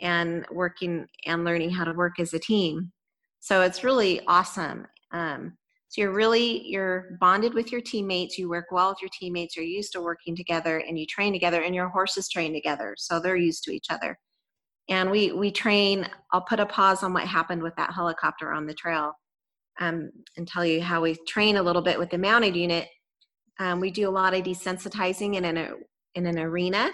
and 0.00 0.44
working 0.50 1.06
and 1.26 1.44
learning 1.44 1.70
how 1.70 1.84
to 1.84 1.92
work 1.92 2.18
as 2.18 2.34
a 2.34 2.38
team. 2.38 2.92
So 3.40 3.62
it's 3.62 3.84
really 3.84 4.20
awesome. 4.26 4.86
Um, 5.12 5.56
so 5.88 6.00
you're 6.00 6.12
really 6.12 6.66
you're 6.66 7.16
bonded 7.20 7.54
with 7.54 7.70
your 7.70 7.80
teammates. 7.80 8.36
You 8.36 8.48
work 8.48 8.66
well 8.72 8.88
with 8.88 9.00
your 9.00 9.10
teammates. 9.16 9.54
You're 9.54 9.64
used 9.64 9.92
to 9.92 10.00
working 10.00 10.34
together, 10.34 10.78
and 10.78 10.98
you 10.98 11.06
train 11.06 11.32
together. 11.32 11.62
And 11.62 11.72
your 11.74 11.88
horses 11.88 12.28
train 12.28 12.52
together, 12.52 12.96
so 12.98 13.20
they're 13.20 13.36
used 13.36 13.62
to 13.64 13.70
each 13.70 13.86
other. 13.90 14.18
And 14.88 15.08
we 15.10 15.30
we 15.30 15.52
train. 15.52 16.08
I'll 16.32 16.40
put 16.40 16.58
a 16.58 16.66
pause 16.66 17.04
on 17.04 17.12
what 17.12 17.28
happened 17.28 17.62
with 17.62 17.76
that 17.76 17.92
helicopter 17.92 18.52
on 18.52 18.66
the 18.66 18.74
trail, 18.74 19.12
um, 19.78 20.10
and 20.36 20.48
tell 20.48 20.64
you 20.64 20.82
how 20.82 21.00
we 21.00 21.16
train 21.28 21.58
a 21.58 21.62
little 21.62 21.82
bit 21.82 21.98
with 21.98 22.10
the 22.10 22.18
mounted 22.18 22.56
unit. 22.56 22.88
Um, 23.58 23.80
we 23.80 23.90
do 23.90 24.08
a 24.08 24.10
lot 24.10 24.34
of 24.34 24.44
desensitizing 24.44 25.36
in 25.36 25.44
an 25.44 25.84
in 26.14 26.26
an 26.26 26.38
arena, 26.38 26.90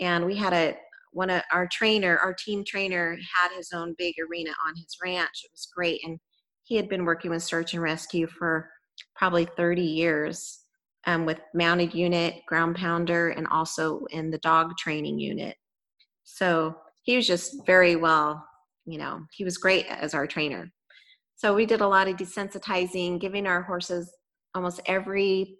and 0.00 0.26
we 0.26 0.36
had 0.36 0.52
a 0.52 0.76
one 1.12 1.30
of 1.30 1.42
our 1.52 1.66
trainer, 1.66 2.18
our 2.18 2.34
team 2.34 2.64
trainer, 2.64 3.16
had 3.34 3.56
his 3.56 3.70
own 3.72 3.94
big 3.96 4.14
arena 4.18 4.50
on 4.66 4.76
his 4.76 4.96
ranch. 5.02 5.42
It 5.44 5.50
was 5.52 5.68
great, 5.74 6.00
and 6.04 6.18
he 6.64 6.76
had 6.76 6.88
been 6.88 7.04
working 7.04 7.30
with 7.30 7.42
search 7.42 7.74
and 7.74 7.82
rescue 7.82 8.26
for 8.26 8.68
probably 9.14 9.46
30 9.56 9.82
years 9.82 10.60
um, 11.06 11.24
with 11.24 11.40
mounted 11.54 11.94
unit, 11.94 12.42
ground 12.46 12.76
pounder, 12.76 13.30
and 13.30 13.46
also 13.46 14.04
in 14.10 14.30
the 14.30 14.38
dog 14.38 14.76
training 14.76 15.18
unit. 15.18 15.56
So 16.24 16.76
he 17.02 17.16
was 17.16 17.26
just 17.26 17.64
very 17.64 17.94
well, 17.96 18.44
you 18.84 18.98
know, 18.98 19.20
he 19.32 19.44
was 19.44 19.58
great 19.58 19.86
as 19.86 20.12
our 20.12 20.26
trainer. 20.26 20.70
So 21.36 21.54
we 21.54 21.66
did 21.66 21.80
a 21.80 21.88
lot 21.88 22.08
of 22.08 22.16
desensitizing, 22.16 23.20
giving 23.20 23.46
our 23.46 23.62
horses 23.62 24.12
almost 24.54 24.80
every 24.86 25.56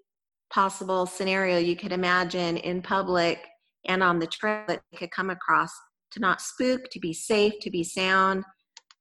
possible 0.51 1.07
scenario 1.07 1.59
you 1.59 1.77
could 1.77 1.93
imagine 1.93 2.57
in 2.59 2.83
public 2.83 3.45
and 3.87 4.03
on 4.03 4.19
the 4.19 4.27
trail 4.27 4.65
that 4.69 4.83
they 4.91 4.99
could 4.99 5.11
come 5.11 5.31
across 5.31 5.71
to 6.13 6.21
not 6.21 6.41
spook, 6.41 6.89
to 6.91 7.01
be 7.01 7.13
safe, 7.13 7.55
to 7.61 7.71
be 7.71 7.85
sound, 7.85 8.45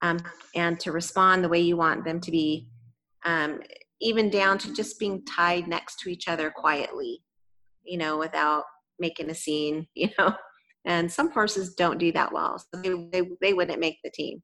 um, 0.01 0.19
and 0.55 0.79
to 0.79 0.91
respond 0.91 1.43
the 1.43 1.49
way 1.49 1.59
you 1.59 1.77
want 1.77 2.03
them 2.03 2.19
to 2.19 2.31
be, 2.31 2.67
um, 3.25 3.59
even 4.01 4.29
down 4.29 4.57
to 4.59 4.73
just 4.73 4.99
being 4.99 5.23
tied 5.25 5.67
next 5.67 5.99
to 5.99 6.09
each 6.09 6.27
other 6.27 6.51
quietly, 6.51 7.23
you 7.83 7.97
know, 7.97 8.17
without 8.17 8.63
making 8.99 9.29
a 9.29 9.35
scene, 9.35 9.87
you 9.95 10.09
know. 10.17 10.33
And 10.87 11.11
some 11.11 11.31
horses 11.31 11.73
don't 11.73 11.97
do 11.97 12.11
that 12.11 12.31
well, 12.31 12.59
so 12.59 12.79
they, 12.81 12.89
they, 13.11 13.27
they 13.41 13.53
wouldn't 13.53 13.79
make 13.79 13.97
the 14.03 14.11
team. 14.11 14.43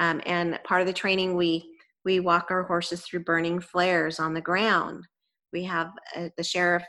Um, 0.00 0.20
and 0.26 0.58
part 0.64 0.80
of 0.80 0.88
the 0.88 0.92
training, 0.92 1.36
we 1.36 1.76
we 2.04 2.18
walk 2.18 2.46
our 2.50 2.62
horses 2.62 3.02
through 3.02 3.24
burning 3.24 3.60
flares 3.60 4.18
on 4.18 4.32
the 4.32 4.40
ground. 4.40 5.06
We 5.52 5.64
have 5.64 5.90
uh, 6.16 6.28
the 6.36 6.44
sheriff 6.44 6.84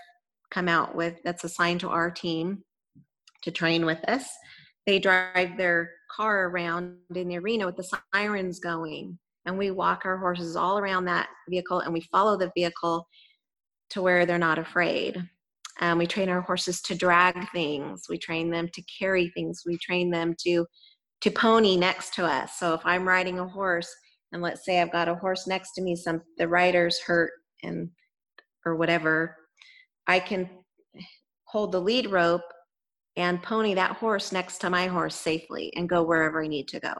come 0.49 0.68
out 0.68 0.95
with 0.95 1.16
that's 1.24 1.43
assigned 1.43 1.80
to 1.82 1.89
our 1.89 2.12
team 2.12 2.64
to 3.43 3.51
train 3.51 3.86
with 3.86 4.03
us. 4.07 4.30
They 4.86 4.99
drive 4.99 5.57
their 5.57 5.91
car 6.16 6.49
around 6.49 6.97
in 7.16 7.28
the 7.28 7.38
arena 7.38 7.66
with 7.66 7.78
the 7.78 7.89
sirens 8.14 8.59
going 8.59 9.18
and 9.45 9.57
we 9.57 9.72
walk 9.72 10.03
our 10.05 10.18
horses 10.18 10.55
all 10.55 10.78
around 10.78 11.05
that 11.05 11.30
vehicle 11.49 11.80
and 11.80 11.93
we 11.93 12.01
follow 12.12 12.38
the 12.38 12.51
vehicle 12.55 13.07
to 13.91 14.01
where 14.01 14.26
they're 14.26 14.38
not 14.38 14.59
afraid. 14.59 15.22
Um, 15.80 15.97
we 15.97 16.05
train 16.05 16.30
our 16.30 16.41
horses 16.41 16.82
to 16.84 16.95
drag 16.95 17.49
things. 17.51 18.03
We 18.07 18.18
train 18.18 18.51
them 18.51 18.70
to 18.74 18.84
carry 18.99 19.30
things. 19.30 19.64
We 19.66 19.78
train 19.78 20.12
them 20.12 20.36
to 20.45 20.66
to 21.22 21.30
pony 21.30 21.78
next 21.78 22.16
to 22.16 22.26
us. 22.26 22.57
So 22.57 22.74
if 22.74 22.82
i'm 22.84 23.07
riding 23.07 23.39
a 23.39 23.47
horse 23.47 23.89
and 24.32 24.41
let's 24.41 24.66
say 24.66 24.82
i've 24.82 24.91
got 24.91 25.07
a 25.07 25.16
horse 25.16 25.47
next 25.47 25.74
to 25.74 25.82
me 25.82 25.95
some 25.95 26.22
the 26.38 26.47
rider's 26.47 26.99
hurt 26.99 27.32
and 27.64 27.89
or 28.66 28.76
whatever 28.76 29.36
i 30.07 30.20
can 30.20 30.49
hold 31.45 31.72
the 31.72 31.82
lead 31.82 32.09
rope 32.09 32.41
and 33.18 33.43
pony 33.43 33.74
that 33.74 33.97
horse 33.97 34.32
next 34.32 34.59
to 34.59 34.70
my 34.70 34.88
horse 34.88 35.16
safely 35.16 35.72
and 35.76 35.89
go 35.89 36.03
wherever 36.03 36.43
I 36.43 36.47
need 36.47 36.68
to 36.70 36.80
go. 36.80 36.93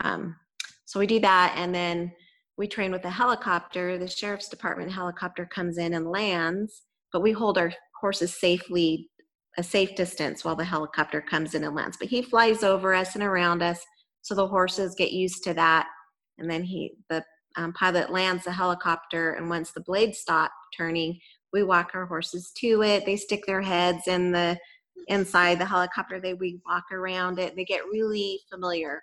Um, 0.00 0.36
so 0.84 0.98
we 0.98 1.06
do 1.06 1.20
that, 1.20 1.54
and 1.56 1.74
then 1.74 2.12
we 2.58 2.66
train 2.66 2.90
with 2.90 3.04
a 3.04 3.10
helicopter. 3.10 3.96
The 3.96 4.08
sheriff's 4.08 4.48
department 4.48 4.92
helicopter 4.92 5.46
comes 5.46 5.78
in 5.78 5.94
and 5.94 6.10
lands, 6.10 6.82
but 7.12 7.22
we 7.22 7.32
hold 7.32 7.58
our 7.58 7.72
horses 8.00 8.38
safely 8.38 9.08
a 9.56 9.62
safe 9.62 9.94
distance 9.94 10.44
while 10.44 10.56
the 10.56 10.64
helicopter 10.64 11.20
comes 11.20 11.54
in 11.54 11.62
and 11.62 11.76
lands. 11.76 11.96
But 11.98 12.08
he 12.08 12.22
flies 12.22 12.64
over 12.64 12.92
us 12.92 13.14
and 13.14 13.22
around 13.22 13.62
us, 13.62 13.80
so 14.22 14.34
the 14.34 14.48
horses 14.48 14.96
get 14.96 15.12
used 15.12 15.44
to 15.44 15.54
that. 15.54 15.86
And 16.38 16.50
then 16.50 16.64
he, 16.64 16.92
the 17.08 17.24
um, 17.56 17.72
pilot 17.72 18.10
lands 18.10 18.44
the 18.44 18.52
helicopter, 18.52 19.32
and 19.32 19.48
once 19.48 19.72
the 19.72 19.80
blades 19.80 20.18
stop 20.18 20.52
turning, 20.76 21.18
we 21.52 21.62
walk 21.62 21.92
our 21.94 22.06
horses 22.06 22.50
to 22.58 22.82
it. 22.82 23.06
They 23.06 23.16
stick 23.16 23.44
their 23.46 23.62
heads 23.62 24.08
in 24.08 24.32
the 24.32 24.58
inside 25.08 25.58
the 25.58 25.64
helicopter. 25.64 26.20
They 26.20 26.34
we 26.34 26.60
walk 26.66 26.84
around 26.92 27.38
it. 27.38 27.54
They 27.56 27.64
get 27.64 27.84
really 27.90 28.40
familiar. 28.50 29.02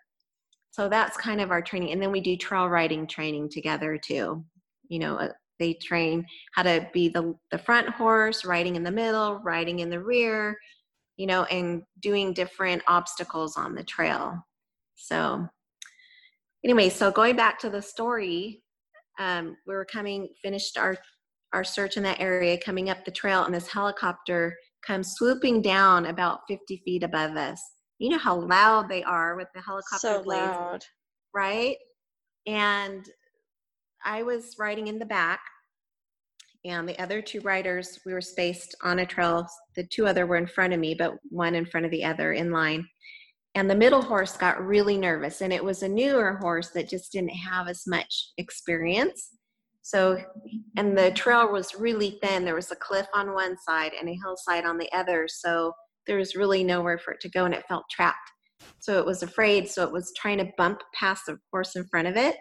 So 0.72 0.90
that's 0.90 1.18
kind 1.18 1.42
of 1.42 1.52
our 1.52 1.62
training, 1.62 1.92
and 1.92 2.02
then 2.02 2.12
we 2.12 2.22
do 2.22 2.36
trail 2.36 2.68
riding 2.68 3.08
training 3.08 3.50
together 3.50 3.98
too. 3.98 4.46
You 4.88 5.00
know, 5.00 5.16
uh, 5.18 5.30
they 5.60 5.74
train 5.76 6.26
how 6.54 6.64
to 6.64 6.90
be 6.94 7.10
the 7.10 7.36
the 7.52 7.58
front 7.58 7.90
horse, 7.90 8.46
riding 8.46 8.76
in 8.76 8.84
the 8.84 8.92
middle, 8.92 9.40
riding 9.40 9.80
in 9.80 9.90
the 9.90 10.00
rear. 10.02 10.58
You 11.18 11.28
know, 11.28 11.44
and 11.46 11.84
doing 12.00 12.34
different 12.34 12.82
obstacles 12.88 13.56
on 13.56 13.76
the 13.76 13.84
trail. 13.84 14.44
So, 14.96 15.48
anyway, 16.64 16.90
so 16.90 17.12
going 17.12 17.36
back 17.36 17.60
to 17.60 17.70
the 17.70 17.82
story, 17.82 18.64
um, 19.20 19.56
we 19.68 19.74
were 19.74 19.86
coming, 19.86 20.30
finished 20.42 20.78
our 20.78 20.98
our 21.54 21.64
search 21.66 21.98
in 21.98 22.04
that 22.04 22.22
area, 22.22 22.58
coming 22.58 22.90
up 22.90 23.04
the 23.04 23.12
trail, 23.12 23.44
and 23.44 23.54
this 23.54 23.68
helicopter 23.68 24.56
comes 24.86 25.16
swooping 25.16 25.62
down 25.62 26.06
about 26.06 26.40
50 26.48 26.82
feet 26.86 27.04
above 27.04 27.36
us. 27.36 27.62
You 28.00 28.10
know 28.10 28.18
how 28.18 28.40
loud 28.40 28.88
they 28.88 29.04
are 29.04 29.36
with 29.36 29.50
the 29.54 29.62
helicopter 29.62 30.08
so 30.08 30.24
blades, 30.24 30.48
loud. 30.48 30.86
right? 31.34 31.76
And 32.48 33.06
I 34.06 34.24
was 34.24 34.56
riding 34.58 34.88
in 34.88 34.98
the 34.98 35.06
back, 35.06 35.42
and 36.64 36.88
the 36.88 37.00
other 37.02 37.22
two 37.22 37.42
riders, 37.42 38.00
we 38.06 38.14
were 38.14 38.22
spaced 38.22 38.76
on 38.82 39.00
a 39.00 39.06
trail. 39.06 39.46
The 39.76 39.86
two 39.88 40.08
other 40.08 40.26
were 40.26 40.38
in 40.38 40.48
front 40.48 40.74
of 40.74 40.80
me, 40.80 40.96
but 40.96 41.16
one 41.30 41.56
in 41.56 41.66
front 41.66 41.86
of 41.86 41.92
the 41.92 42.06
other 42.06 42.34
in 42.34 42.52
line. 42.52 42.88
And 43.56 43.70
the 43.70 43.76
middle 43.76 44.02
horse 44.02 44.38
got 44.38 44.66
really 44.66 44.98
nervous, 44.98 45.42
and 45.42 45.52
it 45.52 45.64
was 45.64 45.84
a 45.84 45.90
newer 45.90 46.38
horse 46.42 46.70
that 46.70 46.90
just 46.90 47.12
didn't 47.12 47.30
have 47.30 47.68
as 47.68 47.84
much 47.86 48.30
experience. 48.38 49.30
So, 49.82 50.22
and 50.78 50.98
the 50.98 51.12
trail 51.12 51.52
was 51.52 51.76
really 51.76 52.20
thin. 52.22 52.46
There 52.46 52.56
was 52.56 52.72
a 52.72 52.76
cliff 52.76 53.08
on 53.14 53.34
one 53.34 53.58
side 53.58 53.92
and 54.00 54.08
a 54.08 54.20
hillside 54.24 54.66
on 54.66 54.78
the 54.78 54.92
other. 54.94 55.28
So 55.28 55.74
there 56.08 56.18
was 56.18 56.36
really 56.36 56.64
nowhere 56.64 56.98
for 56.98 57.14
it 57.14 57.20
to 57.22 57.30
go 57.30 57.46
and 57.46 57.54
it 57.54 57.66
felt 57.68 57.86
trapped. 57.90 58.18
So 58.80 59.00
it 59.00 59.06
was 59.06 59.24
afraid. 59.24 59.68
So 59.68 59.84
it 59.84 59.92
was 59.92 60.14
trying 60.16 60.38
to 60.38 60.52
bump 60.58 60.82
past 60.94 61.26
the 61.26 61.40
horse 61.52 61.76
in 61.76 61.84
front 61.86 62.08
of 62.08 62.16
it. 62.16 62.36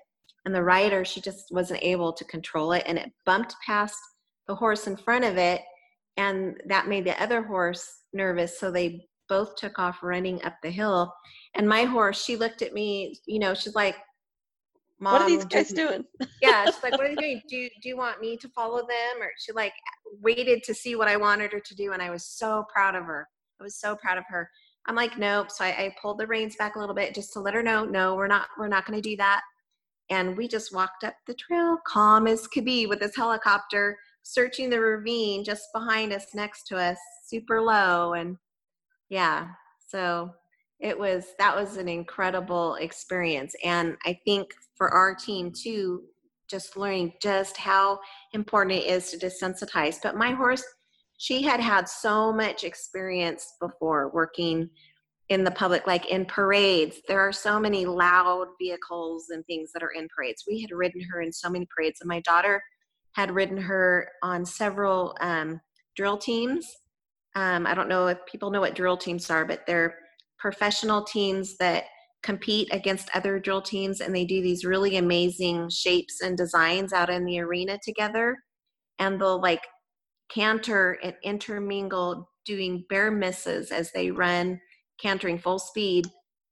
And 0.44 0.54
the 0.54 0.62
rider, 0.62 1.04
she 1.04 1.20
just 1.20 1.46
wasn't 1.50 1.82
able 1.82 2.12
to 2.12 2.24
control 2.24 2.72
it. 2.72 2.84
And 2.86 2.98
it 2.98 3.10
bumped 3.24 3.54
past 3.64 3.96
the 4.46 4.54
horse 4.54 4.86
in 4.86 4.96
front 4.96 5.24
of 5.24 5.38
it. 5.38 5.62
And 6.16 6.60
that 6.66 6.88
made 6.88 7.06
the 7.06 7.20
other 7.22 7.42
horse 7.42 7.86
nervous. 8.12 8.58
So 8.60 8.70
they 8.70 9.06
both 9.30 9.56
took 9.56 9.78
off 9.78 10.02
running 10.02 10.42
up 10.44 10.56
the 10.62 10.70
hill. 10.70 11.14
And 11.54 11.66
my 11.66 11.84
horse, 11.84 12.22
she 12.22 12.36
looked 12.36 12.60
at 12.60 12.74
me, 12.74 13.16
you 13.26 13.38
know, 13.38 13.54
she's 13.54 13.74
like, 13.74 13.96
Mom, 14.98 15.14
what 15.14 15.22
are 15.22 15.28
these 15.28 15.46
guys 15.46 15.70
doing? 15.70 16.04
yeah, 16.42 16.66
she's 16.66 16.82
like, 16.82 16.92
what 16.92 17.06
are 17.06 17.10
you 17.10 17.16
doing? 17.16 17.40
Do 17.48 17.56
you, 17.56 17.70
do 17.82 17.88
you 17.88 17.96
want 17.96 18.20
me 18.20 18.36
to 18.36 18.48
follow 18.50 18.80
them? 18.80 19.22
Or 19.22 19.30
she 19.38 19.52
like 19.52 19.72
waited 20.20 20.62
to 20.64 20.74
see 20.74 20.96
what 20.96 21.08
I 21.08 21.16
wanted 21.16 21.52
her 21.52 21.60
to 21.60 21.74
do, 21.74 21.92
and 21.92 22.02
I 22.02 22.10
was 22.10 22.26
so 22.26 22.66
proud 22.70 22.94
of 22.94 23.04
her. 23.04 23.26
I 23.58 23.62
was 23.62 23.80
so 23.80 23.96
proud 23.96 24.18
of 24.18 24.24
her. 24.28 24.50
I'm 24.86 24.94
like, 24.94 25.16
nope. 25.16 25.50
So 25.50 25.64
I, 25.64 25.68
I 25.68 25.94
pulled 26.02 26.18
the 26.18 26.26
reins 26.26 26.56
back 26.56 26.76
a 26.76 26.78
little 26.78 26.94
bit 26.94 27.14
just 27.14 27.32
to 27.32 27.40
let 27.40 27.54
her 27.54 27.62
know, 27.62 27.86
no, 27.86 28.14
we're 28.14 28.26
not, 28.26 28.48
we're 28.58 28.68
not 28.68 28.84
going 28.84 29.00
to 29.00 29.08
do 29.08 29.16
that. 29.16 29.40
And 30.10 30.36
we 30.36 30.48
just 30.48 30.74
walked 30.74 31.04
up 31.04 31.14
the 31.26 31.34
trail, 31.34 31.78
calm 31.86 32.26
as 32.26 32.46
could 32.46 32.64
be, 32.64 32.86
with 32.86 33.00
this 33.00 33.16
helicopter 33.16 33.96
searching 34.22 34.70
the 34.70 34.80
ravine 34.80 35.44
just 35.44 35.64
behind 35.72 36.12
us, 36.12 36.26
next 36.34 36.64
to 36.64 36.76
us, 36.76 36.98
super 37.26 37.60
low, 37.60 38.14
and 38.14 38.36
yeah. 39.10 39.48
So 39.88 40.30
it 40.78 40.98
was 40.98 41.26
that 41.38 41.54
was 41.54 41.76
an 41.76 41.88
incredible 41.88 42.76
experience. 42.76 43.54
And 43.62 43.96
i 44.06 44.18
think 44.24 44.54
for 44.76 44.88
our 44.88 45.14
team 45.14 45.52
too 45.52 46.04
just 46.48 46.76
learning 46.76 47.12
just 47.22 47.56
how 47.56 48.00
important 48.32 48.74
it 48.78 48.86
is 48.86 49.10
to 49.10 49.18
desensitize. 49.18 49.96
But 50.02 50.16
my 50.16 50.30
horse 50.30 50.64
she 51.18 51.42
had 51.42 51.60
had 51.60 51.86
so 51.86 52.32
much 52.32 52.64
experience 52.64 53.56
before 53.60 54.10
working 54.14 54.70
in 55.28 55.44
the 55.44 55.50
public 55.50 55.86
like 55.86 56.06
in 56.06 56.24
parades. 56.24 56.96
There 57.06 57.20
are 57.20 57.32
so 57.32 57.60
many 57.60 57.84
loud 57.84 58.46
vehicles 58.58 59.26
and 59.28 59.44
things 59.44 59.70
that 59.72 59.82
are 59.82 59.92
in 59.92 60.08
parades. 60.08 60.44
We 60.48 60.62
had 60.62 60.70
ridden 60.72 61.02
her 61.12 61.20
in 61.20 61.32
so 61.32 61.50
many 61.50 61.66
parades 61.74 62.00
and 62.00 62.08
my 62.08 62.20
daughter 62.20 62.62
had 63.12 63.32
ridden 63.32 63.58
her 63.58 64.08
on 64.22 64.46
several 64.46 65.14
um, 65.20 65.60
drill 65.94 66.16
teams 66.16 66.66
um, 67.36 67.66
i 67.66 67.74
don't 67.74 67.88
know 67.88 68.06
if 68.06 68.18
people 68.30 68.50
know 68.50 68.60
what 68.60 68.74
drill 68.74 68.96
teams 68.96 69.30
are 69.30 69.44
but 69.44 69.66
they're 69.66 69.94
professional 70.38 71.04
teams 71.04 71.56
that 71.58 71.84
compete 72.22 72.68
against 72.72 73.10
other 73.14 73.38
drill 73.38 73.62
teams 73.62 74.00
and 74.00 74.14
they 74.14 74.24
do 74.24 74.42
these 74.42 74.64
really 74.64 74.96
amazing 74.96 75.68
shapes 75.70 76.20
and 76.20 76.36
designs 76.36 76.92
out 76.92 77.10
in 77.10 77.24
the 77.24 77.40
arena 77.40 77.78
together. 77.82 78.36
And 78.98 79.20
they'll 79.20 79.40
like 79.40 79.62
canter 80.32 80.98
and 81.02 81.14
intermingle 81.22 82.28
doing 82.44 82.84
bear 82.88 83.10
misses 83.10 83.70
as 83.70 83.90
they 83.92 84.10
run 84.10 84.60
cantering 85.00 85.38
full 85.38 85.58
speed 85.58 86.06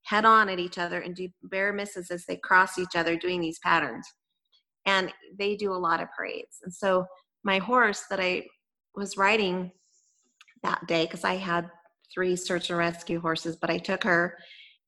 head 0.05 0.25
on 0.25 0.49
at 0.49 0.59
each 0.59 0.79
other 0.79 1.01
and 1.01 1.15
do 1.15 1.29
bear 1.45 1.73
misses 1.73 2.11
as 2.11 2.25
they 2.27 2.37
cross 2.37 2.79
each 2.79 2.97
other 2.97 3.17
doing 3.17 3.41
these 3.41 3.59
patterns. 3.63 4.07
And 4.87 5.13
they 5.39 5.55
do 5.55 5.73
a 5.73 5.75
lot 5.75 6.01
of 6.01 6.09
parades. 6.17 6.59
And 6.63 6.73
so 6.73 7.05
my 7.45 7.59
horse 7.59 8.05
that 8.11 8.21
i 8.21 8.45
was 8.95 9.17
riding 9.17 9.71
that 10.63 10.87
day 10.87 11.05
because 11.05 11.25
i 11.25 11.35
had 11.35 11.71
three 12.13 12.37
search 12.37 12.71
and 12.71 12.79
rescue 12.79 13.21
horses, 13.21 13.57
but 13.57 13.71
I 13.71 13.79
took 13.79 14.03
her 14.05 14.37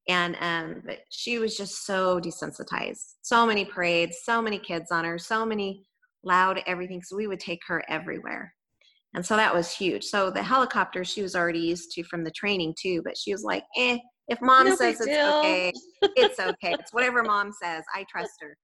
and 0.08 0.36
um, 0.40 0.82
she 1.10 1.38
was 1.38 1.56
just 1.56 1.86
so 1.86 2.20
desensitized. 2.20 3.14
So 3.22 3.46
many 3.46 3.64
parades, 3.64 4.18
so 4.24 4.40
many 4.42 4.58
kids 4.58 4.90
on 4.90 5.04
her, 5.04 5.18
so 5.18 5.44
many 5.44 5.84
loud 6.24 6.62
everything. 6.66 7.02
So 7.02 7.16
we 7.16 7.26
would 7.26 7.40
take 7.40 7.60
her 7.66 7.84
everywhere. 7.88 8.52
And 9.14 9.24
so 9.24 9.36
that 9.36 9.54
was 9.54 9.72
huge. 9.72 10.04
So 10.04 10.30
the 10.30 10.42
helicopter 10.42 11.04
she 11.04 11.22
was 11.22 11.34
already 11.34 11.60
used 11.60 11.90
to 11.92 12.04
from 12.04 12.24
the 12.24 12.30
training 12.30 12.74
too, 12.80 13.02
but 13.04 13.16
she 13.16 13.32
was 13.32 13.42
like, 13.42 13.64
eh, 13.76 13.98
if 14.28 14.40
mom 14.40 14.68
no 14.68 14.76
says 14.76 15.00
it's 15.00 15.06
deal. 15.06 15.26
okay, 15.38 15.72
it's 16.16 16.38
okay. 16.40 16.72
it's 16.72 16.92
whatever 16.92 17.22
mom 17.22 17.52
says. 17.62 17.82
I 17.94 18.04
trust 18.10 18.34
her. 18.40 18.56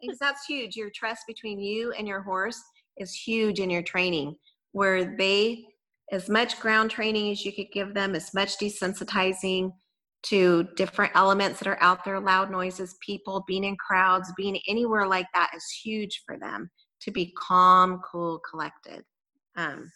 Because 0.00 0.18
that's 0.18 0.44
huge. 0.46 0.76
Your 0.76 0.90
trust 0.94 1.22
between 1.28 1.60
you 1.60 1.92
and 1.92 2.06
your 2.06 2.22
horse 2.22 2.60
is 2.98 3.12
huge 3.14 3.60
in 3.60 3.70
your 3.70 3.82
training, 3.82 4.34
where 4.72 5.16
they 5.16 5.64
as 6.12 6.28
much 6.28 6.60
ground 6.60 6.90
training 6.90 7.32
as 7.32 7.44
you 7.44 7.52
could 7.52 7.72
give 7.72 7.94
them, 7.94 8.14
as 8.14 8.32
much 8.34 8.58
desensitizing 8.58 9.72
to 10.24 10.68
different 10.76 11.10
elements 11.16 11.58
that 11.58 11.66
are 11.66 11.82
out 11.82 12.04
there, 12.04 12.20
loud 12.20 12.50
noises, 12.50 12.96
people, 13.04 13.44
being 13.48 13.64
in 13.64 13.76
crowds, 13.76 14.32
being 14.36 14.60
anywhere 14.68 15.08
like 15.08 15.26
that 15.34 15.50
is 15.56 15.64
huge 15.82 16.22
for 16.24 16.38
them 16.38 16.70
to 17.00 17.10
be 17.10 17.32
calm, 17.36 18.00
cool, 18.08 18.40
collected. 18.48 19.02
Um, 19.56 19.90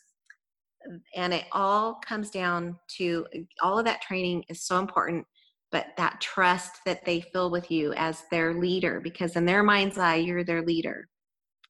and 1.15 1.35
it 1.35 1.45
all 1.53 2.01
comes 2.07 2.31
down 2.31 2.79
to 2.97 3.27
all 3.63 3.79
of 3.79 3.85
that 3.85 4.03
training 4.03 4.45
is 4.49 4.65
so 4.65 4.81
important, 4.81 5.25
but 5.71 5.89
that 5.97 6.21
trust 6.21 6.79
that 6.87 7.05
they 7.05 7.21
feel 7.21 7.51
with 7.51 7.71
you 7.71 7.93
as 7.95 8.23
their 8.31 8.55
leader, 8.55 9.01
because 9.01 9.37
in 9.37 9.45
their 9.45 9.63
mind's 9.63 9.99
eye, 9.99 10.17
you're 10.17 10.45
their 10.45 10.63
leader. 10.63 11.09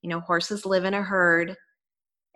You 0.02 0.10
know, 0.10 0.20
horses 0.20 0.64
live 0.64 0.84
in 0.84 0.94
a 0.94 1.02
herd 1.02 1.56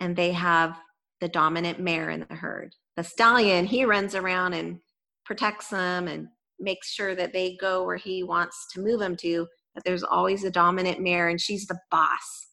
and 0.01 0.17
they 0.17 0.33
have 0.33 0.77
the 1.21 1.29
dominant 1.29 1.81
mare 1.81 2.11
in 2.11 2.27
the 2.29 2.35
herd. 2.35 2.75
The 2.97 3.05
stallion, 3.05 3.67
he 3.67 3.85
runs 3.85 4.15
around 4.15 4.55
and 4.55 4.79
protects 5.25 5.69
them 5.69 6.09
and 6.09 6.29
makes 6.59 6.91
sure 6.93 7.15
that 7.15 7.33
they 7.33 7.57
go 7.61 7.85
where 7.85 7.97
he 7.97 8.23
wants 8.23 8.67
to 8.73 8.81
move 8.81 9.01
them 9.01 9.17
to. 9.17 9.47
But 9.75 9.85
there's 9.85 10.03
always 10.03 10.45
a 10.45 10.51
dominant 10.51 11.01
mare, 11.01 11.29
and 11.29 11.41
she's 11.41 11.67
the 11.67 11.79
boss 11.91 12.49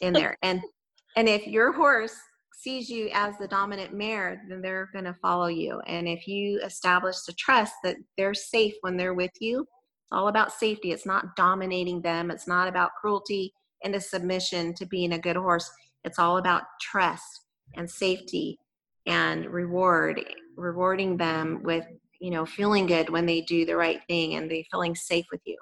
in 0.00 0.12
there. 0.12 0.36
and 0.42 0.60
and 1.16 1.28
if 1.28 1.46
your 1.46 1.72
horse 1.72 2.14
sees 2.54 2.88
you 2.88 3.10
as 3.12 3.36
the 3.38 3.48
dominant 3.48 3.92
mare, 3.92 4.40
then 4.48 4.62
they're 4.62 4.88
going 4.92 5.04
to 5.04 5.16
follow 5.20 5.48
you. 5.48 5.80
And 5.86 6.06
if 6.06 6.28
you 6.28 6.60
establish 6.64 7.16
the 7.26 7.32
trust 7.32 7.72
that 7.82 7.96
they're 8.16 8.34
safe 8.34 8.74
when 8.82 8.96
they're 8.96 9.14
with 9.14 9.32
you, 9.40 9.62
it's 9.62 10.12
all 10.12 10.28
about 10.28 10.52
safety. 10.52 10.92
It's 10.92 11.06
not 11.06 11.34
dominating 11.34 12.02
them. 12.02 12.30
It's 12.30 12.46
not 12.46 12.68
about 12.68 12.92
cruelty 13.00 13.52
and 13.82 13.96
a 13.96 14.00
submission 14.00 14.74
to 14.74 14.86
being 14.86 15.12
a 15.12 15.18
good 15.18 15.34
horse. 15.34 15.68
It's 16.04 16.20
all 16.20 16.36
about 16.36 16.62
trust 16.80 17.41
and 17.74 17.90
safety 17.90 18.58
and 19.06 19.46
reward 19.46 20.22
rewarding 20.56 21.16
them 21.16 21.62
with 21.62 21.84
you 22.20 22.30
know 22.30 22.44
feeling 22.46 22.86
good 22.86 23.08
when 23.08 23.26
they 23.26 23.40
do 23.42 23.64
the 23.64 23.76
right 23.76 24.00
thing 24.08 24.34
and 24.34 24.50
they 24.50 24.66
feeling 24.70 24.94
safe 24.94 25.26
with 25.32 25.40
you. 25.44 25.56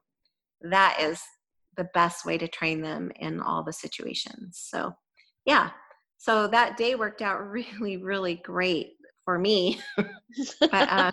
That 0.63 0.99
is 1.01 1.23
the 1.77 1.89
best 1.95 2.27
way 2.27 2.37
to 2.39 2.49
train 2.49 2.83
them 2.83 3.11
in 3.17 3.41
all 3.41 3.63
the 3.63 3.73
situations. 3.73 4.61
So 4.71 4.93
yeah. 5.45 5.71
So 6.19 6.49
that 6.49 6.77
day 6.77 6.97
worked 6.97 7.23
out 7.23 7.41
really 7.49 7.97
really 7.97 8.37
great 8.37 8.93
for 9.25 9.39
me. 9.39 9.81
But 10.61 10.89
uh, 10.89 11.11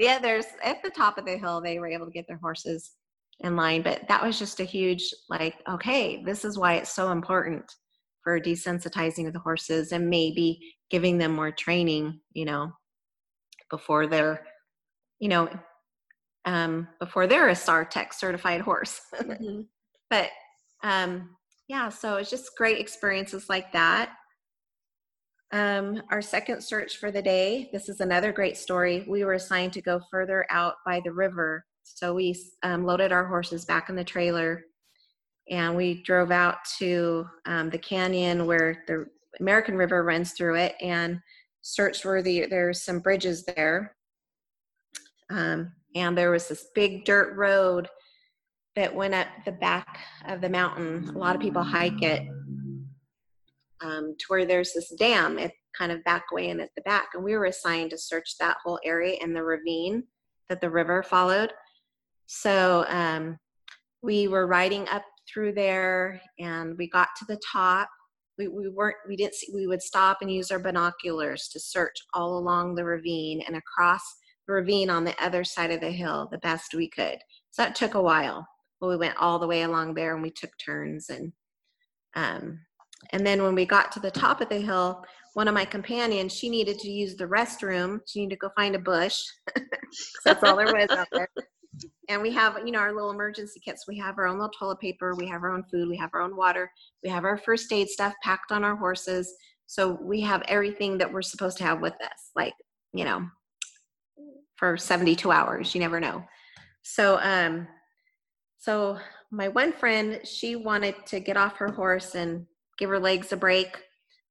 yeah 0.00 0.18
there's 0.18 0.46
at 0.64 0.82
the 0.82 0.90
top 0.90 1.18
of 1.18 1.26
the 1.26 1.36
hill 1.36 1.60
they 1.60 1.78
were 1.78 1.86
able 1.86 2.06
to 2.06 2.12
get 2.12 2.26
their 2.26 2.38
horses 2.42 2.92
in 3.40 3.54
line 3.54 3.82
but 3.82 4.00
that 4.08 4.24
was 4.24 4.38
just 4.38 4.58
a 4.58 4.64
huge 4.64 5.14
like 5.28 5.56
okay 5.68 6.24
this 6.24 6.44
is 6.44 6.58
why 6.58 6.74
it's 6.74 6.90
so 6.90 7.12
important 7.12 7.70
for 8.22 8.40
desensitizing 8.40 9.26
of 9.26 9.32
the 9.32 9.38
horses 9.38 9.92
and 9.92 10.08
maybe 10.08 10.58
giving 10.90 11.18
them 11.18 11.32
more 11.32 11.50
training, 11.50 12.20
you 12.32 12.44
know, 12.44 12.72
before 13.70 14.06
they're, 14.06 14.44
you 15.18 15.28
know, 15.28 15.48
um, 16.44 16.88
before 16.98 17.26
they're 17.26 17.48
a 17.48 17.56
SAR 17.56 17.84
Tech 17.84 18.12
certified 18.12 18.60
horse. 18.60 19.00
Mm-hmm. 19.20 19.62
but 20.08 20.30
um, 20.82 21.30
yeah, 21.68 21.88
so 21.88 22.16
it's 22.16 22.30
just 22.30 22.56
great 22.56 22.78
experiences 22.78 23.48
like 23.48 23.72
that. 23.72 24.12
Um, 25.52 26.02
our 26.10 26.22
second 26.22 26.62
search 26.62 26.96
for 26.96 27.10
the 27.10 27.22
day, 27.22 27.68
this 27.72 27.88
is 27.88 28.00
another 28.00 28.32
great 28.32 28.56
story. 28.56 29.04
We 29.08 29.24
were 29.24 29.34
assigned 29.34 29.72
to 29.74 29.82
go 29.82 30.00
further 30.10 30.46
out 30.50 30.74
by 30.86 31.00
the 31.04 31.12
river. 31.12 31.64
So 31.82 32.14
we 32.14 32.36
um, 32.62 32.84
loaded 32.84 33.12
our 33.12 33.26
horses 33.26 33.64
back 33.64 33.88
in 33.88 33.96
the 33.96 34.04
trailer 34.04 34.64
and 35.50 35.76
we 35.76 36.02
drove 36.02 36.30
out 36.30 36.58
to 36.78 37.26
um, 37.44 37.70
the 37.70 37.78
canyon 37.78 38.46
where 38.46 38.84
the 38.86 39.06
American 39.40 39.76
River 39.76 40.04
runs 40.04 40.32
through 40.32 40.56
it 40.56 40.76
and 40.80 41.20
searched 41.62 42.04
where 42.04 42.22
the 42.22 42.46
there's 42.46 42.82
some 42.82 43.00
bridges 43.00 43.44
there. 43.44 43.94
Um, 45.28 45.72
and 45.94 46.16
there 46.16 46.30
was 46.30 46.48
this 46.48 46.68
big 46.74 47.04
dirt 47.04 47.36
road 47.36 47.88
that 48.76 48.94
went 48.94 49.14
up 49.14 49.26
the 49.44 49.52
back 49.52 49.98
of 50.28 50.40
the 50.40 50.48
mountain. 50.48 51.08
A 51.08 51.18
lot 51.18 51.34
of 51.34 51.42
people 51.42 51.62
hike 51.62 52.02
it 52.02 52.22
um, 53.80 54.14
to 54.18 54.24
where 54.28 54.46
there's 54.46 54.72
this 54.72 54.90
dam 54.98 55.38
at 55.38 55.52
kind 55.76 55.92
of 55.92 56.02
back 56.04 56.30
way 56.30 56.50
and 56.50 56.60
at 56.60 56.70
the 56.76 56.82
back. 56.82 57.08
And 57.14 57.24
we 57.24 57.36
were 57.36 57.46
assigned 57.46 57.90
to 57.90 57.98
search 57.98 58.36
that 58.38 58.58
whole 58.64 58.78
area 58.84 59.16
in 59.20 59.32
the 59.32 59.42
ravine 59.42 60.04
that 60.48 60.60
the 60.60 60.70
river 60.70 61.02
followed. 61.02 61.52
So 62.26 62.84
um, 62.88 63.38
we 64.02 64.28
were 64.28 64.46
riding 64.46 64.88
up 64.88 65.02
through 65.32 65.54
there 65.54 66.20
and 66.38 66.76
we 66.78 66.88
got 66.88 67.08
to 67.18 67.24
the 67.26 67.40
top. 67.52 67.88
We, 68.38 68.48
we 68.48 68.68
weren't 68.68 68.96
we 69.06 69.16
didn't 69.16 69.34
see 69.34 69.52
we 69.54 69.66
would 69.66 69.82
stop 69.82 70.18
and 70.22 70.32
use 70.32 70.50
our 70.50 70.58
binoculars 70.58 71.48
to 71.52 71.60
search 71.60 71.96
all 72.14 72.38
along 72.38 72.74
the 72.74 72.84
ravine 72.84 73.42
and 73.46 73.56
across 73.56 74.02
the 74.46 74.54
ravine 74.54 74.88
on 74.88 75.04
the 75.04 75.14
other 75.22 75.44
side 75.44 75.70
of 75.70 75.80
the 75.80 75.90
hill 75.90 76.28
the 76.30 76.38
best 76.38 76.74
we 76.74 76.88
could. 76.88 77.18
So 77.50 77.62
that 77.62 77.74
took 77.74 77.94
a 77.94 78.02
while 78.02 78.46
but 78.80 78.88
we 78.88 78.96
went 78.96 79.16
all 79.18 79.38
the 79.38 79.46
way 79.46 79.62
along 79.62 79.94
there 79.94 80.14
and 80.14 80.22
we 80.22 80.30
took 80.30 80.50
turns 80.64 81.10
and 81.10 81.32
um 82.16 82.60
and 83.12 83.26
then 83.26 83.42
when 83.42 83.54
we 83.54 83.66
got 83.66 83.92
to 83.92 84.00
the 84.00 84.10
top 84.10 84.40
of 84.40 84.48
the 84.48 84.60
hill 84.60 85.04
one 85.34 85.46
of 85.46 85.54
my 85.54 85.64
companions 85.64 86.32
she 86.32 86.48
needed 86.48 86.78
to 86.78 86.90
use 86.90 87.14
the 87.14 87.26
restroom. 87.26 88.00
She 88.06 88.20
needed 88.20 88.36
to 88.36 88.38
go 88.38 88.50
find 88.56 88.74
a 88.74 88.80
bush. 88.80 89.20
That's 90.24 90.42
all 90.42 90.56
there 90.56 90.72
was 90.72 90.90
out 90.90 91.08
there 91.12 91.28
and 92.08 92.20
we 92.20 92.30
have 92.32 92.58
you 92.64 92.72
know 92.72 92.80
our 92.80 92.92
little 92.92 93.10
emergency 93.10 93.60
kits. 93.60 93.86
We 93.86 93.98
have 93.98 94.18
our 94.18 94.26
own 94.26 94.38
little 94.38 94.50
toilet 94.50 94.80
paper. 94.80 95.14
We 95.14 95.28
have 95.28 95.42
our 95.42 95.52
own 95.52 95.64
food. 95.70 95.88
We 95.88 95.96
have 95.96 96.10
our 96.12 96.20
own 96.20 96.36
water. 96.36 96.70
We 97.02 97.10
have 97.10 97.24
our 97.24 97.38
first 97.38 97.72
aid 97.72 97.88
stuff 97.88 98.14
packed 98.22 98.52
on 98.52 98.64
our 98.64 98.76
horses. 98.76 99.32
So 99.66 99.98
we 100.02 100.20
have 100.22 100.42
everything 100.48 100.98
that 100.98 101.12
we're 101.12 101.22
supposed 101.22 101.56
to 101.58 101.64
have 101.64 101.80
with 101.80 101.94
us 102.02 102.30
like 102.34 102.54
you 102.92 103.04
know 103.04 103.26
for 104.56 104.76
72 104.76 105.30
hours. 105.30 105.74
You 105.74 105.80
never 105.80 106.00
know. 106.00 106.24
So 106.82 107.18
um 107.22 107.68
so 108.58 108.98
my 109.30 109.48
one 109.48 109.72
friend 109.72 110.20
she 110.24 110.56
wanted 110.56 110.94
to 111.06 111.20
get 111.20 111.36
off 111.36 111.56
her 111.56 111.70
horse 111.70 112.14
and 112.14 112.46
give 112.78 112.90
her 112.90 112.98
legs 112.98 113.32
a 113.32 113.36
break. 113.36 113.78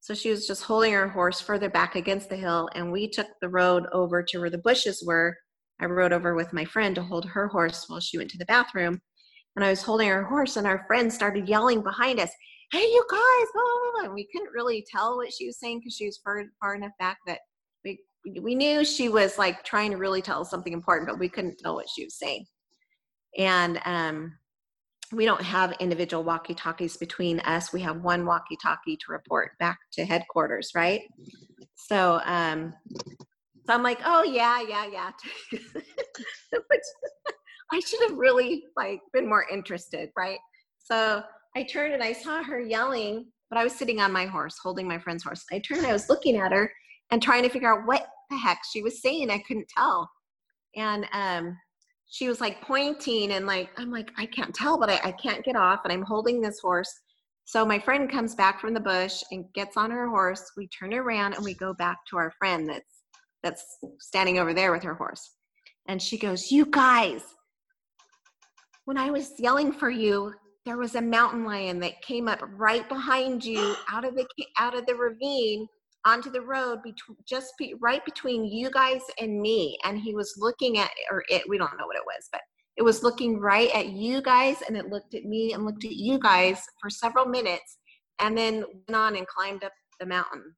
So 0.02 0.14
she 0.14 0.30
was 0.30 0.48
just 0.48 0.64
holding 0.64 0.94
her 0.94 1.10
horse 1.10 1.42
further 1.42 1.70
back 1.70 1.96
against 1.96 2.30
the 2.30 2.36
hill 2.36 2.70
and 2.76 2.92
we 2.92 3.10
took 3.10 3.28
the 3.42 3.50
road 3.50 3.86
over 3.92 4.24
to 4.24 4.40
where 4.40 4.50
the 4.50 4.58
bushes 4.58 5.04
were 5.06 5.38
I 5.80 5.86
rode 5.86 6.14
over 6.14 6.36
with 6.36 6.54
my 6.54 6.66
friend 6.66 6.96
to 6.96 7.04
hold 7.04 7.26
her 7.26 7.48
horse 7.48 7.86
while 7.88 8.00
she 8.00 8.18
went 8.18 8.30
to 8.32 8.38
the 8.38 8.46
bathroom. 8.46 9.02
And 9.56 9.66
I 9.66 9.70
was 9.70 9.82
holding 9.82 10.08
her 10.10 10.24
horse, 10.24 10.58
and 10.58 10.68
our 10.68 10.86
friend 10.88 11.12
started 11.12 11.50
yelling 11.50 11.82
behind 11.82 12.20
us, 12.20 12.32
Hey, 12.72 12.84
you 12.84 13.04
guys, 13.10 13.48
blah, 13.54 13.64
blah, 13.64 13.92
blah. 13.94 14.06
And 14.06 14.14
we 14.14 14.28
couldn't 14.32 14.54
really 14.54 14.86
tell 14.90 15.18
what 15.18 15.34
she 15.34 15.48
was 15.48 15.60
saying 15.60 15.80
because 15.80 15.96
she 15.96 16.06
was 16.06 16.20
far, 16.24 16.44
far 16.62 16.76
enough 16.76 16.92
back 17.00 17.18
that 17.26 17.40
we 17.84 18.00
we 18.42 18.54
knew 18.54 18.86
she 18.86 19.10
was 19.10 19.38
like 19.38 19.64
trying 19.64 19.92
to 19.92 19.98
really 19.98 20.22
tell 20.22 20.42
us 20.42 20.50
something 20.50 20.74
important, 20.74 21.10
but 21.10 21.20
we 21.20 21.30
couldn't 21.30 21.58
tell 21.58 21.76
what 21.76 21.90
she 21.90 22.04
was 22.04 22.18
saying. 22.18 22.46
And 23.38 23.80
um, 23.86 24.38
we 25.12 25.26
don't 25.26 25.42
have 25.42 25.74
individual 25.80 26.24
walkie 26.24 26.54
talkies 26.54 26.98
between 26.98 27.40
us. 27.42 27.74
We 27.74 27.82
have 27.82 28.02
one 28.02 28.26
walkie 28.26 28.58
talkie 28.62 28.98
to 28.98 29.12
report 29.12 29.58
back 29.60 29.80
to 29.94 30.06
headquarters, 30.06 30.72
right? 30.76 31.02
So, 31.76 32.22
um, 32.26 32.74
so 33.70 33.76
I'm 33.76 33.84
like, 33.84 34.00
oh 34.04 34.24
yeah, 34.24 34.64
yeah, 34.68 34.88
yeah. 34.92 35.12
I 37.72 37.80
should 37.80 38.10
have 38.10 38.18
really 38.18 38.64
like 38.76 39.00
been 39.14 39.30
more 39.30 39.46
interested, 39.52 40.10
right? 40.18 40.40
So 40.80 41.22
I 41.56 41.62
turned 41.62 41.94
and 41.94 42.02
I 42.02 42.14
saw 42.14 42.42
her 42.42 42.60
yelling, 42.60 43.28
but 43.48 43.60
I 43.60 43.64
was 43.64 43.74
sitting 43.74 44.02
on 44.02 44.12
my 44.12 44.26
horse, 44.26 44.58
holding 44.58 44.88
my 44.88 44.98
friend's 44.98 45.24
horse. 45.24 45.46
I 45.52 45.60
turned, 45.60 45.86
I 45.86 45.94
was 45.94 46.10
looking 46.10 46.36
at 46.36 46.52
her 46.52 46.72
and 47.12 47.22
trying 47.22 47.44
to 47.44 47.50
figure 47.50 47.72
out 47.72 47.86
what 47.86 48.08
the 48.32 48.38
heck 48.38 48.58
she 48.72 48.82
was 48.82 49.04
saying. 49.04 49.30
I 49.30 49.44
couldn't 49.48 49.70
tell. 49.70 50.10
And 50.76 51.06
um, 51.14 51.56
she 52.10 52.28
was 52.28 52.42
like 52.42 52.64
pointing 52.64 53.34
and 53.34 53.46
like, 53.46 53.70
I'm 53.78 53.92
like, 53.92 54.10
I 54.18 54.26
can't 54.26 54.56
tell, 54.56 54.80
but 54.80 54.90
I, 54.90 55.00
I 55.04 55.12
can't 55.12 55.46
get 55.46 55.56
off. 55.56 55.82
And 55.84 55.94
I'm 55.94 56.02
holding 56.02 56.42
this 56.42 56.60
horse. 56.60 56.92
So 57.46 57.64
my 57.68 57.78
friend 57.78 58.10
comes 58.10 58.34
back 58.34 58.60
from 58.60 58.74
the 58.74 58.80
bush 58.80 59.22
and 59.30 59.46
gets 59.54 59.78
on 59.78 59.92
her 59.92 60.08
horse. 60.08 60.54
We 60.58 60.68
turn 60.70 60.92
around 60.92 61.36
and 61.36 61.46
we 61.46 61.54
go 61.54 61.76
back 61.76 62.00
to 62.10 62.18
our 62.18 62.32
friend 62.40 62.68
that's 62.68 62.99
that's 63.44 63.78
standing 64.00 64.40
over 64.40 64.54
there 64.54 64.72
with 64.72 64.84
her 64.84 64.94
horse. 64.94 65.32
And 65.88 66.02
she 66.02 66.18
goes, 66.18 66.52
"You 66.52 66.66
guys, 66.66 67.22
when 68.86 68.98
I 68.98 69.12
was 69.12 69.34
yelling 69.40 69.72
for 69.72 69.90
you, 69.90 70.34
there 70.66 70.78
was 70.78 70.96
a 70.96 71.02
mountain 71.02 71.46
lion 71.46 71.80
that 71.80 72.02
came 72.02 72.28
up 72.28 72.40
right 72.56 72.88
behind 72.90 73.44
you 73.44 73.76
out 73.92 74.06
of 74.06 74.16
the 74.16 74.26
out 74.58 74.78
of 74.78 74.86
the 74.86 74.96
ravine 74.96 75.68
onto 76.06 76.30
the 76.32 76.42
road 76.42 76.82
between 76.84 77.18
just 77.28 77.54
be, 77.58 77.74
right 77.82 78.04
between 78.06 78.46
you 78.46 78.70
guys 78.72 79.02
and 79.20 79.42
me 79.42 79.78
and 79.84 80.00
he 80.00 80.16
was 80.16 80.36
looking 80.38 80.78
at 80.78 80.90
or 81.12 81.24
it 81.30 81.44
we 81.50 81.58
don't 81.58 81.78
know 81.78 81.86
what 81.86 81.98
it 81.98 82.06
was 82.06 82.30
but 82.32 82.42
it 82.78 82.84
was 82.84 83.04
looking 83.04 83.40
right 83.40 83.70
at 83.76 83.90
you 83.90 84.22
guys 84.22 84.58
and 84.68 84.78
it 84.78 84.88
looked 84.88 85.14
at 85.14 85.26
me 85.26 85.54
and 85.54 85.66
looked 85.66 85.84
at 85.84 85.92
you 85.92 86.18
guys 86.20 86.62
for 86.82 86.90
several 86.90 87.26
minutes 87.26 87.80
and 88.20 88.38
then 88.38 88.64
went 88.88 88.96
on 88.96 89.16
and 89.18 89.28
climbed 89.28 89.64
up 89.64 89.74
the 90.00 90.06
mountain 90.06 90.56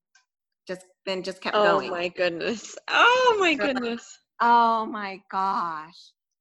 then 1.06 1.24
just 1.24 1.42
kept 1.42 1.56
oh 1.56 1.80
going. 1.80 1.92
my 1.92 2.08
goodness. 2.10 2.76
Oh 2.90 3.38
my 3.40 3.54
goodness. 3.54 4.20
oh 4.42 4.86
my 4.86 5.20
gosh. 5.32 5.98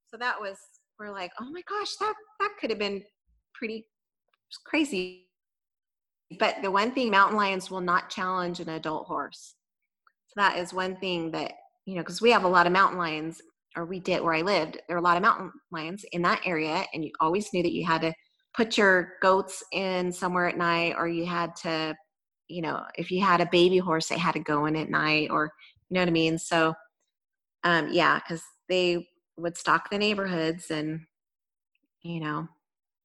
So 0.09 0.17
that 0.19 0.41
was 0.41 0.57
we're 0.99 1.13
like 1.13 1.33
oh 1.41 1.51
my 1.51 1.63
gosh 1.69 1.95
that 2.01 2.15
that 2.41 2.55
could 2.61 2.71
have 2.71 2.79
been 2.79 3.03
pretty 3.55 3.87
crazy. 4.67 5.27
But 6.39 6.57
the 6.63 6.71
one 6.71 6.93
thing 6.93 7.11
mountain 7.11 7.37
lions 7.37 7.71
will 7.71 7.81
not 7.81 8.11
challenge 8.11 8.61
an 8.61 8.69
adult 8.69 9.07
horse. 9.07 9.55
So 10.29 10.35
that 10.37 10.59
is 10.59 10.73
one 10.73 10.97
thing 10.97 11.31
that 11.33 11.53
you 11.87 11.95
know 11.97 12.03
because 12.03 12.21
we 12.21 12.31
have 12.31 12.45
a 12.45 12.49
lot 12.49 12.67
of 12.67 12.73
mountain 12.73 12.99
lions 12.99 13.41
or 13.77 13.85
we 13.85 14.01
did 14.01 14.23
where 14.23 14.35
i 14.35 14.43
lived 14.43 14.81
there 14.87 14.97
are 14.97 15.01
a 15.01 15.03
lot 15.03 15.17
of 15.17 15.23
mountain 15.23 15.51
lions 15.71 16.05
in 16.13 16.23
that 16.23 16.41
area 16.45 16.85
and 16.93 17.05
you 17.05 17.11
always 17.21 17.53
knew 17.53 17.63
that 17.63 17.73
you 17.73 17.85
had 17.85 18.01
to 18.01 18.13
put 18.55 18.77
your 18.77 19.15
goats 19.23 19.63
in 19.73 20.13
somewhere 20.13 20.49
at 20.49 20.59
night 20.59 20.95
or 20.97 21.09
you 21.09 21.25
had 21.25 21.55
to 21.55 21.95
you 22.51 22.63
know 22.63 22.85
if 22.97 23.11
you 23.11 23.23
had 23.23 23.41
a 23.41 23.49
baby 23.51 23.79
horse 23.79 24.09
they 24.09 24.19
had 24.19 24.33
to 24.33 24.41
go 24.41 24.67
in 24.67 24.77
at 24.77 24.91
night 24.91 25.31
or 25.31 25.53
you 25.89 25.95
know 25.95 26.01
what 26.01 26.09
i 26.09 26.13
mean? 26.13 26.39
So 26.39 26.75
um 27.65 27.89
yeah 27.93 28.19
because 28.19 28.43
they 28.69 29.07
would 29.37 29.57
stalk 29.57 29.91
the 29.91 29.99
neighborhoods 29.99 30.71
and 30.71 31.01
you 32.03 32.21
know 32.21 32.49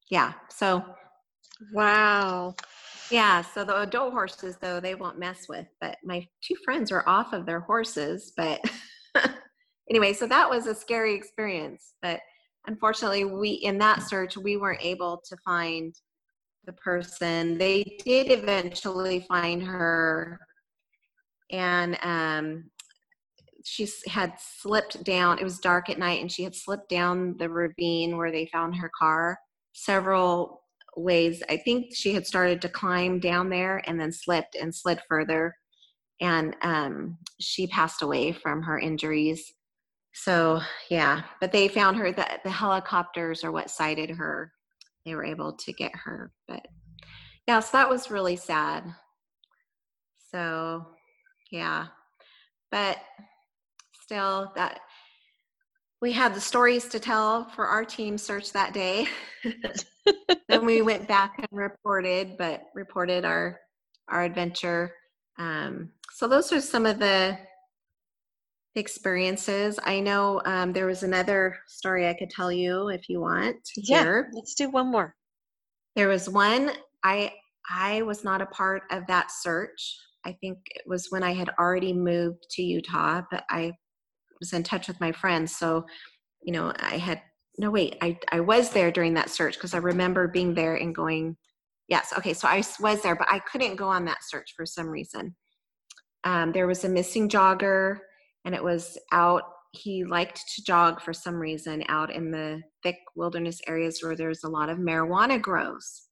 yeah 0.09 0.33
so 0.49 0.83
wow. 1.73 2.55
Yeah, 3.11 3.41
so 3.41 3.63
the 3.63 3.81
adult 3.81 4.13
horses 4.13 4.57
though 4.59 4.79
they 4.79 4.95
won't 4.95 5.19
mess 5.19 5.47
with, 5.47 5.67
but 5.79 5.97
my 6.03 6.27
two 6.41 6.55
friends 6.63 6.91
were 6.91 7.07
off 7.07 7.33
of 7.33 7.45
their 7.45 7.59
horses, 7.59 8.33
but 8.35 8.59
anyway, 9.89 10.13
so 10.13 10.25
that 10.27 10.49
was 10.49 10.65
a 10.65 10.75
scary 10.75 11.13
experience, 11.13 11.93
but 12.01 12.19
unfortunately 12.67 13.25
we 13.25 13.51
in 13.51 13.77
that 13.77 14.01
search 14.01 14.37
we 14.37 14.57
weren't 14.57 14.83
able 14.83 15.21
to 15.23 15.37
find 15.45 15.93
the 16.65 16.73
person. 16.73 17.57
They 17.57 17.97
did 18.03 18.31
eventually 18.31 19.25
find 19.27 19.61
her 19.63 20.39
and 21.51 21.97
um 22.03 22.71
she 23.65 23.87
had 24.07 24.33
slipped 24.39 25.03
down. 25.03 25.39
It 25.39 25.43
was 25.43 25.57
dark 25.57 25.89
at 25.89 25.97
night 25.97 26.21
and 26.21 26.31
she 26.31 26.43
had 26.43 26.55
slipped 26.55 26.87
down 26.87 27.35
the 27.37 27.49
ravine 27.49 28.15
where 28.15 28.31
they 28.31 28.45
found 28.45 28.75
her 28.75 28.91
car 28.97 29.39
several 29.73 30.61
ways. 30.95 31.41
I 31.49 31.57
think 31.57 31.93
she 31.93 32.13
had 32.13 32.27
started 32.27 32.61
to 32.61 32.69
climb 32.69 33.19
down 33.19 33.49
there 33.49 33.81
and 33.87 33.99
then 33.99 34.11
slipped 34.11 34.55
and 34.55 34.73
slid 34.73 35.01
further. 35.09 35.55
And 36.21 36.55
um, 36.61 37.17
she 37.39 37.67
passed 37.67 38.01
away 38.01 38.31
from 38.31 38.61
her 38.61 38.79
injuries. 38.79 39.51
So, 40.13 40.61
yeah, 40.89 41.23
but 41.41 41.51
they 41.51 41.67
found 41.67 41.97
her, 41.97 42.11
the, 42.11 42.25
the 42.43 42.51
helicopters 42.51 43.43
are 43.43 43.51
what 43.51 43.69
sighted 43.69 44.11
her. 44.11 44.53
They 45.05 45.15
were 45.15 45.25
able 45.25 45.53
to 45.53 45.73
get 45.73 45.91
her. 45.95 46.31
But 46.47 46.65
yeah, 47.47 47.59
so 47.59 47.77
that 47.77 47.89
was 47.89 48.11
really 48.11 48.35
sad. 48.35 48.83
So, 50.31 50.85
yeah, 51.51 51.87
but 52.71 52.97
still, 54.03 54.51
that 54.55 54.81
we 56.01 56.11
had 56.11 56.33
the 56.33 56.41
stories 56.41 56.87
to 56.89 56.99
tell 56.99 57.49
for 57.49 57.65
our 57.67 57.85
team 57.85 58.17
search 58.17 58.51
that 58.51 58.73
day. 58.73 59.07
then 60.49 60.65
we 60.65 60.81
went 60.81 61.07
back 61.07 61.35
and 61.37 61.47
reported, 61.51 62.37
but 62.37 62.63
reported 62.73 63.25
our 63.25 63.59
our 64.07 64.23
adventure. 64.23 64.93
Um, 65.37 65.89
so 66.11 66.27
those 66.27 66.51
are 66.51 66.61
some 66.61 66.85
of 66.85 66.99
the 66.99 67.37
experiences. 68.75 69.79
I 69.83 69.99
know 69.99 70.41
um, 70.45 70.73
there 70.73 70.85
was 70.85 71.03
another 71.03 71.57
story 71.67 72.07
I 72.07 72.13
could 72.13 72.29
tell 72.29 72.51
you 72.51 72.89
if 72.89 73.07
you 73.09 73.21
want 73.21 73.57
yeah, 73.75 74.03
hear. 74.03 74.29
let's 74.33 74.55
do 74.55 74.69
one 74.69 74.91
more. 74.91 75.15
There 75.95 76.09
was 76.09 76.29
one 76.29 76.71
I 77.03 77.33
I 77.69 78.01
was 78.03 78.23
not 78.23 78.41
a 78.41 78.47
part 78.47 78.83
of 78.91 79.07
that 79.07 79.31
search. 79.31 79.97
I 80.25 80.33
think 80.33 80.57
it 80.67 80.83
was 80.85 81.07
when 81.09 81.23
I 81.23 81.33
had 81.33 81.49
already 81.59 81.93
moved 81.93 82.45
to 82.51 82.63
Utah, 82.63 83.21
but 83.31 83.43
I 83.49 83.73
was 84.39 84.53
in 84.53 84.63
touch 84.63 84.87
with 84.87 84.99
my 84.99 85.11
friends. 85.11 85.55
So, 85.55 85.85
you 86.41 86.51
know, 86.51 86.73
I 86.79 86.97
had 86.97 87.21
no 87.57 87.71
wait, 87.71 87.95
I 88.01 88.19
I 88.31 88.41
was 88.41 88.69
there 88.69 88.91
during 88.91 89.13
that 89.13 89.29
search 89.29 89.55
because 89.55 89.73
I 89.73 89.77
remember 89.77 90.27
being 90.27 90.53
there 90.53 90.75
and 90.75 90.93
going, 90.93 91.37
yes, 91.87 92.13
okay, 92.17 92.33
so 92.33 92.47
I 92.47 92.63
was 92.79 93.01
there, 93.01 93.15
but 93.15 93.31
I 93.31 93.39
couldn't 93.39 93.77
go 93.77 93.87
on 93.87 94.05
that 94.05 94.23
search 94.23 94.53
for 94.55 94.65
some 94.65 94.87
reason. 94.87 95.35
Um, 96.23 96.51
there 96.51 96.67
was 96.67 96.83
a 96.83 96.89
missing 96.89 97.29
jogger, 97.29 97.99
and 98.45 98.55
it 98.55 98.63
was 98.63 98.97
out. 99.11 99.43
He 99.71 100.05
liked 100.05 100.41
to 100.55 100.63
jog 100.63 101.01
for 101.01 101.11
some 101.11 101.35
reason 101.35 101.83
out 101.89 102.09
in 102.09 102.31
the 102.31 102.61
thick 102.83 102.97
wilderness 103.15 103.59
areas 103.67 103.99
where 104.01 104.15
there's 104.15 104.43
a 104.43 104.49
lot 104.49 104.69
of 104.69 104.77
marijuana 104.77 105.41
grows. 105.41 106.03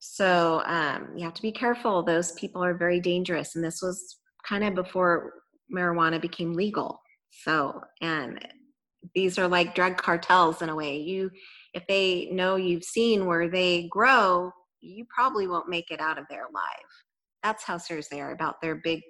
So 0.00 0.62
um, 0.66 1.12
you 1.16 1.24
have 1.24 1.34
to 1.34 1.42
be 1.42 1.52
careful. 1.52 2.02
Those 2.02 2.32
people 2.32 2.62
are 2.64 2.74
very 2.74 3.00
dangerous, 3.00 3.54
and 3.54 3.64
this 3.64 3.80
was 3.80 4.18
kind 4.46 4.64
of 4.64 4.74
before 4.74 5.32
marijuana 5.74 6.20
became 6.20 6.52
legal. 6.52 7.00
So, 7.30 7.80
and 8.00 8.46
these 9.14 9.38
are 9.38 9.48
like 9.48 9.74
drug 9.74 9.96
cartels 9.96 10.62
in 10.62 10.68
a 10.68 10.74
way. 10.74 10.98
You, 10.98 11.30
if 11.74 11.86
they 11.88 12.28
know 12.32 12.56
you've 12.56 12.84
seen 12.84 13.26
where 13.26 13.48
they 13.48 13.88
grow, 13.90 14.50
you 14.80 15.06
probably 15.14 15.46
won't 15.46 15.68
make 15.68 15.90
it 15.90 16.00
out 16.00 16.18
of 16.18 16.26
there 16.28 16.46
alive. 16.46 16.90
That's 17.42 17.64
how 17.64 17.78
serious 17.78 18.08
they 18.08 18.20
are 18.20 18.32
about 18.32 18.60
their 18.60 18.76
big 18.76 19.00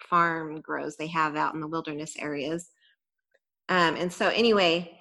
farm 0.00 0.60
grows 0.60 0.96
they 0.96 1.06
have 1.08 1.36
out 1.36 1.54
in 1.54 1.60
the 1.60 1.68
wilderness 1.68 2.14
areas. 2.18 2.70
Um, 3.68 3.96
and 3.96 4.12
so, 4.12 4.28
anyway, 4.28 4.98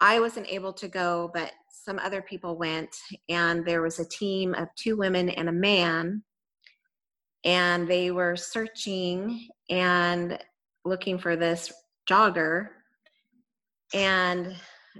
I 0.00 0.20
wasn't 0.20 0.48
able 0.48 0.72
to 0.74 0.88
go, 0.88 1.30
but 1.34 1.52
some 1.70 1.98
other 1.98 2.22
people 2.22 2.56
went, 2.56 2.94
and 3.28 3.64
there 3.64 3.82
was 3.82 3.98
a 3.98 4.08
team 4.08 4.54
of 4.54 4.68
two 4.76 4.96
women 4.96 5.28
and 5.28 5.48
a 5.48 5.52
man, 5.52 6.22
and 7.44 7.88
they 7.88 8.10
were 8.10 8.36
searching 8.36 9.48
and 9.68 10.38
looking 10.84 11.18
for 11.18 11.36
this 11.36 11.72
jogger 12.08 12.68
and 13.94 14.54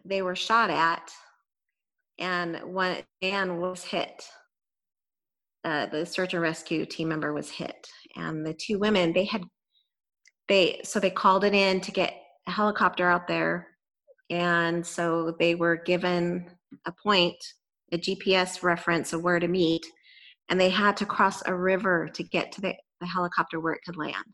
they 0.05 0.23
were 0.23 0.37
shot 0.37 0.71
at 0.71 1.11
and 2.19 2.61
one 2.63 2.97
man 3.21 3.61
was 3.61 3.83
hit 3.83 4.25
uh, 5.65 5.87
the 5.87 6.05
search 6.05 6.35
and 6.35 6.43
rescue 6.43 6.85
team 6.85 7.09
member 7.09 7.33
was 7.33 7.51
hit. 7.51 7.89
And 8.17 8.45
the 8.45 8.55
two 8.55 8.79
women 8.79 9.13
they 9.13 9.25
had 9.25 9.43
they 10.49 10.81
so 10.85 11.01
they 11.01 11.11
called 11.11 11.45
it 11.45 11.55
in 11.55 11.81
to 11.81 11.93
get 11.93 12.15
a 12.47 12.51
helicopter 12.51 13.09
out 13.09 13.29
there. 13.29 13.69
And 14.31 14.87
so 14.87 15.35
they 15.39 15.55
were 15.55 15.77
given 15.77 16.51
a 16.87 16.93
point 17.03 17.37
a 17.93 17.99
gps 17.99 18.63
reference 18.63 19.13
of 19.13 19.23
where 19.23 19.39
to 19.39 19.49
meet 19.49 19.85
and 20.49 20.61
they 20.61 20.71
had 20.71 20.97
to 20.99 21.07
cross 21.07 21.43
a 21.47 21.55
river 21.55 22.11
to 22.13 22.23
get 22.23 22.53
to 22.53 22.61
the, 22.61 22.75
the 23.01 23.07
helicopter 23.07 23.61
where 23.61 23.73
it 23.73 23.83
could 23.85 23.97
land. 23.97 24.25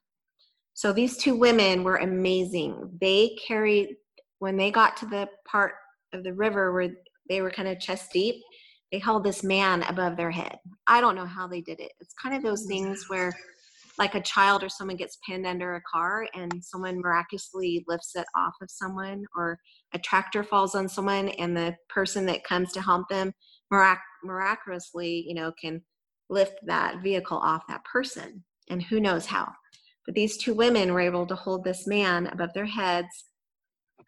So 0.75 0.93
these 0.93 1.17
two 1.17 1.37
women 1.37 1.85
were 1.85 1.97
amazing. 1.97 2.91
They 3.01 3.37
carried, 3.47 3.97
when 4.39 4.57
they 4.57 4.71
got 4.71 4.97
to 4.99 5.07
the 5.07 5.29
part 5.49 5.73
of 6.13 6.25
the 6.25 6.33
river 6.33 6.73
where 6.73 6.91
they 7.29 7.41
were 7.41 7.51
kind 7.51 7.69
of 7.69 7.81
chest 7.81 8.11
deep, 8.13 8.37
they 8.93 8.99
held 8.99 9.25
this 9.25 9.43
man 9.43 9.83
above 9.85 10.17
their 10.17 10.31
head. 10.31 10.59
I 10.87 11.01
don't 11.01 11.17
know 11.17 11.27
how 11.27 11.47
they 11.47 11.61
did 11.61 11.81
it. 11.81 11.93
It's 12.01 12.15
kind 12.15 12.35
of 12.35 12.43
those 12.43 12.67
things 12.67 13.05
where 13.09 13.33
like 13.99 14.15
a 14.15 14.21
child 14.21 14.63
or 14.63 14.69
someone 14.69 14.97
gets 14.97 15.19
pinned 15.27 15.47
under 15.47 15.75
a 15.75 15.83
car 15.83 16.27
and 16.35 16.63
someone 16.63 17.01
miraculously 17.01 17.85
lifts 17.89 18.15
it 18.15 18.27
off 18.37 18.55
of 18.63 18.71
someone 18.71 19.25
or 19.37 19.59
a 19.93 19.99
tractor 19.99 20.45
falls 20.45 20.75
on 20.75 20.89
someone 20.89 21.29
and 21.31 21.57
the 21.57 21.75
person 21.89 22.25
that 22.27 22.45
comes 22.45 22.73
to 22.73 22.81
help 22.81 23.09
them 23.09 23.33
mirac- 23.71 23.99
miraculously 24.25 25.25
you 25.27 25.35
know 25.35 25.53
can 25.61 25.83
lift 26.31 26.55
that 26.65 27.03
vehicle 27.03 27.39
off 27.39 27.67
that 27.69 27.85
person 27.85 28.43
and 28.71 28.83
who 28.85 29.01
knows 29.01 29.27
how 29.27 29.49
but 30.07 30.15
these 30.15 30.37
two 30.37 30.55
women 30.55 30.93
were 30.93 31.01
able 31.01 31.27
to 31.27 31.35
hold 31.35 31.65
this 31.65 31.87
man 31.87 32.29
above 32.29 32.53
their 32.55 32.67
heads 32.67 33.25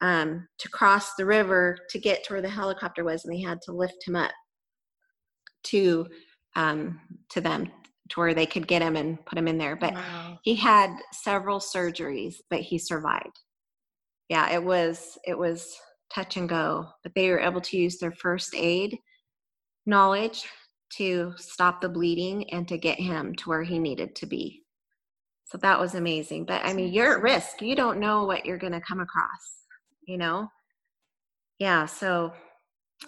um, 0.02 0.46
to 0.58 0.68
cross 0.70 1.14
the 1.14 1.26
river 1.26 1.76
to 1.90 1.98
get 1.98 2.24
to 2.24 2.32
where 2.32 2.42
the 2.42 2.48
helicopter 2.48 3.04
was 3.04 3.24
and 3.24 3.34
they 3.34 3.42
had 3.42 3.60
to 3.62 3.72
lift 3.72 4.06
him 4.06 4.16
up 4.16 4.30
to 5.64 6.06
um, 6.56 7.00
to 7.30 7.40
them 7.40 7.70
to 8.10 8.20
where 8.20 8.34
they 8.34 8.46
could 8.46 8.66
get 8.66 8.82
him 8.82 8.96
and 8.96 9.24
put 9.24 9.38
him 9.38 9.46
in 9.46 9.56
there. 9.56 9.76
But 9.76 9.94
wow. 9.94 10.38
he 10.42 10.56
had 10.56 10.90
several 11.12 11.60
surgeries, 11.60 12.36
but 12.50 12.60
he 12.60 12.78
survived. 12.78 13.38
Yeah, 14.28 14.50
it 14.50 14.62
was 14.62 15.18
it 15.24 15.38
was 15.38 15.76
touch 16.14 16.36
and 16.36 16.48
go, 16.48 16.88
but 17.02 17.12
they 17.14 17.30
were 17.30 17.40
able 17.40 17.60
to 17.60 17.76
use 17.76 17.98
their 17.98 18.12
first 18.12 18.54
aid 18.54 18.98
knowledge 19.86 20.44
to 20.96 21.32
stop 21.36 21.80
the 21.80 21.88
bleeding 21.88 22.50
and 22.50 22.66
to 22.68 22.76
get 22.76 22.98
him 22.98 23.34
to 23.36 23.48
where 23.48 23.62
he 23.62 23.78
needed 23.78 24.14
to 24.16 24.26
be. 24.26 24.64
So 25.44 25.58
that 25.58 25.80
was 25.80 25.94
amazing. 25.94 26.44
But 26.44 26.64
I 26.64 26.72
mean, 26.72 26.92
you're 26.92 27.16
at 27.16 27.22
risk. 27.22 27.62
You 27.62 27.74
don't 27.74 27.98
know 27.98 28.24
what 28.24 28.44
you're 28.44 28.58
going 28.58 28.72
to 28.72 28.80
come 28.80 29.00
across, 29.00 29.64
you 30.06 30.16
know? 30.18 30.48
Yeah, 31.58 31.86
so 31.86 32.32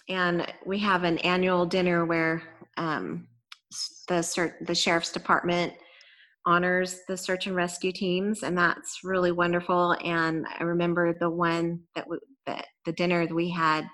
and 0.08 0.46
we 0.64 0.78
have 0.78 1.04
an 1.04 1.18
annual 1.18 1.66
dinner 1.66 2.04
where 2.04 2.42
um, 2.76 3.26
the 4.08 4.52
the 4.62 4.74
sheriff's 4.74 5.12
department 5.12 5.72
honors 6.44 7.00
the 7.06 7.16
search 7.16 7.46
and 7.46 7.56
rescue 7.56 7.92
teams, 7.92 8.42
and 8.42 8.56
that's 8.56 9.00
really 9.04 9.32
wonderful. 9.32 9.96
And 10.04 10.46
I 10.58 10.64
remember 10.64 11.14
the 11.14 11.30
one 11.30 11.80
that 11.94 12.04
w- 12.04 12.20
that 12.46 12.66
the 12.84 12.92
dinner 12.92 13.26
that 13.26 13.34
we 13.34 13.50
had 13.50 13.86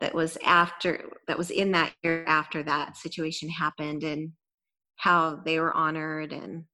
that 0.00 0.14
was 0.14 0.36
after 0.44 1.10
that 1.28 1.38
was 1.38 1.50
in 1.50 1.72
that 1.72 1.92
year 2.02 2.24
after 2.26 2.62
that 2.64 2.96
situation 2.96 3.48
happened, 3.48 4.02
and 4.02 4.32
how 4.96 5.40
they 5.44 5.58
were 5.58 5.76
honored 5.76 6.32
and 6.32 6.64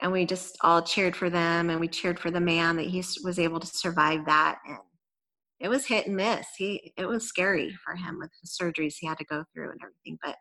and 0.00 0.10
we 0.12 0.26
just 0.26 0.58
all 0.62 0.82
cheered 0.82 1.14
for 1.14 1.30
them 1.30 1.70
and 1.70 1.80
we 1.80 1.88
cheered 1.88 2.18
for 2.18 2.30
the 2.30 2.40
man 2.40 2.76
that 2.76 2.86
he 2.86 3.02
was 3.24 3.38
able 3.38 3.60
to 3.60 3.66
survive 3.66 4.26
that 4.26 4.58
and 4.66 4.78
it 5.62 5.68
was 5.68 5.86
hit 5.86 6.06
and 6.06 6.16
miss 6.16 6.46
he 6.58 6.92
it 6.96 7.06
was 7.06 7.26
scary 7.26 7.74
for 7.84 7.94
him 7.94 8.18
with 8.18 8.30
the 8.42 8.48
surgeries 8.48 8.96
he 8.98 9.06
had 9.06 9.18
to 9.18 9.24
go 9.24 9.42
through 9.54 9.70
and 9.70 9.80
everything 9.82 10.18
but 10.22 10.36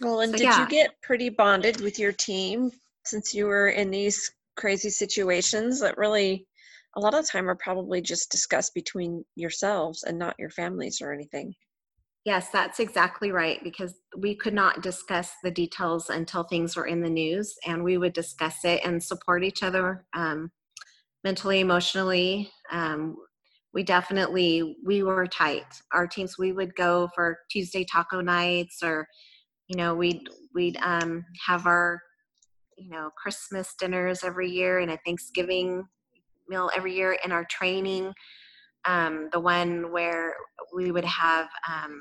well, 0.00 0.20
and 0.20 0.32
so, 0.32 0.38
did 0.38 0.44
yeah. 0.44 0.60
you 0.60 0.68
get 0.68 0.90
pretty 1.02 1.30
bonded 1.30 1.80
with 1.80 1.98
your 1.98 2.12
team 2.12 2.70
since 3.04 3.32
you 3.32 3.46
were 3.46 3.68
in 3.68 3.90
these 3.90 4.30
crazy 4.56 4.90
situations 4.90 5.80
that 5.80 5.96
really 5.96 6.46
a 6.96 7.00
lot 7.00 7.14
of 7.14 7.24
the 7.24 7.30
time 7.30 7.48
are 7.48 7.56
probably 7.56 8.00
just 8.00 8.30
discussed 8.30 8.74
between 8.74 9.24
yourselves 9.34 10.02
and 10.02 10.18
not 10.18 10.34
your 10.38 10.50
families 10.50 11.00
or 11.00 11.12
anything? 11.12 11.54
Yes, 12.24 12.48
that's 12.50 12.80
exactly 12.80 13.30
right 13.30 13.62
because 13.62 13.94
we 14.16 14.34
could 14.34 14.54
not 14.54 14.82
discuss 14.82 15.30
the 15.44 15.50
details 15.50 16.10
until 16.10 16.42
things 16.42 16.76
were 16.76 16.86
in 16.86 17.00
the 17.00 17.10
news, 17.10 17.54
and 17.66 17.82
we 17.82 17.98
would 17.98 18.12
discuss 18.12 18.64
it 18.64 18.80
and 18.84 19.02
support 19.02 19.44
each 19.44 19.62
other 19.62 20.04
um, 20.14 20.50
mentally, 21.22 21.60
emotionally. 21.60 22.50
Um, 22.72 23.16
we 23.76 23.82
definitely 23.82 24.78
we 24.86 25.02
were 25.02 25.26
tight. 25.26 25.66
Our 25.92 26.06
teams 26.06 26.38
we 26.38 26.50
would 26.50 26.74
go 26.76 27.10
for 27.14 27.36
Tuesday 27.50 27.84
taco 27.84 28.22
nights 28.22 28.82
or 28.82 29.06
you 29.68 29.76
know 29.76 29.94
we'd 29.94 30.22
we'd 30.54 30.78
um, 30.78 31.22
have 31.46 31.66
our 31.66 32.00
you 32.78 32.88
know 32.88 33.10
christmas 33.22 33.74
dinners 33.78 34.24
every 34.24 34.48
year 34.48 34.78
and 34.78 34.90
a 34.90 34.98
thanksgiving 35.04 35.84
meal 36.48 36.70
every 36.74 36.96
year 36.96 37.18
in 37.22 37.32
our 37.32 37.44
training. 37.50 38.14
Um, 38.86 39.28
the 39.30 39.40
one 39.40 39.92
where 39.92 40.34
we 40.74 40.90
would 40.90 41.04
have 41.04 41.46
um, 41.70 42.00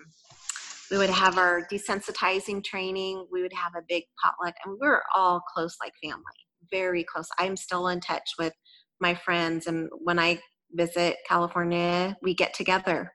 we 0.89 0.97
would 0.97 1.09
have 1.09 1.37
our 1.37 1.67
desensitizing 1.69 2.63
training. 2.63 3.27
We 3.29 3.41
would 3.41 3.51
have 3.51 3.73
a 3.77 3.83
big 3.89 4.03
potluck 4.23 4.55
and 4.63 4.77
we 4.79 4.87
were 4.87 5.03
all 5.13 5.41
close 5.53 5.75
like 5.83 5.91
family 6.01 6.23
very 6.71 7.03
close. 7.03 7.27
I'm 7.37 7.57
still 7.57 7.89
in 7.89 7.99
touch 7.99 8.31
with 8.39 8.53
my 9.01 9.13
friends 9.13 9.67
and 9.67 9.89
when 10.01 10.17
i 10.17 10.39
visit 10.71 11.17
california 11.27 12.15
we 12.21 12.33
get 12.33 12.53
together. 12.53 13.11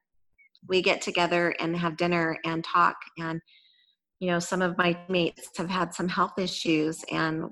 We 0.68 0.82
get 0.82 1.01
together 1.01 1.55
and 1.59 1.76
have 1.76 1.96
dinner 1.96 2.38
and 2.44 2.62
talk 2.62 2.96
and 3.18 3.40
you 4.18 4.30
know 4.30 4.38
some 4.38 4.62
of 4.62 4.76
my 4.76 4.98
mates 5.09 5.48
have 5.57 5.70
had 5.70 5.94
some 5.94 6.09
health 6.09 6.38
issues 6.38 7.03
and 7.11 7.44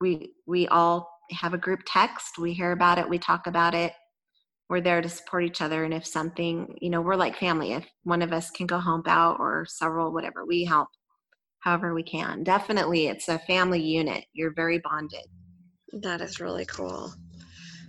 we 0.00 0.32
we 0.46 0.66
all 0.68 1.08
have 1.32 1.54
a 1.54 1.58
group 1.58 1.80
text. 1.86 2.38
We 2.38 2.52
hear 2.52 2.72
about 2.72 2.98
it 2.98 3.08
we 3.08 3.18
talk 3.18 3.46
about 3.46 3.74
it. 3.74 3.92
We're 4.68 4.80
there 4.80 5.00
to 5.00 5.08
support 5.08 5.44
each 5.44 5.60
other 5.60 5.84
and 5.84 5.94
if 5.94 6.06
something 6.06 6.76
you 6.80 6.90
know 6.90 7.02
we're 7.02 7.16
like 7.16 7.36
family. 7.36 7.72
If 7.72 7.86
one 8.04 8.22
of 8.22 8.32
us 8.32 8.50
can 8.50 8.66
go 8.66 8.78
help 8.78 9.06
out 9.06 9.36
or 9.38 9.66
several 9.68 10.12
whatever 10.12 10.44
we 10.46 10.64
help 10.64 10.88
however 11.60 11.94
we 11.94 12.02
can. 12.02 12.42
Definitely 12.42 13.08
it's 13.08 13.28
a 13.28 13.38
family 13.40 13.82
unit. 13.82 14.24
You're 14.32 14.54
very 14.54 14.78
bonded. 14.78 15.26
That 15.92 16.20
is 16.20 16.40
really 16.40 16.64
cool 16.64 17.12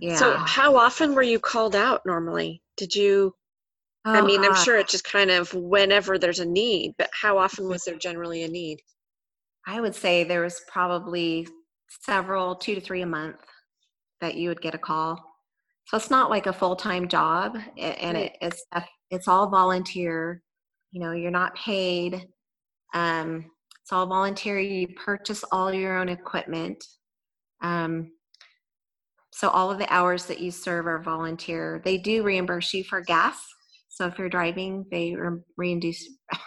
yeah 0.00 0.16
so 0.16 0.36
how 0.36 0.76
often 0.76 1.14
were 1.14 1.22
you 1.22 1.38
called 1.38 1.74
out 1.74 2.00
normally 2.06 2.62
did 2.76 2.94
you 2.94 3.34
Oh, 4.04 4.12
I 4.12 4.22
mean, 4.22 4.42
I'm 4.42 4.54
sure 4.54 4.78
it's 4.78 4.92
just 4.92 5.04
kind 5.04 5.30
of 5.30 5.52
whenever 5.52 6.18
there's 6.18 6.38
a 6.38 6.46
need, 6.46 6.94
but 6.96 7.10
how 7.12 7.36
often 7.36 7.68
was 7.68 7.84
there 7.84 7.98
generally 7.98 8.44
a 8.44 8.48
need? 8.48 8.78
I 9.66 9.82
would 9.82 9.94
say 9.94 10.24
there 10.24 10.42
was 10.42 10.62
probably 10.66 11.46
several, 12.06 12.54
two 12.54 12.74
to 12.74 12.80
three 12.80 13.02
a 13.02 13.06
month, 13.06 13.36
that 14.20 14.36
you 14.36 14.48
would 14.48 14.62
get 14.62 14.74
a 14.74 14.78
call. 14.78 15.22
So 15.86 15.96
it's 15.96 16.10
not 16.10 16.30
like 16.30 16.46
a 16.46 16.52
full 16.52 16.76
time 16.76 17.08
job, 17.08 17.58
and 17.76 18.16
it, 18.16 18.36
it's 18.40 18.64
it's 19.10 19.28
all 19.28 19.48
volunteer. 19.50 20.42
You 20.92 21.00
know, 21.00 21.12
you're 21.12 21.30
not 21.30 21.54
paid. 21.54 22.28
Um, 22.94 23.50
it's 23.82 23.92
all 23.92 24.06
volunteer. 24.06 24.58
You 24.58 24.88
purchase 24.88 25.44
all 25.52 25.72
your 25.72 25.98
own 25.98 26.08
equipment. 26.08 26.82
Um, 27.62 28.12
so 29.38 29.48
all 29.50 29.70
of 29.70 29.78
the 29.78 29.92
hours 29.92 30.26
that 30.26 30.40
you 30.40 30.50
serve 30.50 30.86
are 30.86 31.02
volunteer. 31.02 31.80
They 31.84 31.96
do 31.96 32.22
reimburse 32.22 32.74
you 32.74 32.84
for 32.84 33.00
gas 33.00 33.40
so 33.98 34.06
if 34.06 34.16
you're 34.16 34.28
driving, 34.28 34.86
they 34.92 35.16
reimburse 35.56 36.08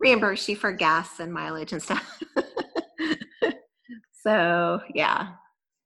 reimburse 0.00 0.46
you 0.50 0.54
for 0.54 0.70
gas 0.70 1.18
and 1.18 1.32
mileage 1.32 1.72
and 1.72 1.82
stuff. 1.82 2.22
so 4.22 4.80
yeah. 4.94 5.28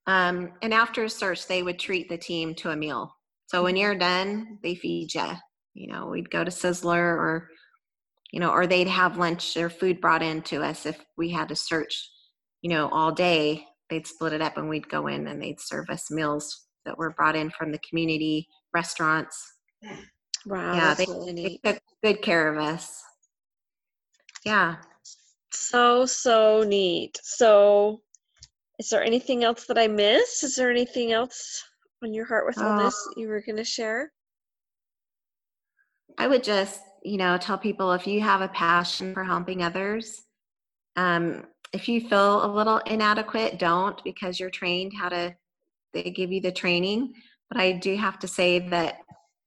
Um, 0.08 0.54
and 0.60 0.74
after 0.74 1.04
a 1.04 1.08
search, 1.08 1.46
they 1.46 1.62
would 1.62 1.78
treat 1.78 2.08
the 2.08 2.18
team 2.18 2.52
to 2.56 2.70
a 2.70 2.76
meal. 2.76 3.14
So 3.46 3.62
when 3.62 3.76
you're 3.76 3.94
done, 3.94 4.58
they 4.64 4.74
feed 4.74 5.14
you. 5.14 5.30
You 5.74 5.92
know, 5.92 6.08
we'd 6.08 6.30
go 6.30 6.42
to 6.42 6.50
Sizzler 6.50 6.96
or, 6.96 7.48
you 8.32 8.40
know, 8.40 8.50
or 8.50 8.66
they'd 8.66 8.88
have 8.88 9.18
lunch 9.18 9.56
or 9.56 9.70
food 9.70 10.00
brought 10.00 10.22
in 10.24 10.42
to 10.42 10.64
us 10.64 10.84
if 10.84 10.98
we 11.16 11.30
had 11.30 11.48
to 11.50 11.56
search, 11.56 12.10
you 12.60 12.70
know, 12.70 12.88
all 12.88 13.12
day. 13.12 13.64
They'd 13.90 14.06
split 14.06 14.32
it 14.32 14.42
up 14.42 14.56
and 14.56 14.68
we'd 14.68 14.88
go 14.88 15.06
in 15.06 15.26
and 15.26 15.42
they'd 15.42 15.60
serve 15.60 15.88
us 15.90 16.10
meals 16.10 16.66
that 16.84 16.98
were 16.98 17.10
brought 17.10 17.36
in 17.36 17.50
from 17.50 17.72
the 17.72 17.78
community 17.78 18.48
restaurants. 18.72 19.54
Wow. 20.46 20.74
Yeah, 20.74 20.94
they, 20.94 21.06
really 21.06 21.60
they 21.62 21.72
took 21.72 21.82
good 22.02 22.22
care 22.22 22.52
of 22.52 22.58
us. 22.58 23.02
Yeah. 24.44 24.76
So, 25.52 26.06
so 26.06 26.64
neat. 26.66 27.18
So, 27.22 28.00
is 28.78 28.88
there 28.88 29.02
anything 29.02 29.44
else 29.44 29.66
that 29.66 29.78
I 29.78 29.88
missed? 29.88 30.44
Is 30.44 30.54
there 30.54 30.70
anything 30.70 31.12
else 31.12 31.64
on 32.02 32.14
your 32.14 32.26
heart 32.26 32.46
with 32.46 32.58
all 32.58 32.78
this 32.84 32.96
you 33.16 33.28
were 33.28 33.42
going 33.42 33.56
to 33.56 33.64
share? 33.64 34.12
I 36.16 36.26
would 36.26 36.44
just, 36.44 36.80
you 37.02 37.16
know, 37.16 37.36
tell 37.38 37.58
people 37.58 37.92
if 37.92 38.06
you 38.06 38.20
have 38.20 38.40
a 38.40 38.48
passion 38.48 39.14
for 39.14 39.24
helping 39.24 39.62
others, 39.62 40.22
um, 40.96 41.44
if 41.72 41.88
you 41.88 42.00
feel 42.08 42.44
a 42.44 42.50
little 42.50 42.78
inadequate, 42.78 43.58
don't 43.58 44.02
because 44.04 44.40
you're 44.40 44.50
trained 44.50 44.92
how 44.98 45.08
to, 45.08 45.34
they 45.92 46.04
give 46.04 46.32
you 46.32 46.40
the 46.40 46.52
training. 46.52 47.12
But 47.50 47.60
I 47.60 47.72
do 47.72 47.96
have 47.96 48.18
to 48.20 48.28
say 48.28 48.58
that 48.68 48.98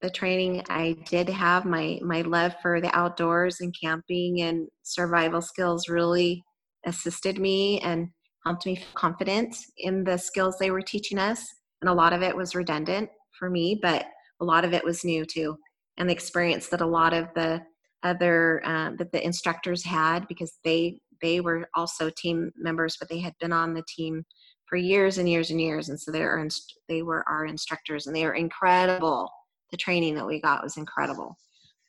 the 0.01 0.09
training 0.09 0.63
i 0.69 0.95
did 1.09 1.29
have 1.29 1.63
my 1.65 1.99
my 2.01 2.21
love 2.21 2.53
for 2.61 2.81
the 2.81 2.93
outdoors 2.95 3.61
and 3.61 3.75
camping 3.79 4.41
and 4.41 4.67
survival 4.83 5.41
skills 5.41 5.87
really 5.87 6.43
assisted 6.85 7.39
me 7.39 7.79
and 7.81 8.09
helped 8.45 8.65
me 8.65 8.75
feel 8.75 8.85
confident 8.95 9.55
in 9.77 10.03
the 10.03 10.17
skills 10.17 10.55
they 10.59 10.71
were 10.71 10.81
teaching 10.81 11.19
us 11.19 11.45
and 11.81 11.89
a 11.89 11.93
lot 11.93 12.13
of 12.13 12.23
it 12.23 12.35
was 12.35 12.55
redundant 12.55 13.09
for 13.37 13.49
me 13.49 13.79
but 13.81 14.05
a 14.41 14.45
lot 14.45 14.65
of 14.65 14.73
it 14.73 14.83
was 14.83 15.05
new 15.05 15.23
too 15.23 15.55
and 15.97 16.09
the 16.09 16.13
experience 16.13 16.67
that 16.67 16.81
a 16.81 16.85
lot 16.85 17.13
of 17.13 17.27
the 17.35 17.61
other 18.03 18.61
um, 18.65 18.97
that 18.97 19.11
the 19.11 19.23
instructors 19.23 19.85
had 19.85 20.27
because 20.27 20.57
they 20.63 20.99
they 21.21 21.39
were 21.39 21.67
also 21.75 22.09
team 22.17 22.51
members 22.57 22.97
but 22.99 23.09
they 23.09 23.19
had 23.19 23.33
been 23.39 23.53
on 23.53 23.73
the 23.73 23.83
team 23.87 24.23
for 24.67 24.77
years 24.77 25.17
and 25.17 25.29
years 25.29 25.51
and 25.51 25.59
years 25.59 25.89
and 25.89 25.99
so 25.99 26.11
they 26.11 26.21
were 26.21 26.47
they 26.87 27.01
were 27.01 27.23
our 27.29 27.45
instructors 27.45 28.07
and 28.07 28.15
they 28.15 28.25
were 28.25 28.33
incredible 28.33 29.29
the 29.71 29.77
training 29.77 30.15
that 30.15 30.27
we 30.27 30.39
got 30.39 30.63
was 30.63 30.77
incredible. 30.77 31.37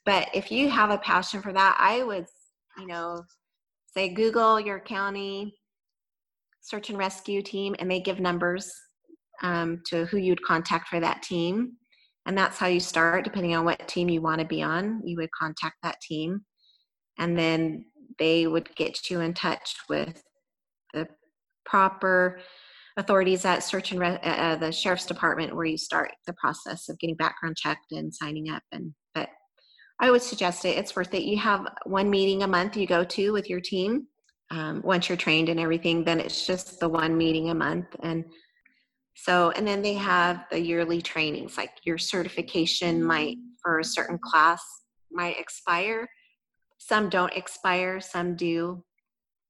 But 0.06 0.28
if 0.32 0.50
you 0.50 0.70
have 0.70 0.90
a 0.90 0.98
passion 0.98 1.42
for 1.42 1.52
that, 1.52 1.76
I 1.78 2.02
would, 2.02 2.26
you 2.78 2.86
know, 2.86 3.22
say 3.86 4.08
Google 4.08 4.58
your 4.58 4.80
county 4.80 5.54
search 6.60 6.90
and 6.90 6.98
rescue 6.98 7.42
team, 7.42 7.74
and 7.80 7.90
they 7.90 8.00
give 8.00 8.20
numbers 8.20 8.72
um, 9.42 9.82
to 9.86 10.06
who 10.06 10.16
you'd 10.16 10.42
contact 10.44 10.86
for 10.88 11.00
that 11.00 11.20
team. 11.22 11.72
And 12.24 12.38
that's 12.38 12.56
how 12.56 12.68
you 12.68 12.78
start, 12.78 13.24
depending 13.24 13.56
on 13.56 13.64
what 13.64 13.88
team 13.88 14.08
you 14.08 14.22
want 14.22 14.40
to 14.40 14.46
be 14.46 14.62
on. 14.62 15.02
You 15.04 15.16
would 15.16 15.30
contact 15.32 15.76
that 15.82 16.00
team, 16.00 16.44
and 17.18 17.36
then 17.36 17.84
they 18.18 18.46
would 18.46 18.74
get 18.76 19.10
you 19.10 19.20
in 19.20 19.34
touch 19.34 19.76
with 19.88 20.22
the 20.92 21.06
proper 21.64 22.40
authorities 22.96 23.44
at 23.44 23.62
search 23.62 23.92
and 23.92 24.00
re- 24.00 24.20
uh, 24.22 24.28
uh, 24.28 24.56
the 24.56 24.72
sheriff's 24.72 25.06
department 25.06 25.54
where 25.54 25.64
you 25.64 25.78
start 25.78 26.12
the 26.26 26.34
process 26.34 26.88
of 26.88 26.98
getting 26.98 27.16
background 27.16 27.56
checked 27.56 27.92
and 27.92 28.14
signing 28.14 28.50
up. 28.50 28.62
And 28.72 28.94
but 29.14 29.28
i 30.00 30.10
would 30.10 30.22
suggest 30.22 30.64
it. 30.64 30.76
It's 30.76 30.94
worth 30.96 31.14
it. 31.14 31.22
You 31.22 31.38
have 31.38 31.66
one 31.84 32.10
meeting 32.10 32.42
a 32.42 32.48
month 32.48 32.76
you 32.76 32.86
go 32.86 33.04
to 33.04 33.32
with 33.32 33.48
your 33.48 33.60
team. 33.60 34.06
Um, 34.50 34.82
once 34.84 35.08
you're 35.08 35.16
trained 35.16 35.48
and 35.48 35.58
everything 35.58 36.04
then 36.04 36.20
it's 36.20 36.46
just 36.46 36.78
the 36.78 36.88
one 36.88 37.16
meeting 37.16 37.48
a 37.48 37.54
month. 37.54 37.86
And 38.02 38.24
so 39.14 39.50
and 39.52 39.66
then 39.66 39.82
they 39.82 39.94
have 39.94 40.44
the 40.50 40.60
yearly 40.60 41.00
trainings 41.00 41.56
like 41.56 41.70
your 41.84 41.98
certification 41.98 43.02
might 43.02 43.36
for 43.62 43.78
a 43.78 43.84
certain 43.84 44.18
class 44.22 44.62
might 45.10 45.38
expire 45.38 46.08
some 46.88 47.08
don't 47.08 47.32
expire 47.34 48.00
some 48.00 48.34
do. 48.34 48.82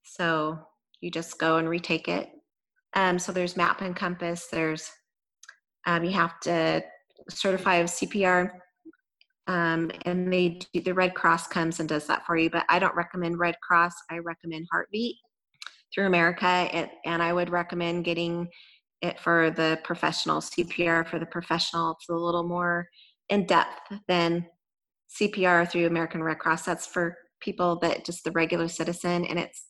So 0.04 0.58
you 1.00 1.10
just 1.10 1.38
go 1.38 1.56
and 1.56 1.68
retake 1.68 2.08
it. 2.08 2.30
Um, 2.94 3.18
so 3.18 3.32
there's 3.32 3.56
map 3.56 3.80
and 3.80 3.96
compass 3.96 4.48
there's 4.52 4.90
um, 5.86 6.04
you 6.04 6.10
have 6.12 6.38
to 6.40 6.82
certify 7.30 7.76
of 7.76 7.86
cpr 7.86 8.50
um, 9.46 9.90
and 10.04 10.30
they 10.30 10.60
do, 10.74 10.80
the 10.82 10.92
red 10.92 11.14
cross 11.14 11.46
comes 11.46 11.80
and 11.80 11.88
does 11.88 12.06
that 12.06 12.26
for 12.26 12.36
you 12.36 12.50
but 12.50 12.66
i 12.68 12.78
don't 12.78 12.94
recommend 12.94 13.38
red 13.38 13.54
cross 13.62 13.94
i 14.10 14.18
recommend 14.18 14.66
heartbeat 14.70 15.16
through 15.94 16.06
america 16.06 16.68
it, 16.72 16.90
and 17.06 17.22
i 17.22 17.32
would 17.32 17.48
recommend 17.48 18.04
getting 18.04 18.46
it 19.00 19.18
for 19.18 19.50
the 19.50 19.78
professional 19.82 20.40
cpr 20.40 21.06
for 21.06 21.18
the 21.18 21.26
professional. 21.26 21.92
It's 21.92 22.08
a 22.08 22.14
little 22.14 22.44
more 22.44 22.88
in 23.28 23.46
depth 23.46 23.92
than 24.06 24.46
cpr 25.20 25.68
through 25.68 25.86
american 25.86 26.22
red 26.22 26.38
cross. 26.38 26.64
That's 26.64 26.86
for 26.86 27.16
people 27.42 27.78
that 27.80 28.04
just 28.04 28.24
the 28.24 28.30
regular 28.32 28.68
citizen 28.68 29.24
and 29.24 29.38
it's 29.38 29.66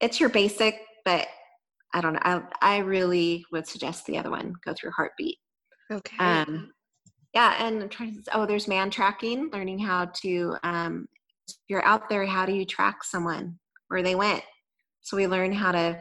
it's 0.00 0.20
your 0.20 0.28
basic 0.28 0.80
but 1.04 1.26
i 1.92 2.00
don't 2.00 2.14
know 2.14 2.20
i, 2.22 2.42
I 2.60 2.78
really 2.78 3.44
would 3.52 3.66
suggest 3.66 4.06
the 4.06 4.18
other 4.18 4.30
one 4.30 4.54
go 4.64 4.74
through 4.74 4.90
heartbeat. 4.92 5.38
Okay. 5.90 6.16
Um 6.18 6.72
yeah 7.34 7.66
and 7.66 7.82
i'm 7.82 7.88
trying 7.88 8.22
to, 8.22 8.36
oh 8.36 8.46
there's 8.46 8.68
man 8.68 8.90
tracking 8.90 9.50
learning 9.52 9.78
how 9.78 10.06
to 10.06 10.56
um 10.62 11.06
if 11.48 11.56
you're 11.68 11.84
out 11.84 12.08
there 12.08 12.26
how 12.26 12.46
do 12.46 12.52
you 12.52 12.64
track 12.64 13.04
someone 13.04 13.58
where 13.88 14.02
they 14.02 14.14
went? 14.14 14.42
So 15.02 15.16
we 15.16 15.26
learn 15.26 15.52
how 15.52 15.72
to 15.72 16.00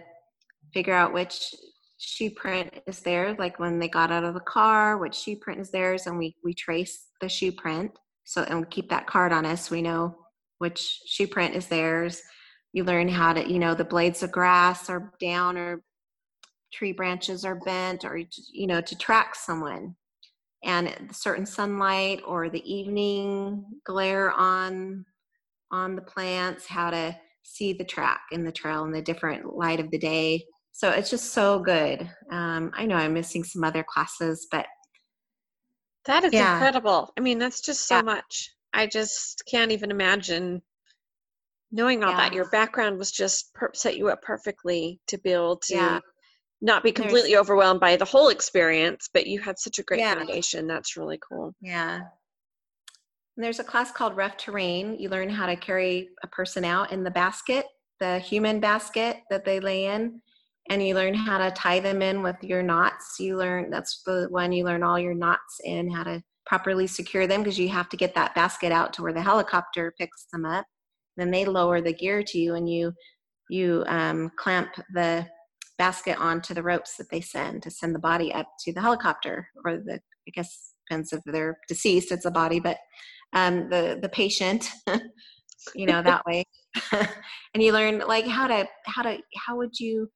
figure 0.74 0.94
out 0.94 1.14
which 1.14 1.54
shoe 2.00 2.32
print 2.32 2.74
is 2.88 3.00
there 3.00 3.36
like 3.36 3.60
when 3.60 3.80
they 3.80 3.88
got 3.88 4.12
out 4.12 4.24
of 4.24 4.34
the 4.34 4.40
car 4.42 4.98
which 4.98 5.16
shoe 5.16 5.38
print 5.38 5.62
is 5.62 5.72
theirs 5.72 6.08
and 6.08 6.18
we 6.18 6.36
we 6.44 6.54
trace 6.54 7.08
the 7.22 7.30
shoe 7.30 7.52
print. 7.52 7.92
So 8.24 8.44
and 8.44 8.62
we 8.62 8.66
keep 8.68 8.90
that 8.90 9.08
card 9.08 9.32
on 9.32 9.46
us 9.46 9.70
we 9.70 9.82
know 9.82 10.16
which 10.64 11.02
shoe 11.06 11.28
print 11.28 11.56
is 11.56 11.68
theirs 11.68 12.22
you 12.72 12.84
learn 12.84 13.08
how 13.08 13.34
to 13.34 13.52
you 13.52 13.60
know 13.60 13.76
the 13.76 13.86
blades 13.86 14.24
of 14.24 14.32
grass 14.32 14.90
are 14.90 15.12
down 15.20 15.58
or 15.58 15.84
tree 16.74 16.92
branches 16.92 17.46
are 17.46 17.60
bent 17.66 18.04
or 18.04 18.18
you 18.52 18.68
know 18.68 18.82
to 18.82 18.98
track 18.98 19.36
someone 19.36 19.96
and 20.64 20.90
certain 21.12 21.46
sunlight 21.46 22.22
or 22.26 22.50
the 22.50 22.74
evening 22.74 23.64
glare 23.86 24.32
on 24.32 25.06
on 25.72 25.96
the 25.96 26.02
plants 26.02 26.66
how 26.66 26.90
to 26.90 27.16
see 27.44 27.74
the 27.74 27.84
track 27.84 28.22
in 28.32 28.44
the 28.44 28.52
trail 28.52 28.86
in 28.86 28.92
the 28.92 29.02
different 29.02 29.56
light 29.56 29.80
of 29.80 29.92
the 29.92 29.98
day 29.98 30.44
so 30.74 30.90
it's 30.90 31.12
just 31.12 31.34
so 31.34 31.60
good. 31.60 32.10
Um, 32.32 32.72
I 32.76 32.88
know 32.88 32.96
I'm 32.96 33.14
missing 33.14 33.44
some 33.44 33.64
other 33.64 33.86
classes, 33.88 34.48
but 34.52 34.66
that 36.06 36.24
is 36.24 36.34
yeah. 36.34 36.56
incredible. 36.56 37.14
I 37.16 37.22
mean, 37.22 37.38
that's 37.38 37.62
just 37.62 37.88
so 37.88 37.98
yeah. 37.98 38.02
much. 38.02 38.50
I 38.74 38.88
just 38.88 39.44
can't 39.50 39.72
even 39.72 39.92
imagine 39.92 40.62
knowing 41.72 42.04
all 42.04 42.12
yeah. 42.12 42.18
that. 42.18 42.34
Your 42.34 42.50
background 42.50 42.98
was 42.98 43.12
just 43.12 43.54
per- 43.54 43.72
set 43.74 43.98
you 43.98 44.10
up 44.10 44.22
perfectly 44.22 45.00
to 45.08 45.18
be 45.18 45.32
able 45.32 45.58
to 45.68 46.02
not 46.62 46.84
be 46.84 46.92
completely 46.92 47.32
There's, 47.32 47.42
overwhelmed 47.42 47.80
by 47.80 47.98
the 47.98 48.06
whole 48.06 48.30
experience, 48.30 49.10
but 49.14 49.28
you 49.28 49.40
had 49.42 49.60
such 49.60 49.80
a 49.80 49.84
great 49.84 50.02
foundation. 50.02 50.66
That's 50.66 50.96
really 50.96 51.20
cool. 51.30 51.54
Yeah. 51.62 51.96
And 53.36 53.44
there's 53.44 53.60
a 53.60 53.64
class 53.64 53.92
called 53.92 54.16
Rough 54.16 54.38
Terrain. 54.38 54.96
You 55.00 55.10
learn 55.10 55.30
how 55.30 55.46
to 55.48 55.56
carry 55.56 56.10
a 56.24 56.28
person 56.28 56.64
out 56.64 56.92
in 56.92 57.04
the 57.04 57.12
basket, 57.12 57.66
the 58.00 58.20
human 58.20 58.60
basket 58.60 59.18
that 59.30 59.44
they 59.44 59.60
lay 59.60 59.86
in 59.86 60.22
and 60.70 60.86
you 60.86 60.96
learn 60.96 61.14
how 61.14 61.38
to 61.38 61.52
tie 61.52 61.80
them 61.80 62.02
in 62.02 62.22
with 62.22 62.38
your 62.42 62.64
knots. 62.64 63.18
You 63.20 63.38
learn 63.38 63.70
that's 63.70 64.02
the 64.06 64.28
one 64.30 64.52
you 64.52 64.64
learn 64.64 64.84
all 64.84 65.00
your 65.00 65.14
knots 65.14 65.60
in, 65.64 65.92
how 65.92 66.04
to 66.04 66.24
properly 66.46 66.88
secure 66.88 67.28
them 67.28 67.42
because 67.42 67.60
you 67.60 67.70
have 67.70 67.90
to 67.90 67.98
get 67.98 68.16
that 68.16 68.36
basket 68.36 68.72
out 68.72 68.94
to 68.94 69.02
where 69.02 69.14
the 69.14 69.22
helicopter 69.22 69.94
picks 69.98 70.26
them 70.32 70.46
up. 70.46 70.66
Then 71.18 71.32
they 71.32 71.46
lower 71.46 71.82
the 71.82 71.94
gear 71.94 72.24
to 72.24 72.38
you, 72.38 72.56
and 72.56 72.70
you 72.70 72.94
you 73.50 73.84
um, 73.88 74.32
clamp 74.38 74.70
the 74.94 75.28
basket 75.78 76.18
onto 76.20 76.54
the 76.54 76.64
ropes 76.64 76.98
that 76.98 77.10
they 77.12 77.22
send 77.22 77.64
to 77.64 77.72
send 77.72 77.94
the 77.94 78.00
body 78.00 78.34
up 78.34 78.48
to 78.62 78.74
the 78.74 78.82
helicopter, 78.82 79.48
or 79.66 79.78
the 79.78 80.00
I 80.28 80.32
guess 80.34 80.74
depends 80.88 81.14
if 81.14 81.22
they're 81.26 81.58
deceased, 81.68 82.12
it's 82.12 82.26
a 82.26 82.32
body, 82.32 82.60
but 82.60 82.78
um, 83.34 83.70
the 83.70 84.00
the 84.02 84.10
patient, 84.10 84.72
you 85.76 85.86
know, 85.86 86.02
that 86.02 86.26
way. 86.26 86.46
and 86.92 87.62
you 87.64 87.72
learn 87.72 88.00
like 88.08 88.26
how 88.26 88.48
to 88.48 88.68
how 88.86 89.04
to 89.04 89.18
how 89.46 89.56
would 89.58 89.80
you 89.80 90.10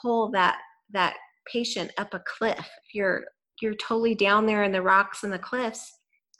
pull 0.00 0.30
that 0.30 0.58
that 0.92 1.16
patient 1.52 1.90
up 1.98 2.14
a 2.14 2.22
cliff 2.26 2.58
if 2.58 2.94
you're 2.94 3.24
you're 3.60 3.74
totally 3.74 4.14
down 4.14 4.46
there 4.46 4.62
in 4.62 4.72
the 4.72 4.82
rocks 4.82 5.24
and 5.24 5.32
the 5.32 5.38
cliffs 5.38 5.90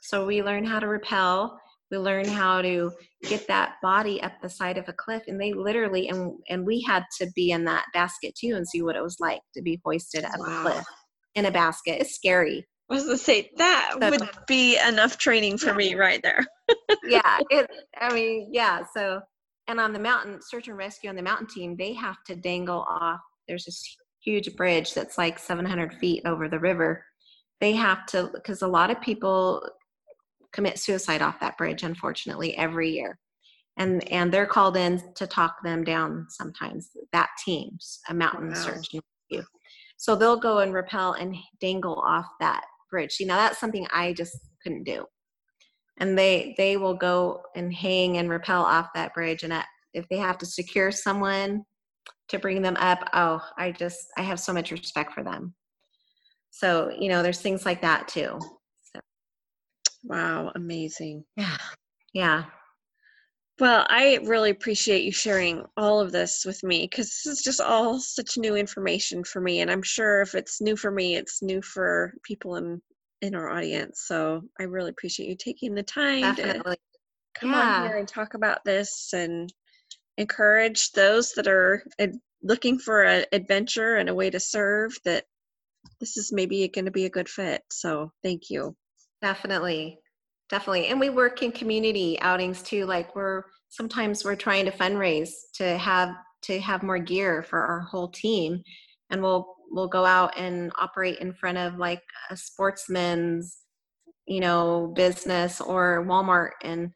so 0.01 0.25
we 0.25 0.41
learn 0.41 0.63
how 0.63 0.79
to 0.79 0.87
rappel 0.87 1.57
we 1.91 1.97
learn 1.97 2.25
how 2.25 2.61
to 2.61 2.91
get 3.23 3.47
that 3.47 3.75
body 3.81 4.21
up 4.21 4.33
the 4.41 4.49
side 4.49 4.77
of 4.77 4.87
a 4.87 4.93
cliff 4.93 5.23
and 5.27 5.39
they 5.39 5.53
literally 5.53 6.07
and 6.09 6.33
and 6.49 6.65
we 6.65 6.81
had 6.81 7.03
to 7.19 7.27
be 7.35 7.51
in 7.51 7.65
that 7.65 7.85
basket 7.93 8.33
too 8.35 8.55
and 8.55 8.67
see 8.67 8.81
what 8.81 8.95
it 8.95 9.03
was 9.03 9.17
like 9.19 9.41
to 9.55 9.61
be 9.61 9.79
hoisted 9.83 10.23
up 10.23 10.39
wow. 10.39 10.59
a 10.59 10.61
cliff 10.61 10.85
in 11.35 11.45
a 11.45 11.51
basket 11.51 12.01
it's 12.01 12.15
scary 12.15 12.65
I 12.89 12.95
was 12.95 13.03
gonna 13.03 13.17
say 13.17 13.51
that 13.57 13.97
so, 14.01 14.09
would 14.09 14.29
be 14.47 14.77
enough 14.79 15.17
training 15.19 15.59
for 15.59 15.67
yeah. 15.67 15.75
me 15.75 15.93
right 15.99 16.19
there. 16.23 16.43
yeah, 17.03 17.37
it. 17.51 17.69
I 17.95 18.11
mean, 18.11 18.49
yeah. 18.51 18.81
So, 18.95 19.21
and 19.67 19.79
on 19.79 19.93
the 19.93 19.99
mountain 19.99 20.39
search 20.41 20.67
and 20.69 20.75
rescue 20.75 21.07
on 21.07 21.15
the 21.15 21.21
mountain 21.21 21.45
team, 21.45 21.75
they 21.77 21.93
have 21.93 22.15
to 22.25 22.35
dangle 22.35 22.83
off 22.89 23.19
there's 23.49 23.65
this 23.65 23.97
huge 24.23 24.55
bridge 24.55 24.93
that's 24.93 25.17
like 25.17 25.39
700 25.39 25.95
feet 25.95 26.21
over 26.25 26.47
the 26.47 26.59
river 26.59 27.03
they 27.61 27.73
have 27.73 28.05
to 28.07 28.29
because 28.33 28.61
a 28.61 28.67
lot 28.67 28.89
of 28.89 29.01
people 29.01 29.61
commit 30.53 30.79
suicide 30.79 31.21
off 31.21 31.39
that 31.39 31.57
bridge 31.57 31.83
unfortunately 31.83 32.55
every 32.57 32.91
year. 32.91 33.19
And 33.77 34.05
and 34.11 34.31
they're 34.31 34.45
called 34.45 34.75
in 34.75 35.01
to 35.15 35.27
talk 35.27 35.63
them 35.63 35.83
down 35.83 36.25
sometimes 36.29 36.89
that 37.13 37.29
team's 37.43 37.99
a 38.09 38.13
mountain 38.13 38.49
wow. 38.49 38.55
search 38.55 38.87
rescue 38.93 39.45
so 39.97 40.15
they'll 40.15 40.39
go 40.39 40.59
and 40.59 40.73
rappel 40.73 41.13
and 41.13 41.35
dangle 41.59 42.01
off 42.07 42.25
that 42.39 42.63
bridge. 42.89 43.17
You 43.19 43.27
know 43.27 43.35
that's 43.35 43.59
something 43.59 43.85
i 43.91 44.13
just 44.13 44.37
couldn't 44.63 44.83
do. 44.83 45.05
And 45.97 46.17
they 46.17 46.55
they 46.57 46.77
will 46.77 46.95
go 46.95 47.41
and 47.55 47.73
hang 47.73 48.17
and 48.17 48.29
rappel 48.29 48.63
off 48.63 48.87
that 48.95 49.13
bridge 49.13 49.43
and 49.43 49.53
if 49.93 50.07
they 50.09 50.17
have 50.17 50.37
to 50.39 50.45
secure 50.45 50.91
someone 50.91 51.63
to 52.29 52.39
bring 52.39 52.61
them 52.61 52.77
up 52.79 52.99
oh 53.13 53.41
i 53.57 53.71
just 53.71 53.99
i 54.17 54.21
have 54.21 54.39
so 54.39 54.53
much 54.53 54.71
respect 54.71 55.13
for 55.13 55.23
them 55.23 55.53
so 56.51 56.91
you 56.97 57.09
know 57.09 57.23
there's 57.23 57.41
things 57.41 57.65
like 57.65 57.81
that 57.81 58.07
too 58.07 58.37
so. 58.93 58.99
wow 60.03 60.51
amazing 60.55 61.23
yeah 61.35 61.57
yeah 62.13 62.45
well 63.59 63.85
i 63.89 64.19
really 64.23 64.49
appreciate 64.49 65.03
you 65.03 65.11
sharing 65.11 65.63
all 65.77 65.99
of 65.99 66.11
this 66.11 66.43
with 66.45 66.61
me 66.63 66.87
because 66.89 67.07
this 67.07 67.25
is 67.25 67.41
just 67.41 67.61
all 67.61 67.99
such 67.99 68.37
new 68.37 68.55
information 68.55 69.23
for 69.23 69.41
me 69.41 69.61
and 69.61 69.69
i'm 69.69 69.83
sure 69.83 70.21
if 70.21 70.35
it's 70.35 70.61
new 70.61 70.75
for 70.75 70.91
me 70.91 71.15
it's 71.15 71.41
new 71.41 71.61
for 71.61 72.13
people 72.23 72.55
in 72.55 72.81
in 73.21 73.35
our 73.35 73.49
audience 73.49 74.03
so 74.07 74.41
i 74.59 74.63
really 74.63 74.89
appreciate 74.89 75.29
you 75.29 75.35
taking 75.35 75.75
the 75.75 75.83
time 75.83 76.35
Definitely. 76.35 76.75
to 76.75 77.39
come 77.39 77.51
yeah. 77.51 77.81
on 77.81 77.87
here 77.87 77.97
and 77.97 78.07
talk 78.07 78.33
about 78.33 78.63
this 78.63 79.09
and 79.13 79.51
encourage 80.17 80.91
those 80.91 81.31
that 81.33 81.47
are 81.47 81.83
looking 82.43 82.77
for 82.77 83.03
an 83.03 83.25
adventure 83.31 83.95
and 83.95 84.09
a 84.09 84.15
way 84.15 84.29
to 84.29 84.39
serve 84.39 84.97
that 85.05 85.25
this 85.99 86.17
is 86.17 86.31
maybe 86.31 86.67
going 86.67 86.85
to 86.85 86.91
be 86.91 87.05
a 87.05 87.09
good 87.09 87.29
fit. 87.29 87.61
So 87.71 88.11
thank 88.23 88.49
you. 88.49 88.75
Definitely. 89.21 89.99
Definitely. 90.49 90.87
And 90.87 90.99
we 90.99 91.09
work 91.09 91.43
in 91.43 91.51
community 91.51 92.19
outings 92.21 92.61
too. 92.61 92.85
Like 92.85 93.15
we're 93.15 93.43
sometimes 93.69 94.25
we're 94.25 94.35
trying 94.35 94.65
to 94.65 94.71
fundraise 94.71 95.29
to 95.55 95.77
have 95.77 96.09
to 96.43 96.59
have 96.59 96.83
more 96.83 96.97
gear 96.97 97.43
for 97.43 97.59
our 97.59 97.81
whole 97.81 98.09
team. 98.09 98.61
And 99.09 99.21
we'll 99.21 99.45
we'll 99.71 99.87
go 99.87 100.05
out 100.05 100.37
and 100.37 100.71
operate 100.79 101.19
in 101.19 101.33
front 101.33 101.57
of 101.57 101.77
like 101.77 102.01
a 102.31 102.37
sportsman's, 102.37 103.59
you 104.25 104.39
know, 104.39 104.91
business 104.95 105.61
or 105.61 106.05
Walmart 106.07 106.51
and 106.63 106.91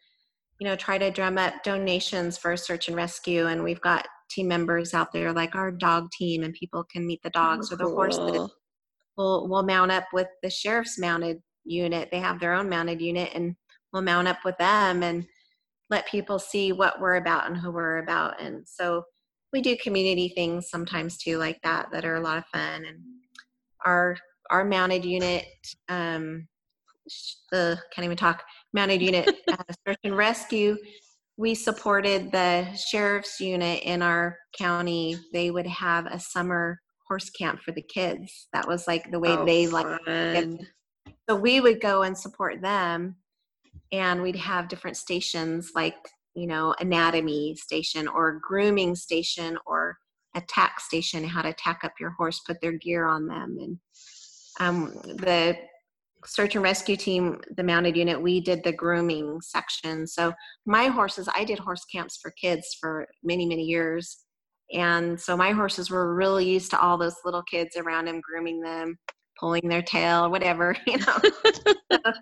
you 0.60 0.68
know 0.68 0.76
try 0.76 0.98
to 0.98 1.12
drum 1.12 1.38
up 1.38 1.56
donations 1.64 2.38
for 2.38 2.56
search 2.56 2.88
and 2.88 2.96
rescue 2.96 3.48
and 3.48 3.64
we've 3.64 3.82
got 3.82 4.08
team 4.34 4.48
members 4.48 4.94
out 4.94 5.12
there, 5.12 5.32
like 5.32 5.56
our 5.56 5.72
dog 5.72 6.10
team, 6.12 6.44
and 6.44 6.54
people 6.54 6.84
can 6.84 7.06
meet 7.06 7.22
the 7.24 7.30
dogs 7.30 7.72
oh, 7.72 7.74
or 7.74 7.78
the 7.78 7.84
cool. 7.86 7.96
horses. 7.96 8.52
We'll, 9.18 9.48
we'll 9.48 9.64
mount 9.64 9.92
up 9.92 10.06
with 10.14 10.28
the 10.42 10.50
sheriff's 10.50 10.98
mounted 11.00 11.40
unit. 11.66 12.10
They 12.12 12.20
have 12.20 12.40
their 12.40 12.54
own 12.54 12.70
mounted 12.70 13.02
unit, 13.02 13.32
and 13.34 13.56
we'll 13.92 14.02
mount 14.02 14.28
up 14.28 14.40
with 14.44 14.58
them 14.58 15.04
and 15.04 15.26
let 15.90 16.08
people 16.08 16.40
see 16.40 16.72
what 16.72 17.00
we're 17.00 17.16
about 17.16 17.48
and 17.48 17.58
who 17.58 17.72
we're 17.72 18.00
about. 18.00 18.42
And 18.42 18.68
so 18.68 19.04
we 19.52 19.62
do 19.62 19.78
community 19.78 20.30
things 20.30 20.70
sometimes 20.70 21.18
too, 21.18 21.38
like 21.38 21.60
that, 21.64 21.88
that 21.92 22.06
are 22.06 22.16
a 22.16 22.22
lot 22.22 22.38
of 22.38 22.46
fun. 22.48 22.86
And 22.86 23.00
our 23.86 24.18
our 24.50 24.66
mounted 24.66 25.06
unit, 25.06 25.46
um, 25.90 26.48
the 27.52 27.80
can't 27.94 28.06
even 28.06 28.18
talk 28.18 28.44
mounted 28.74 29.02
unit 29.02 29.30
uh, 29.52 29.74
search 29.86 30.00
and 30.04 30.18
rescue 30.18 30.78
we 31.38 31.56
supported 31.56 32.32
the 32.32 32.72
sheriff's 32.76 33.40
unit 33.40 33.82
in 33.84 34.02
our 34.02 34.38
county. 34.58 35.18
They 35.34 35.50
would 35.50 35.68
have 35.68 36.06
a 36.06 36.20
summer 36.20 36.80
horse 37.14 37.30
camp 37.30 37.62
for 37.62 37.72
the 37.72 37.82
kids. 37.82 38.48
That 38.54 38.68
was 38.68 38.88
like 38.88 39.12
the 39.12 39.20
way 39.20 39.30
oh, 39.30 39.46
they 39.46 39.68
like. 39.68 39.86
So 41.30 41.36
we 41.36 41.62
would 41.62 41.80
go 41.80 42.02
and 42.02 42.18
support 42.18 42.60
them, 42.60 43.18
and 43.92 44.24
we'd 44.24 44.36
have 44.36 44.68
different 44.68 44.98
stations 44.98 45.72
like 45.76 45.96
you 46.34 46.48
know 46.48 46.74
anatomy 46.80 47.56
station 47.56 48.08
or 48.08 48.40
grooming 48.42 48.96
station 48.96 49.60
or 49.68 49.96
attack 50.36 50.80
station, 50.80 51.24
how 51.24 51.44
to 51.44 51.54
tack 51.54 51.82
up 51.84 51.94
your 52.00 52.10
horse, 52.18 52.40
put 52.40 52.60
their 52.62 52.72
gear 52.72 53.06
on 53.06 53.28
them, 53.28 53.58
and 53.62 53.78
um, 54.60 54.94
the 55.04 55.56
search 56.26 56.56
and 56.56 56.64
rescue 56.64 56.96
team, 56.96 57.40
the 57.58 57.64
mounted 57.64 57.96
unit, 57.96 58.20
we 58.20 58.42
did 58.42 58.64
the 58.64 58.72
grooming 58.72 59.40
section. 59.42 60.08
So 60.08 60.34
my 60.66 60.86
horses, 60.86 61.30
I 61.36 61.44
did 61.44 61.60
horse 61.60 61.86
camps 61.86 62.18
for 62.20 62.32
kids 62.32 62.76
for 62.80 63.08
many, 63.24 63.46
many 63.46 63.64
years. 63.64 64.23
And 64.74 65.20
so 65.20 65.38
my 65.38 65.52
horses 65.52 65.90
were 65.90 66.16
really 66.16 66.50
used 66.50 66.72
to 66.72 66.80
all 66.80 66.98
those 66.98 67.16
little 67.24 67.44
kids 67.44 67.78
around 67.78 68.06
them, 68.06 68.22
grooming 68.22 68.62
them, 68.62 68.98
pulling 69.40 69.68
their 69.68 69.82
tail, 69.82 70.30
whatever, 70.32 70.76
you 70.88 70.98
know. 70.98 71.18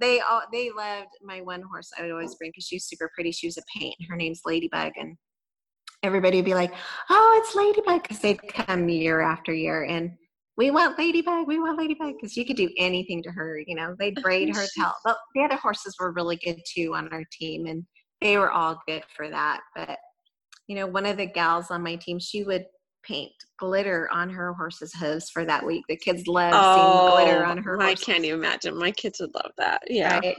they 0.00 0.20
all 0.20 0.42
they 0.52 0.70
loved 0.70 1.10
my 1.22 1.40
one 1.40 1.62
horse 1.62 1.90
I 1.96 2.02
would 2.02 2.10
always 2.10 2.34
bring 2.34 2.50
because 2.50 2.66
she's 2.66 2.86
super 2.86 3.10
pretty. 3.14 3.32
She 3.32 3.46
was 3.46 3.58
a 3.58 3.62
paint. 3.78 3.94
Her 4.08 4.16
name's 4.16 4.40
Ladybug, 4.44 4.92
and 4.96 5.16
everybody 6.02 6.38
would 6.38 6.44
be 6.44 6.54
like, 6.54 6.72
"Oh, 7.10 7.42
it's 7.42 7.54
Ladybug," 7.54 8.02
because 8.02 8.18
they'd 8.18 8.42
come 8.48 8.88
year 8.88 9.20
after 9.20 9.52
year, 9.52 9.84
and 9.84 10.10
we 10.56 10.70
want 10.70 10.98
Ladybug, 10.98 11.48
we 11.48 11.58
want 11.58 11.78
Ladybug, 11.78 12.14
because 12.14 12.36
you 12.36 12.44
could 12.44 12.56
do 12.56 12.70
anything 12.78 13.22
to 13.24 13.30
her. 13.30 13.60
You 13.66 13.74
know, 13.74 13.94
they'd 13.98 14.20
braid 14.22 14.54
her 14.54 14.66
tail. 14.76 14.92
But 15.04 15.16
the 15.34 15.42
other 15.42 15.56
horses 15.56 15.96
were 15.98 16.12
really 16.12 16.36
good 16.36 16.60
too 16.74 16.94
on 16.94 17.08
our 17.12 17.24
team, 17.32 17.66
and 17.66 17.84
they 18.20 18.38
were 18.38 18.50
all 18.50 18.80
good 18.86 19.04
for 19.16 19.28
that. 19.30 19.60
But 19.74 19.98
you 20.66 20.76
know, 20.76 20.86
one 20.86 21.06
of 21.06 21.16
the 21.16 21.26
gals 21.26 21.70
on 21.70 21.82
my 21.82 21.96
team, 21.96 22.18
she 22.18 22.44
would 22.44 22.64
paint 23.06 23.32
glitter 23.58 24.08
on 24.10 24.30
her 24.30 24.54
horse's 24.54 24.94
hooves 24.94 25.30
for 25.30 25.44
that 25.44 25.64
week. 25.64 25.84
The 25.88 25.96
kids 25.96 26.26
loved 26.26 26.54
oh, 26.56 27.16
seeing 27.16 27.26
glitter 27.26 27.44
on 27.44 27.58
her. 27.58 27.80
I 27.80 27.94
can't 27.94 28.24
even 28.24 28.38
imagine. 28.38 28.78
My 28.78 28.90
kids 28.90 29.20
would 29.20 29.34
love 29.34 29.52
that. 29.58 29.82
Yeah. 29.86 30.18
Right? 30.18 30.36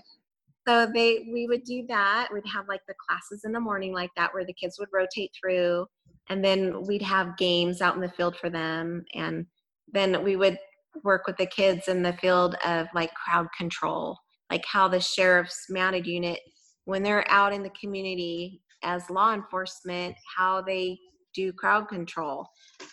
So 0.67 0.87
they, 0.91 1.27
we 1.31 1.45
would 1.47 1.63
do 1.63 1.85
that. 1.89 2.29
We'd 2.33 2.43
have 2.51 2.67
like 2.67 2.81
the 2.87 2.95
classes 3.07 3.43
in 3.45 3.51
the 3.51 3.59
morning 3.59 3.93
like 3.93 4.09
that, 4.15 4.33
where 4.33 4.45
the 4.45 4.53
kids 4.53 4.79
would 4.79 4.89
rotate 4.91 5.29
through, 5.39 5.85
and 6.29 6.43
then 6.43 6.81
we'd 6.87 7.03
have 7.03 7.37
games 7.37 7.81
out 7.81 7.95
in 7.95 8.01
the 8.01 8.09
field 8.09 8.35
for 8.37 8.49
them 8.49 9.05
and 9.13 9.45
then 9.91 10.23
we 10.23 10.35
would 10.35 10.57
work 11.03 11.27
with 11.27 11.37
the 11.37 11.45
kids 11.45 11.87
in 11.87 12.01
the 12.01 12.13
field 12.13 12.55
of 12.65 12.87
like 12.93 13.13
crowd 13.13 13.47
control, 13.57 14.17
like 14.51 14.63
how 14.65 14.87
the 14.87 14.99
sheriff's 14.99 15.65
mounted 15.69 16.05
unit, 16.05 16.39
when 16.85 17.03
they're 17.03 17.29
out 17.29 17.53
in 17.53 17.63
the 17.63 17.71
community 17.79 18.61
as 18.83 19.09
law 19.09 19.33
enforcement, 19.33 20.15
how 20.37 20.61
they 20.61 20.97
do 21.33 21.51
crowd 21.51 21.87
control. 21.87 22.47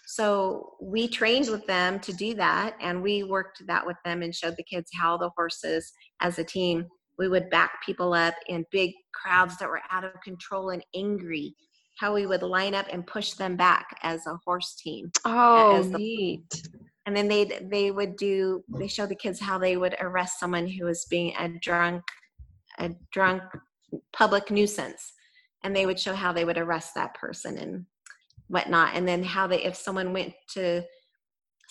So 0.06 0.74
we 0.80 1.06
trained 1.08 1.48
with 1.48 1.66
them 1.66 2.00
to 2.00 2.12
do 2.12 2.34
that, 2.34 2.74
and 2.80 3.02
we 3.02 3.22
worked 3.22 3.66
that 3.66 3.86
with 3.86 3.96
them 4.04 4.22
and 4.22 4.34
showed 4.34 4.56
the 4.56 4.64
kids 4.64 4.90
how 4.94 5.16
the 5.16 5.30
horses, 5.36 5.92
as 6.20 6.38
a 6.38 6.44
team, 6.44 6.86
we 7.18 7.28
would 7.28 7.50
back 7.50 7.84
people 7.84 8.14
up 8.14 8.34
in 8.48 8.64
big 8.70 8.92
crowds 9.14 9.56
that 9.58 9.68
were 9.68 9.82
out 9.90 10.04
of 10.04 10.20
control 10.24 10.70
and 10.70 10.84
angry. 10.94 11.54
How 11.98 12.14
we 12.14 12.26
would 12.26 12.42
line 12.42 12.74
up 12.74 12.86
and 12.90 13.06
push 13.06 13.32
them 13.32 13.56
back 13.56 13.86
as 14.02 14.26
a 14.26 14.38
horse 14.44 14.74
team. 14.74 15.10
Oh, 15.24 15.82
the, 15.82 15.98
neat 15.98 16.62
and 17.06 17.16
then 17.16 17.28
they 17.28 17.44
they 17.70 17.90
would 17.90 18.16
do 18.16 18.62
they 18.78 18.86
show 18.86 19.06
the 19.06 19.14
kids 19.14 19.40
how 19.40 19.58
they 19.58 19.76
would 19.76 19.96
arrest 20.00 20.38
someone 20.38 20.66
who 20.66 20.84
was 20.84 21.04
being 21.06 21.34
a 21.38 21.48
drunk 21.60 22.02
a 22.78 22.90
drunk 23.10 23.42
public 24.12 24.50
nuisance 24.50 25.12
and 25.64 25.74
they 25.74 25.86
would 25.86 25.98
show 25.98 26.14
how 26.14 26.32
they 26.32 26.44
would 26.44 26.58
arrest 26.58 26.94
that 26.94 27.14
person 27.14 27.58
and 27.58 27.86
whatnot. 28.48 28.94
And 28.94 29.06
then 29.06 29.22
how 29.22 29.46
they 29.46 29.62
if 29.64 29.76
someone 29.76 30.12
went 30.12 30.34
to 30.54 30.82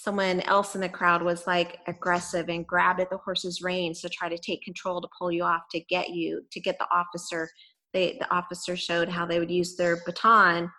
someone 0.02 0.40
else 0.42 0.74
in 0.74 0.82
the 0.82 0.90
crowd 0.90 1.22
was 1.22 1.46
like 1.46 1.78
aggressive 1.86 2.50
and 2.50 2.66
grabbed 2.66 3.00
at 3.00 3.10
the 3.12 3.18
horse's 3.18 3.62
reins 3.62 4.02
to 4.02 4.10
try 4.10 4.28
to 4.28 4.38
take 4.38 4.64
control 4.64 5.00
to 5.00 5.08
pull 5.18 5.32
you 5.32 5.44
off 5.44 5.62
to 5.70 5.80
get 5.82 6.10
you 6.10 6.42
to 6.52 6.60
get 6.60 6.76
the 6.80 6.88
officer 6.92 7.48
they 7.94 8.18
the 8.20 8.34
officer 8.34 8.76
showed 8.76 9.08
how 9.08 9.28
they 9.28 9.38
would 9.38 9.52
use 9.52 9.76
their 9.76 10.02
baton 10.06 10.72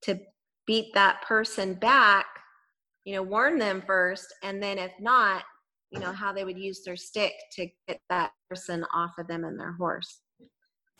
to 0.00 0.16
beat 0.64 0.94
that 0.94 1.20
person 1.22 1.74
back 1.74 2.26
you 3.04 3.12
know 3.12 3.22
warn 3.22 3.58
them 3.58 3.82
first 3.84 4.32
and 4.44 4.62
then 4.62 4.78
if 4.78 4.92
not 5.00 5.42
you 5.90 5.98
know 5.98 6.12
how 6.12 6.32
they 6.32 6.44
would 6.44 6.58
use 6.58 6.82
their 6.84 6.96
stick 6.96 7.32
to 7.50 7.66
get 7.88 8.00
that 8.08 8.30
person 8.48 8.84
off 8.94 9.12
of 9.18 9.26
them 9.26 9.42
and 9.44 9.58
their 9.58 9.72
horse 9.72 10.20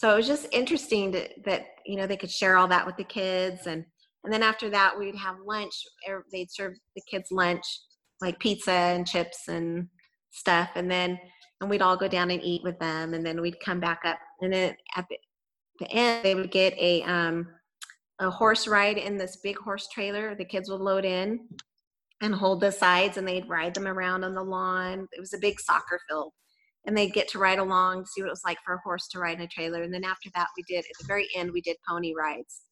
so 0.03 0.13
it 0.13 0.17
was 0.17 0.27
just 0.27 0.49
interesting 0.51 1.13
to, 1.13 1.29
that 1.45 1.67
you 1.87 1.97
know 1.97 2.07
they 2.07 2.17
could 2.17 2.31
share 2.31 2.57
all 2.57 2.67
that 2.69 2.85
with 2.85 2.97
the 2.97 3.05
kids 3.05 3.67
and 3.67 3.85
and 4.25 4.33
then 4.33 4.43
after 4.43 4.69
that 4.69 4.99
we'd 4.99 5.15
have 5.15 5.37
lunch 5.47 5.73
they'd 6.33 6.51
serve 6.51 6.75
the 6.97 7.03
kids 7.09 7.29
lunch 7.31 7.65
like 8.21 8.39
pizza 8.41 8.73
and 8.73 9.07
chips 9.07 9.49
and 9.49 9.87
stuff 10.31 10.71
and 10.75 10.91
then 10.91 11.19
and 11.61 11.71
we'd 11.71 11.83
all 11.83 11.97
go 11.97 12.09
down 12.09 12.31
and 12.31 12.43
eat 12.43 12.63
with 12.65 12.79
them 12.81 13.15
and 13.15 13.25
then 13.25 13.41
we'd 13.41 13.61
come 13.61 13.79
back 13.79 14.01
up 14.05 14.19
and 14.41 14.53
then 14.53 14.75
at 14.97 15.07
the, 15.09 15.17
the 15.79 15.91
end 15.93 16.25
they 16.25 16.35
would 16.35 16.51
get 16.51 16.75
a 16.79 17.03
um 17.05 17.47
a 18.19 18.31
horse 18.31 18.67
ride 18.67 18.99
in 18.99 19.17
this 19.17 19.39
big 19.43 19.57
horse 19.59 19.89
trailer 19.89 20.35
the 20.35 20.45
kids 20.45 20.69
would 20.69 20.81
load 20.81 21.05
in 21.05 21.41
and 22.23 22.35
hold 22.35 22.61
the 22.61 22.71
sides 22.71 23.17
and 23.17 23.27
they'd 23.27 23.49
ride 23.49 23.75
them 23.75 23.89
around 23.89 24.23
on 24.23 24.33
the 24.33 24.43
lawn. 24.43 25.09
It 25.11 25.21
was 25.21 25.35
a 25.35 25.39
big 25.39 25.59
soccer 25.59 26.01
field. 26.09 26.33
And 26.87 26.97
they'd 26.97 27.13
get 27.13 27.29
to 27.29 27.39
ride 27.39 27.59
along, 27.59 28.07
see 28.07 28.23
what 28.23 28.29
it 28.29 28.31
was 28.31 28.45
like 28.45 28.59
for 28.65 28.75
a 28.75 28.81
horse 28.83 29.07
to 29.09 29.21
ride 29.21 29.37
in 29.37 29.45
a 29.45 29.49
trailer. 29.49 29.83
And 29.83 29.95
then 29.95 30.05
after 30.05 30.31
that, 30.35 30.49
we 30.57 30.65
did, 30.65 30.81
at 30.81 30.99
the 31.01 31.07
very 31.07 31.29
end, 31.37 31.53
we 31.53 31.61
did 31.61 31.77
pony 31.89 32.13
rides 32.17 32.63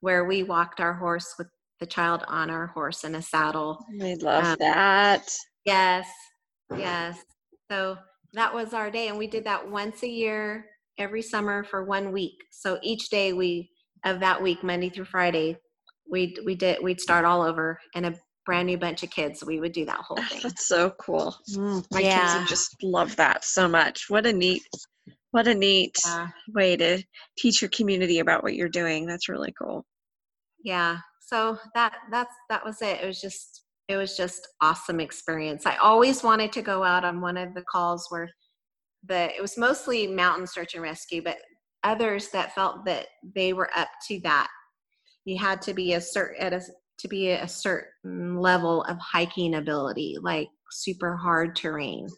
where 0.00 0.24
we 0.26 0.42
walked 0.42 0.80
our 0.80 0.92
horse 0.92 1.34
with 1.38 1.48
the 1.80 1.86
child 1.86 2.22
on 2.28 2.50
our 2.50 2.66
horse 2.66 3.04
in 3.04 3.14
a 3.14 3.22
saddle. 3.22 3.84
I 4.02 4.16
love 4.20 4.44
um, 4.44 4.56
that. 4.60 5.26
Yes, 5.64 6.08
yes. 6.76 7.18
So 7.70 7.96
that 8.34 8.52
was 8.52 8.74
our 8.74 8.90
day. 8.90 9.08
And 9.08 9.18
we 9.18 9.26
did 9.26 9.44
that 9.44 9.68
once 9.68 10.02
a 10.02 10.08
year, 10.08 10.66
every 10.98 11.22
summer 11.22 11.64
for 11.64 11.84
one 11.84 12.12
week. 12.12 12.36
So 12.50 12.78
each 12.82 13.08
day 13.08 13.32
we, 13.32 13.70
of 14.04 14.20
that 14.20 14.42
week, 14.42 14.62
Monday 14.62 14.90
through 14.90 15.06
Friday, 15.06 15.56
we 16.08 16.36
we 16.44 16.54
did 16.54 16.82
we'd 16.82 17.00
start 17.00 17.24
all 17.24 17.42
over 17.42 17.80
in 17.94 18.04
a 18.04 18.14
brand 18.46 18.66
new 18.66 18.78
bunch 18.78 19.02
of 19.02 19.10
kids. 19.10 19.44
We 19.44 19.60
would 19.60 19.72
do 19.72 19.84
that 19.84 19.98
whole 19.98 20.16
thing. 20.30 20.40
That's 20.42 20.66
so 20.66 20.90
cool. 20.98 21.36
Mm, 21.50 21.84
my 21.92 22.00
yeah. 22.00 22.22
kids 22.22 22.38
would 22.38 22.48
just 22.48 22.82
love 22.82 23.14
that 23.16 23.44
so 23.44 23.68
much. 23.68 24.06
What 24.08 24.24
a 24.24 24.32
neat, 24.32 24.62
what 25.32 25.48
a 25.48 25.54
neat 25.54 25.98
yeah. 26.06 26.28
way 26.54 26.76
to 26.76 27.02
teach 27.36 27.60
your 27.60 27.70
community 27.70 28.20
about 28.20 28.42
what 28.42 28.54
you're 28.54 28.68
doing. 28.68 29.04
That's 29.04 29.28
really 29.28 29.52
cool. 29.60 29.84
Yeah. 30.64 30.98
So 31.20 31.58
that 31.74 31.94
that's 32.10 32.32
that 32.48 32.64
was 32.64 32.80
it. 32.80 33.00
It 33.02 33.06
was 33.06 33.20
just 33.20 33.64
it 33.88 33.96
was 33.96 34.16
just 34.16 34.48
awesome 34.60 35.00
experience. 35.00 35.66
I 35.66 35.76
always 35.76 36.22
wanted 36.22 36.52
to 36.52 36.62
go 36.62 36.82
out 36.82 37.04
on 37.04 37.20
one 37.20 37.36
of 37.36 37.54
the 37.54 37.62
calls 37.62 38.06
where 38.10 38.30
the 39.08 39.34
it 39.36 39.42
was 39.42 39.58
mostly 39.58 40.06
mountain 40.06 40.46
search 40.46 40.74
and 40.74 40.82
rescue, 40.82 41.22
but 41.22 41.38
others 41.84 42.28
that 42.30 42.54
felt 42.54 42.84
that 42.84 43.06
they 43.34 43.52
were 43.52 43.70
up 43.76 43.88
to 44.08 44.20
that. 44.20 44.48
You 45.24 45.38
had 45.38 45.60
to 45.62 45.74
be 45.74 45.94
a 45.94 46.00
certain 46.00 46.40
at 46.40 46.52
a 46.52 46.62
to 46.98 47.08
be 47.08 47.30
a 47.30 47.48
certain 47.48 48.38
level 48.38 48.82
of 48.84 48.98
hiking 48.98 49.54
ability, 49.54 50.16
like 50.20 50.48
super 50.70 51.16
hard 51.16 51.54
terrain, 51.56 52.08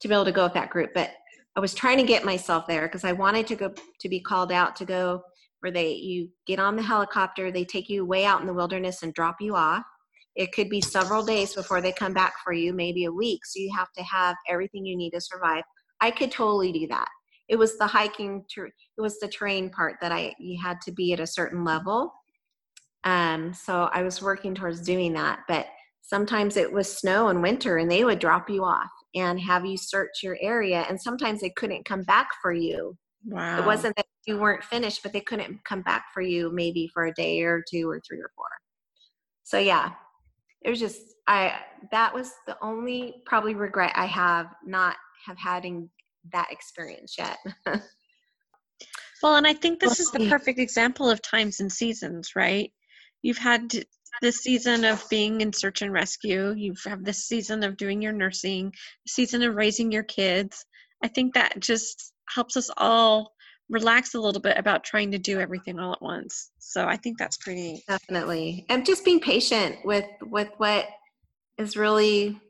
to 0.00 0.08
be 0.08 0.14
able 0.14 0.24
to 0.24 0.32
go 0.32 0.44
with 0.44 0.54
that 0.54 0.70
group. 0.70 0.90
But 0.94 1.10
I 1.56 1.60
was 1.60 1.74
trying 1.74 1.98
to 1.98 2.04
get 2.04 2.24
myself 2.24 2.66
there 2.66 2.82
because 2.82 3.04
I 3.04 3.12
wanted 3.12 3.46
to 3.48 3.56
go 3.56 3.72
to 4.00 4.08
be 4.08 4.20
called 4.20 4.52
out 4.52 4.76
to 4.76 4.84
go 4.84 5.22
where 5.60 5.72
they 5.72 5.92
you 5.94 6.28
get 6.46 6.58
on 6.58 6.76
the 6.76 6.82
helicopter, 6.82 7.50
they 7.50 7.64
take 7.64 7.88
you 7.88 8.04
way 8.04 8.24
out 8.24 8.40
in 8.40 8.46
the 8.46 8.54
wilderness 8.54 9.02
and 9.02 9.14
drop 9.14 9.36
you 9.40 9.56
off. 9.56 9.82
It 10.34 10.52
could 10.52 10.68
be 10.68 10.82
several 10.82 11.24
days 11.24 11.54
before 11.54 11.80
they 11.80 11.92
come 11.92 12.12
back 12.12 12.34
for 12.44 12.52
you, 12.52 12.74
maybe 12.74 13.06
a 13.06 13.12
week. 13.12 13.44
So 13.46 13.58
you 13.58 13.72
have 13.74 13.90
to 13.96 14.02
have 14.02 14.36
everything 14.48 14.84
you 14.84 14.96
need 14.96 15.12
to 15.12 15.20
survive. 15.20 15.64
I 16.00 16.10
could 16.10 16.30
totally 16.30 16.72
do 16.72 16.86
that. 16.88 17.08
It 17.48 17.56
was 17.56 17.78
the 17.78 17.86
hiking, 17.86 18.44
ter- 18.54 18.66
it 18.66 19.00
was 19.00 19.18
the 19.18 19.28
terrain 19.28 19.70
part 19.70 19.96
that 20.02 20.12
I 20.12 20.34
you 20.38 20.60
had 20.62 20.80
to 20.82 20.92
be 20.92 21.12
at 21.14 21.20
a 21.20 21.26
certain 21.26 21.64
level 21.64 22.12
um, 23.06 23.54
so 23.54 23.88
I 23.92 24.02
was 24.02 24.20
working 24.20 24.54
towards 24.54 24.82
doing 24.82 25.14
that, 25.14 25.40
but 25.48 25.66
sometimes 26.02 26.58
it 26.58 26.70
was 26.70 26.94
snow 26.94 27.28
and 27.28 27.42
winter 27.42 27.78
and 27.78 27.90
they 27.90 28.04
would 28.04 28.18
drop 28.18 28.50
you 28.50 28.64
off 28.64 28.90
and 29.14 29.40
have 29.40 29.64
you 29.64 29.78
search 29.78 30.22
your 30.22 30.36
area 30.42 30.84
and 30.88 31.00
sometimes 31.00 31.40
they 31.40 31.50
couldn't 31.50 31.86
come 31.86 32.02
back 32.02 32.28
for 32.42 32.52
you 32.52 32.96
Wow. 33.26 33.58
It 33.58 33.66
wasn't 33.66 33.96
that 33.96 34.06
you 34.26 34.38
weren't 34.38 34.62
finished, 34.62 35.02
but 35.02 35.12
they 35.12 35.20
couldn't 35.20 35.64
come 35.64 35.82
back 35.82 36.06
for 36.14 36.20
you 36.20 36.50
maybe 36.52 36.88
for 36.92 37.06
a 37.06 37.14
day 37.14 37.42
or 37.42 37.64
two 37.68 37.88
or 37.88 38.00
three 38.06 38.18
or 38.18 38.30
four. 38.36 38.46
So 39.42 39.58
yeah, 39.58 39.92
it 40.62 40.70
was 40.70 40.78
just 40.78 41.00
I 41.26 41.54
that 41.90 42.14
was 42.14 42.32
the 42.46 42.56
only 42.62 43.22
probably 43.26 43.54
regret 43.54 43.92
I 43.96 44.06
have 44.06 44.46
not 44.64 44.96
have 45.26 45.38
having 45.38 45.90
that 46.32 46.48
experience 46.50 47.16
yet. 47.18 47.38
well, 49.22 49.36
and 49.36 49.46
I 49.46 49.52
think 49.52 49.80
this 49.80 49.98
is 49.98 50.10
the 50.12 50.28
perfect 50.28 50.58
example 50.60 51.10
of 51.10 51.20
times 51.20 51.60
and 51.60 51.72
seasons, 51.72 52.36
right? 52.36 52.72
You've 53.26 53.38
had 53.38 53.84
this 54.22 54.36
season 54.36 54.84
of 54.84 55.04
being 55.10 55.40
in 55.40 55.52
search 55.52 55.82
and 55.82 55.92
rescue. 55.92 56.52
You 56.52 56.74
have 56.84 56.92
had 56.92 57.04
this 57.04 57.26
season 57.26 57.64
of 57.64 57.76
doing 57.76 58.00
your 58.00 58.12
nursing, 58.12 58.72
season 59.08 59.42
of 59.42 59.56
raising 59.56 59.90
your 59.90 60.04
kids. 60.04 60.64
I 61.02 61.08
think 61.08 61.34
that 61.34 61.58
just 61.58 62.12
helps 62.28 62.56
us 62.56 62.70
all 62.76 63.32
relax 63.68 64.14
a 64.14 64.20
little 64.20 64.40
bit 64.40 64.56
about 64.56 64.84
trying 64.84 65.10
to 65.10 65.18
do 65.18 65.40
everything 65.40 65.80
all 65.80 65.92
at 65.92 66.00
once. 66.00 66.52
So 66.60 66.86
I 66.86 66.96
think 66.96 67.18
that's 67.18 67.36
pretty 67.36 67.82
definitely. 67.88 68.64
And 68.68 68.86
just 68.86 69.04
being 69.04 69.18
patient 69.18 69.78
with 69.84 70.06
with 70.22 70.50
what 70.58 70.86
is 71.58 71.76
really 71.76 72.40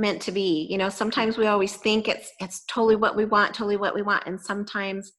meant 0.00 0.20
to 0.22 0.32
be. 0.32 0.66
You 0.68 0.78
know, 0.78 0.88
sometimes 0.88 1.38
we 1.38 1.46
always 1.46 1.76
think 1.76 2.08
it's 2.08 2.32
it's 2.40 2.64
totally 2.64 2.96
what 2.96 3.14
we 3.14 3.24
want, 3.24 3.54
totally 3.54 3.76
what 3.76 3.94
we 3.94 4.02
want, 4.02 4.24
and 4.26 4.40
sometimes 4.40 5.12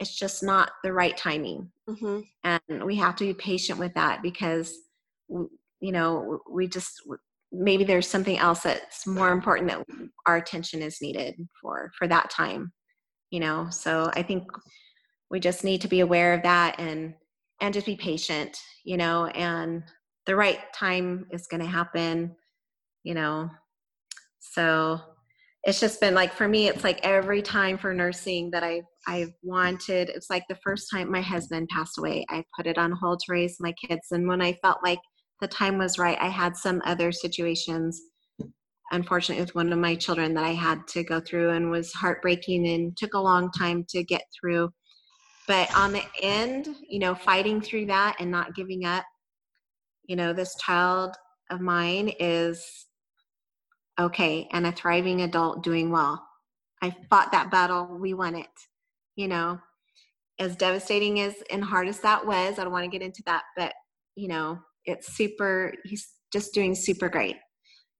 it's 0.00 0.16
just 0.16 0.42
not 0.42 0.72
the 0.82 0.92
right 0.92 1.16
timing. 1.16 1.70
Mm-hmm. 1.88 2.20
And 2.42 2.84
we 2.84 2.96
have 2.96 3.14
to 3.16 3.24
be 3.24 3.34
patient 3.34 3.78
with 3.78 3.94
that 3.94 4.22
because 4.22 4.74
you 5.28 5.92
know 5.92 6.40
we 6.50 6.66
just 6.66 7.02
maybe 7.52 7.84
there's 7.84 8.06
something 8.06 8.38
else 8.38 8.60
that's 8.60 9.06
more 9.06 9.32
important 9.32 9.70
that 9.70 9.84
our 10.26 10.36
attention 10.36 10.82
is 10.82 11.00
needed 11.00 11.34
for 11.60 11.90
for 11.98 12.06
that 12.06 12.30
time 12.30 12.72
you 13.30 13.40
know 13.40 13.68
so 13.70 14.10
i 14.14 14.22
think 14.22 14.44
we 15.30 15.40
just 15.40 15.64
need 15.64 15.80
to 15.80 15.88
be 15.88 16.00
aware 16.00 16.34
of 16.34 16.42
that 16.42 16.78
and 16.78 17.14
and 17.60 17.74
just 17.74 17.86
be 17.86 17.96
patient 17.96 18.56
you 18.84 18.96
know 18.96 19.26
and 19.26 19.82
the 20.26 20.36
right 20.36 20.72
time 20.74 21.26
is 21.30 21.46
going 21.46 21.60
to 21.62 21.66
happen 21.66 22.34
you 23.02 23.14
know 23.14 23.50
so 24.38 25.00
it's 25.64 25.80
just 25.80 26.00
been 26.00 26.14
like 26.14 26.32
for 26.32 26.48
me 26.48 26.68
it's 26.68 26.84
like 26.84 27.00
every 27.02 27.42
time 27.42 27.76
for 27.76 27.92
nursing 27.92 28.50
that 28.50 28.64
i 28.64 28.80
i've 29.06 29.32
wanted 29.42 30.08
it's 30.08 30.30
like 30.30 30.44
the 30.48 30.58
first 30.64 30.88
time 30.90 31.10
my 31.10 31.20
husband 31.20 31.68
passed 31.68 31.98
away 31.98 32.24
i 32.30 32.42
put 32.56 32.66
it 32.66 32.78
on 32.78 32.92
hold 32.92 33.20
to 33.20 33.32
raise 33.32 33.56
my 33.60 33.72
kids. 33.72 34.08
And 34.10 34.26
when 34.26 34.40
i 34.40 34.52
felt 34.62 34.78
like 34.82 35.00
the 35.40 35.48
time 35.48 35.78
was 35.78 35.98
right 35.98 36.18
i 36.20 36.28
had 36.28 36.56
some 36.56 36.80
other 36.84 37.12
situations 37.12 38.00
unfortunately 38.92 39.42
with 39.42 39.54
one 39.54 39.72
of 39.72 39.78
my 39.78 39.94
children 39.94 40.32
that 40.34 40.44
i 40.44 40.52
had 40.52 40.86
to 40.88 41.04
go 41.04 41.20
through 41.20 41.50
and 41.50 41.70
was 41.70 41.92
heartbreaking 41.92 42.66
and 42.66 42.96
took 42.96 43.14
a 43.14 43.20
long 43.20 43.50
time 43.52 43.84
to 43.88 44.02
get 44.02 44.22
through. 44.38 44.70
But 45.46 45.74
on 45.76 45.92
the 45.92 46.04
end 46.22 46.68
you 46.88 47.00
know 47.00 47.14
fighting 47.14 47.60
through 47.60 47.86
that 47.86 48.16
and 48.18 48.30
not 48.30 48.54
giving 48.54 48.84
up 48.84 49.04
you 50.04 50.16
know 50.16 50.32
this 50.32 50.54
child 50.56 51.14
of 51.50 51.60
mine 51.60 52.12
is 52.18 52.86
okay 53.98 54.48
and 54.52 54.66
a 54.66 54.72
thriving 54.72 55.22
adult 55.22 55.62
doing 55.62 55.90
well. 55.90 56.26
I 56.82 56.94
fought 57.10 57.32
that 57.32 57.50
battle 57.50 57.98
we 58.00 58.14
won 58.14 58.34
it 58.34 58.48
you 59.16 59.28
know? 59.28 59.58
As 60.38 60.56
devastating 60.56 61.20
as 61.20 61.34
and 61.50 61.62
hard 61.62 61.86
as 61.86 62.00
that 62.00 62.26
was 62.26 62.58
i 62.58 62.64
don't 62.64 62.72
want 62.72 62.84
to 62.84 62.90
get 62.90 63.04
into 63.04 63.22
that 63.26 63.42
but 63.56 63.74
you 64.16 64.26
know 64.26 64.58
it's 64.86 65.14
super 65.14 65.74
he's 65.84 66.08
just 66.32 66.54
doing 66.54 66.74
super 66.74 67.10
great. 67.10 67.36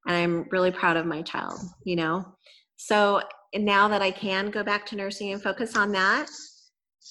And 0.06 0.16
i'm 0.16 0.46
really 0.50 0.70
proud 0.70 0.96
of 0.96 1.04
my 1.04 1.20
child 1.20 1.58
you 1.84 1.96
know? 1.96 2.24
So 2.76 3.20
now 3.54 3.88
that 3.88 4.00
i 4.00 4.10
can 4.10 4.50
go 4.50 4.64
back 4.64 4.86
to 4.86 4.96
nursing 4.96 5.32
and 5.32 5.42
focus 5.42 5.76
on 5.76 5.92
that 5.92 6.28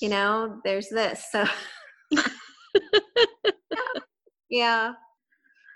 you 0.01 0.09
know 0.09 0.59
there's 0.63 0.89
this 0.89 1.23
so. 1.31 1.45
Yeah 4.51 4.93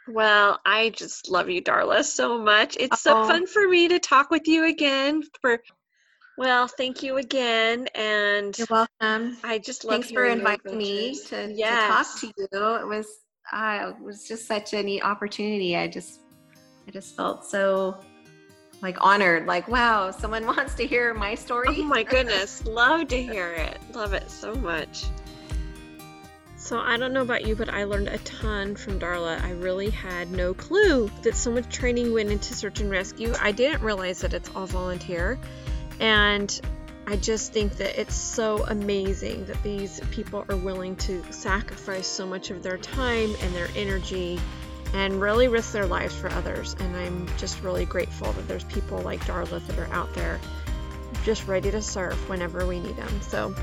well 0.07 0.59
i 0.65 0.89
just 0.89 1.29
love 1.29 1.49
you 1.49 1.61
darla 1.61 2.03
so 2.03 2.37
much. 2.37 2.77
It's 2.79 3.01
so 3.01 3.21
oh. 3.21 3.27
fun 3.27 3.47
for 3.47 3.67
me 3.67 3.87
to 3.87 3.99
talk 3.99 4.29
with 4.29 4.47
you 4.47 4.65
again 4.65 5.23
for 5.41 5.61
well 6.37 6.67
thank 6.67 7.03
you 7.03 7.17
again 7.17 7.87
and 7.95 8.57
you're 8.57 8.67
welcome. 8.69 9.37
I 9.43 9.59
just 9.59 9.83
love 9.85 9.93
thanks 9.93 10.11
for 10.11 10.25
inviting 10.25 10.77
me 10.77 11.15
to, 11.27 11.51
yes. 11.53 12.17
to 12.17 12.27
talk 12.27 12.35
to 12.35 12.41
you. 12.41 12.75
It 12.75 12.87
was 12.87 13.07
uh, 13.51 13.93
it 13.95 14.03
was 14.03 14.27
just 14.27 14.47
such 14.47 14.73
a 14.73 14.81
neat 14.81 15.03
opportunity. 15.03 15.75
I 15.75 15.87
just 15.87 16.21
i 16.87 16.91
just 16.91 17.15
felt 17.15 17.45
so 17.45 17.97
like 18.81 18.97
honored 18.99 19.45
like 19.45 19.65
wow 19.69 20.11
someone 20.11 20.45
wants 20.55 20.73
to 20.75 20.85
hear 20.85 21.13
my 21.13 21.35
story. 21.35 21.67
oh 21.69 21.83
my 21.83 22.03
goodness. 22.13 22.65
Love 22.65 23.07
to 23.09 23.21
hear 23.21 23.53
it. 23.53 23.79
Love 23.93 24.13
it 24.13 24.29
so 24.29 24.53
much 24.55 25.05
so 26.64 26.80
I 26.80 26.95
don't 26.95 27.11
know 27.11 27.22
about 27.22 27.45
you, 27.45 27.57
but 27.57 27.68
I 27.68 27.84
learned 27.84 28.07
a 28.07 28.20
ton 28.20 28.78
from 28.78 28.97
Darla. 28.97 29.41
I 29.43 29.51
really 29.51 29.89
had 29.89 30.32
no 30.32 30.53
clue 30.53 31.11
that 31.24 31.36
so 31.36 31.51
much 31.51 31.68
training 31.68 32.14
went 32.14 32.32
into 32.32 32.53
search 32.53 32.80
and 32.80 32.89
rescue. 32.89 33.34
I 33.41 33.51
didn't 33.51 33.82
realize 33.82 34.22
that 34.22 34.34
it's 34.34 34.49
all 34.55 34.66
volunteer. 34.66 35.38
And 35.99 36.61
I 37.05 37.18
just 37.18 37.51
think 37.51 37.76
that 37.78 37.99
it's 37.99 38.16
so 38.16 38.64
amazing 38.66 39.45
that 39.47 39.61
these 39.61 39.99
people 40.11 40.45
are 40.47 40.55
willing 40.55 40.95
to 40.97 41.22
sacrifice 41.34 42.07
so 42.07 42.26
much 42.26 42.49
of 42.49 42.64
their 42.64 42.78
time 42.78 43.36
and 43.41 43.53
their 43.53 43.68
energy 43.76 44.39
and 44.93 45.20
really 45.20 45.49
risk 45.49 45.74
their 45.74 45.86
lives 45.86 46.16
for 46.16 46.30
others. 46.32 46.78
And 46.80 46.95
I'm 46.95 47.28
just 47.38 47.61
really 47.61 47.84
grateful 47.84 48.32
that 48.32 48.47
there's 48.47 48.64
people 48.64 48.99
like 48.99 49.20
Darla 49.26 49.68
that 49.68 49.78
are 49.80 49.93
out 49.93 50.14
there 50.14 50.39
just 51.26 51.45
ready 51.45 51.72
to 51.72 51.82
serve 51.82 52.18
whenever 52.30 52.66
we 52.66 52.80
need 52.80 52.95
them. 52.95 53.22
So 53.22 53.53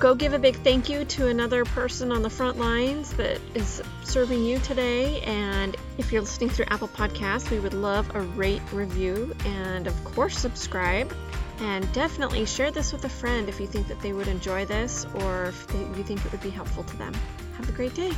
go 0.00 0.14
give 0.14 0.32
a 0.32 0.38
big 0.38 0.56
thank 0.56 0.88
you 0.88 1.04
to 1.04 1.28
another 1.28 1.62
person 1.66 2.10
on 2.10 2.22
the 2.22 2.30
front 2.30 2.58
lines 2.58 3.12
that 3.12 3.38
is 3.54 3.82
serving 4.02 4.42
you 4.42 4.58
today. 4.60 5.20
And 5.20 5.76
if 5.98 6.10
you're 6.10 6.22
listening 6.22 6.48
through 6.48 6.64
Apple 6.70 6.88
Podcasts, 6.88 7.50
we 7.50 7.60
would 7.60 7.74
love 7.74 8.12
a 8.16 8.22
rate, 8.22 8.62
review, 8.72 9.34
and 9.44 9.86
of 9.86 10.04
course, 10.04 10.38
subscribe. 10.38 11.14
And 11.58 11.92
definitely 11.92 12.46
share 12.46 12.70
this 12.70 12.94
with 12.94 13.04
a 13.04 13.10
friend 13.10 13.46
if 13.50 13.60
you 13.60 13.66
think 13.66 13.88
that 13.88 14.00
they 14.00 14.14
would 14.14 14.28
enjoy 14.28 14.64
this 14.64 15.06
or 15.16 15.44
if 15.44 15.66
they, 15.66 15.80
you 15.80 16.02
think 16.02 16.24
it 16.24 16.32
would 16.32 16.40
be 16.40 16.48
helpful 16.48 16.82
to 16.82 16.96
them. 16.96 17.12
Have 17.58 17.68
a 17.68 17.72
great 17.72 17.92
day. 17.92 18.12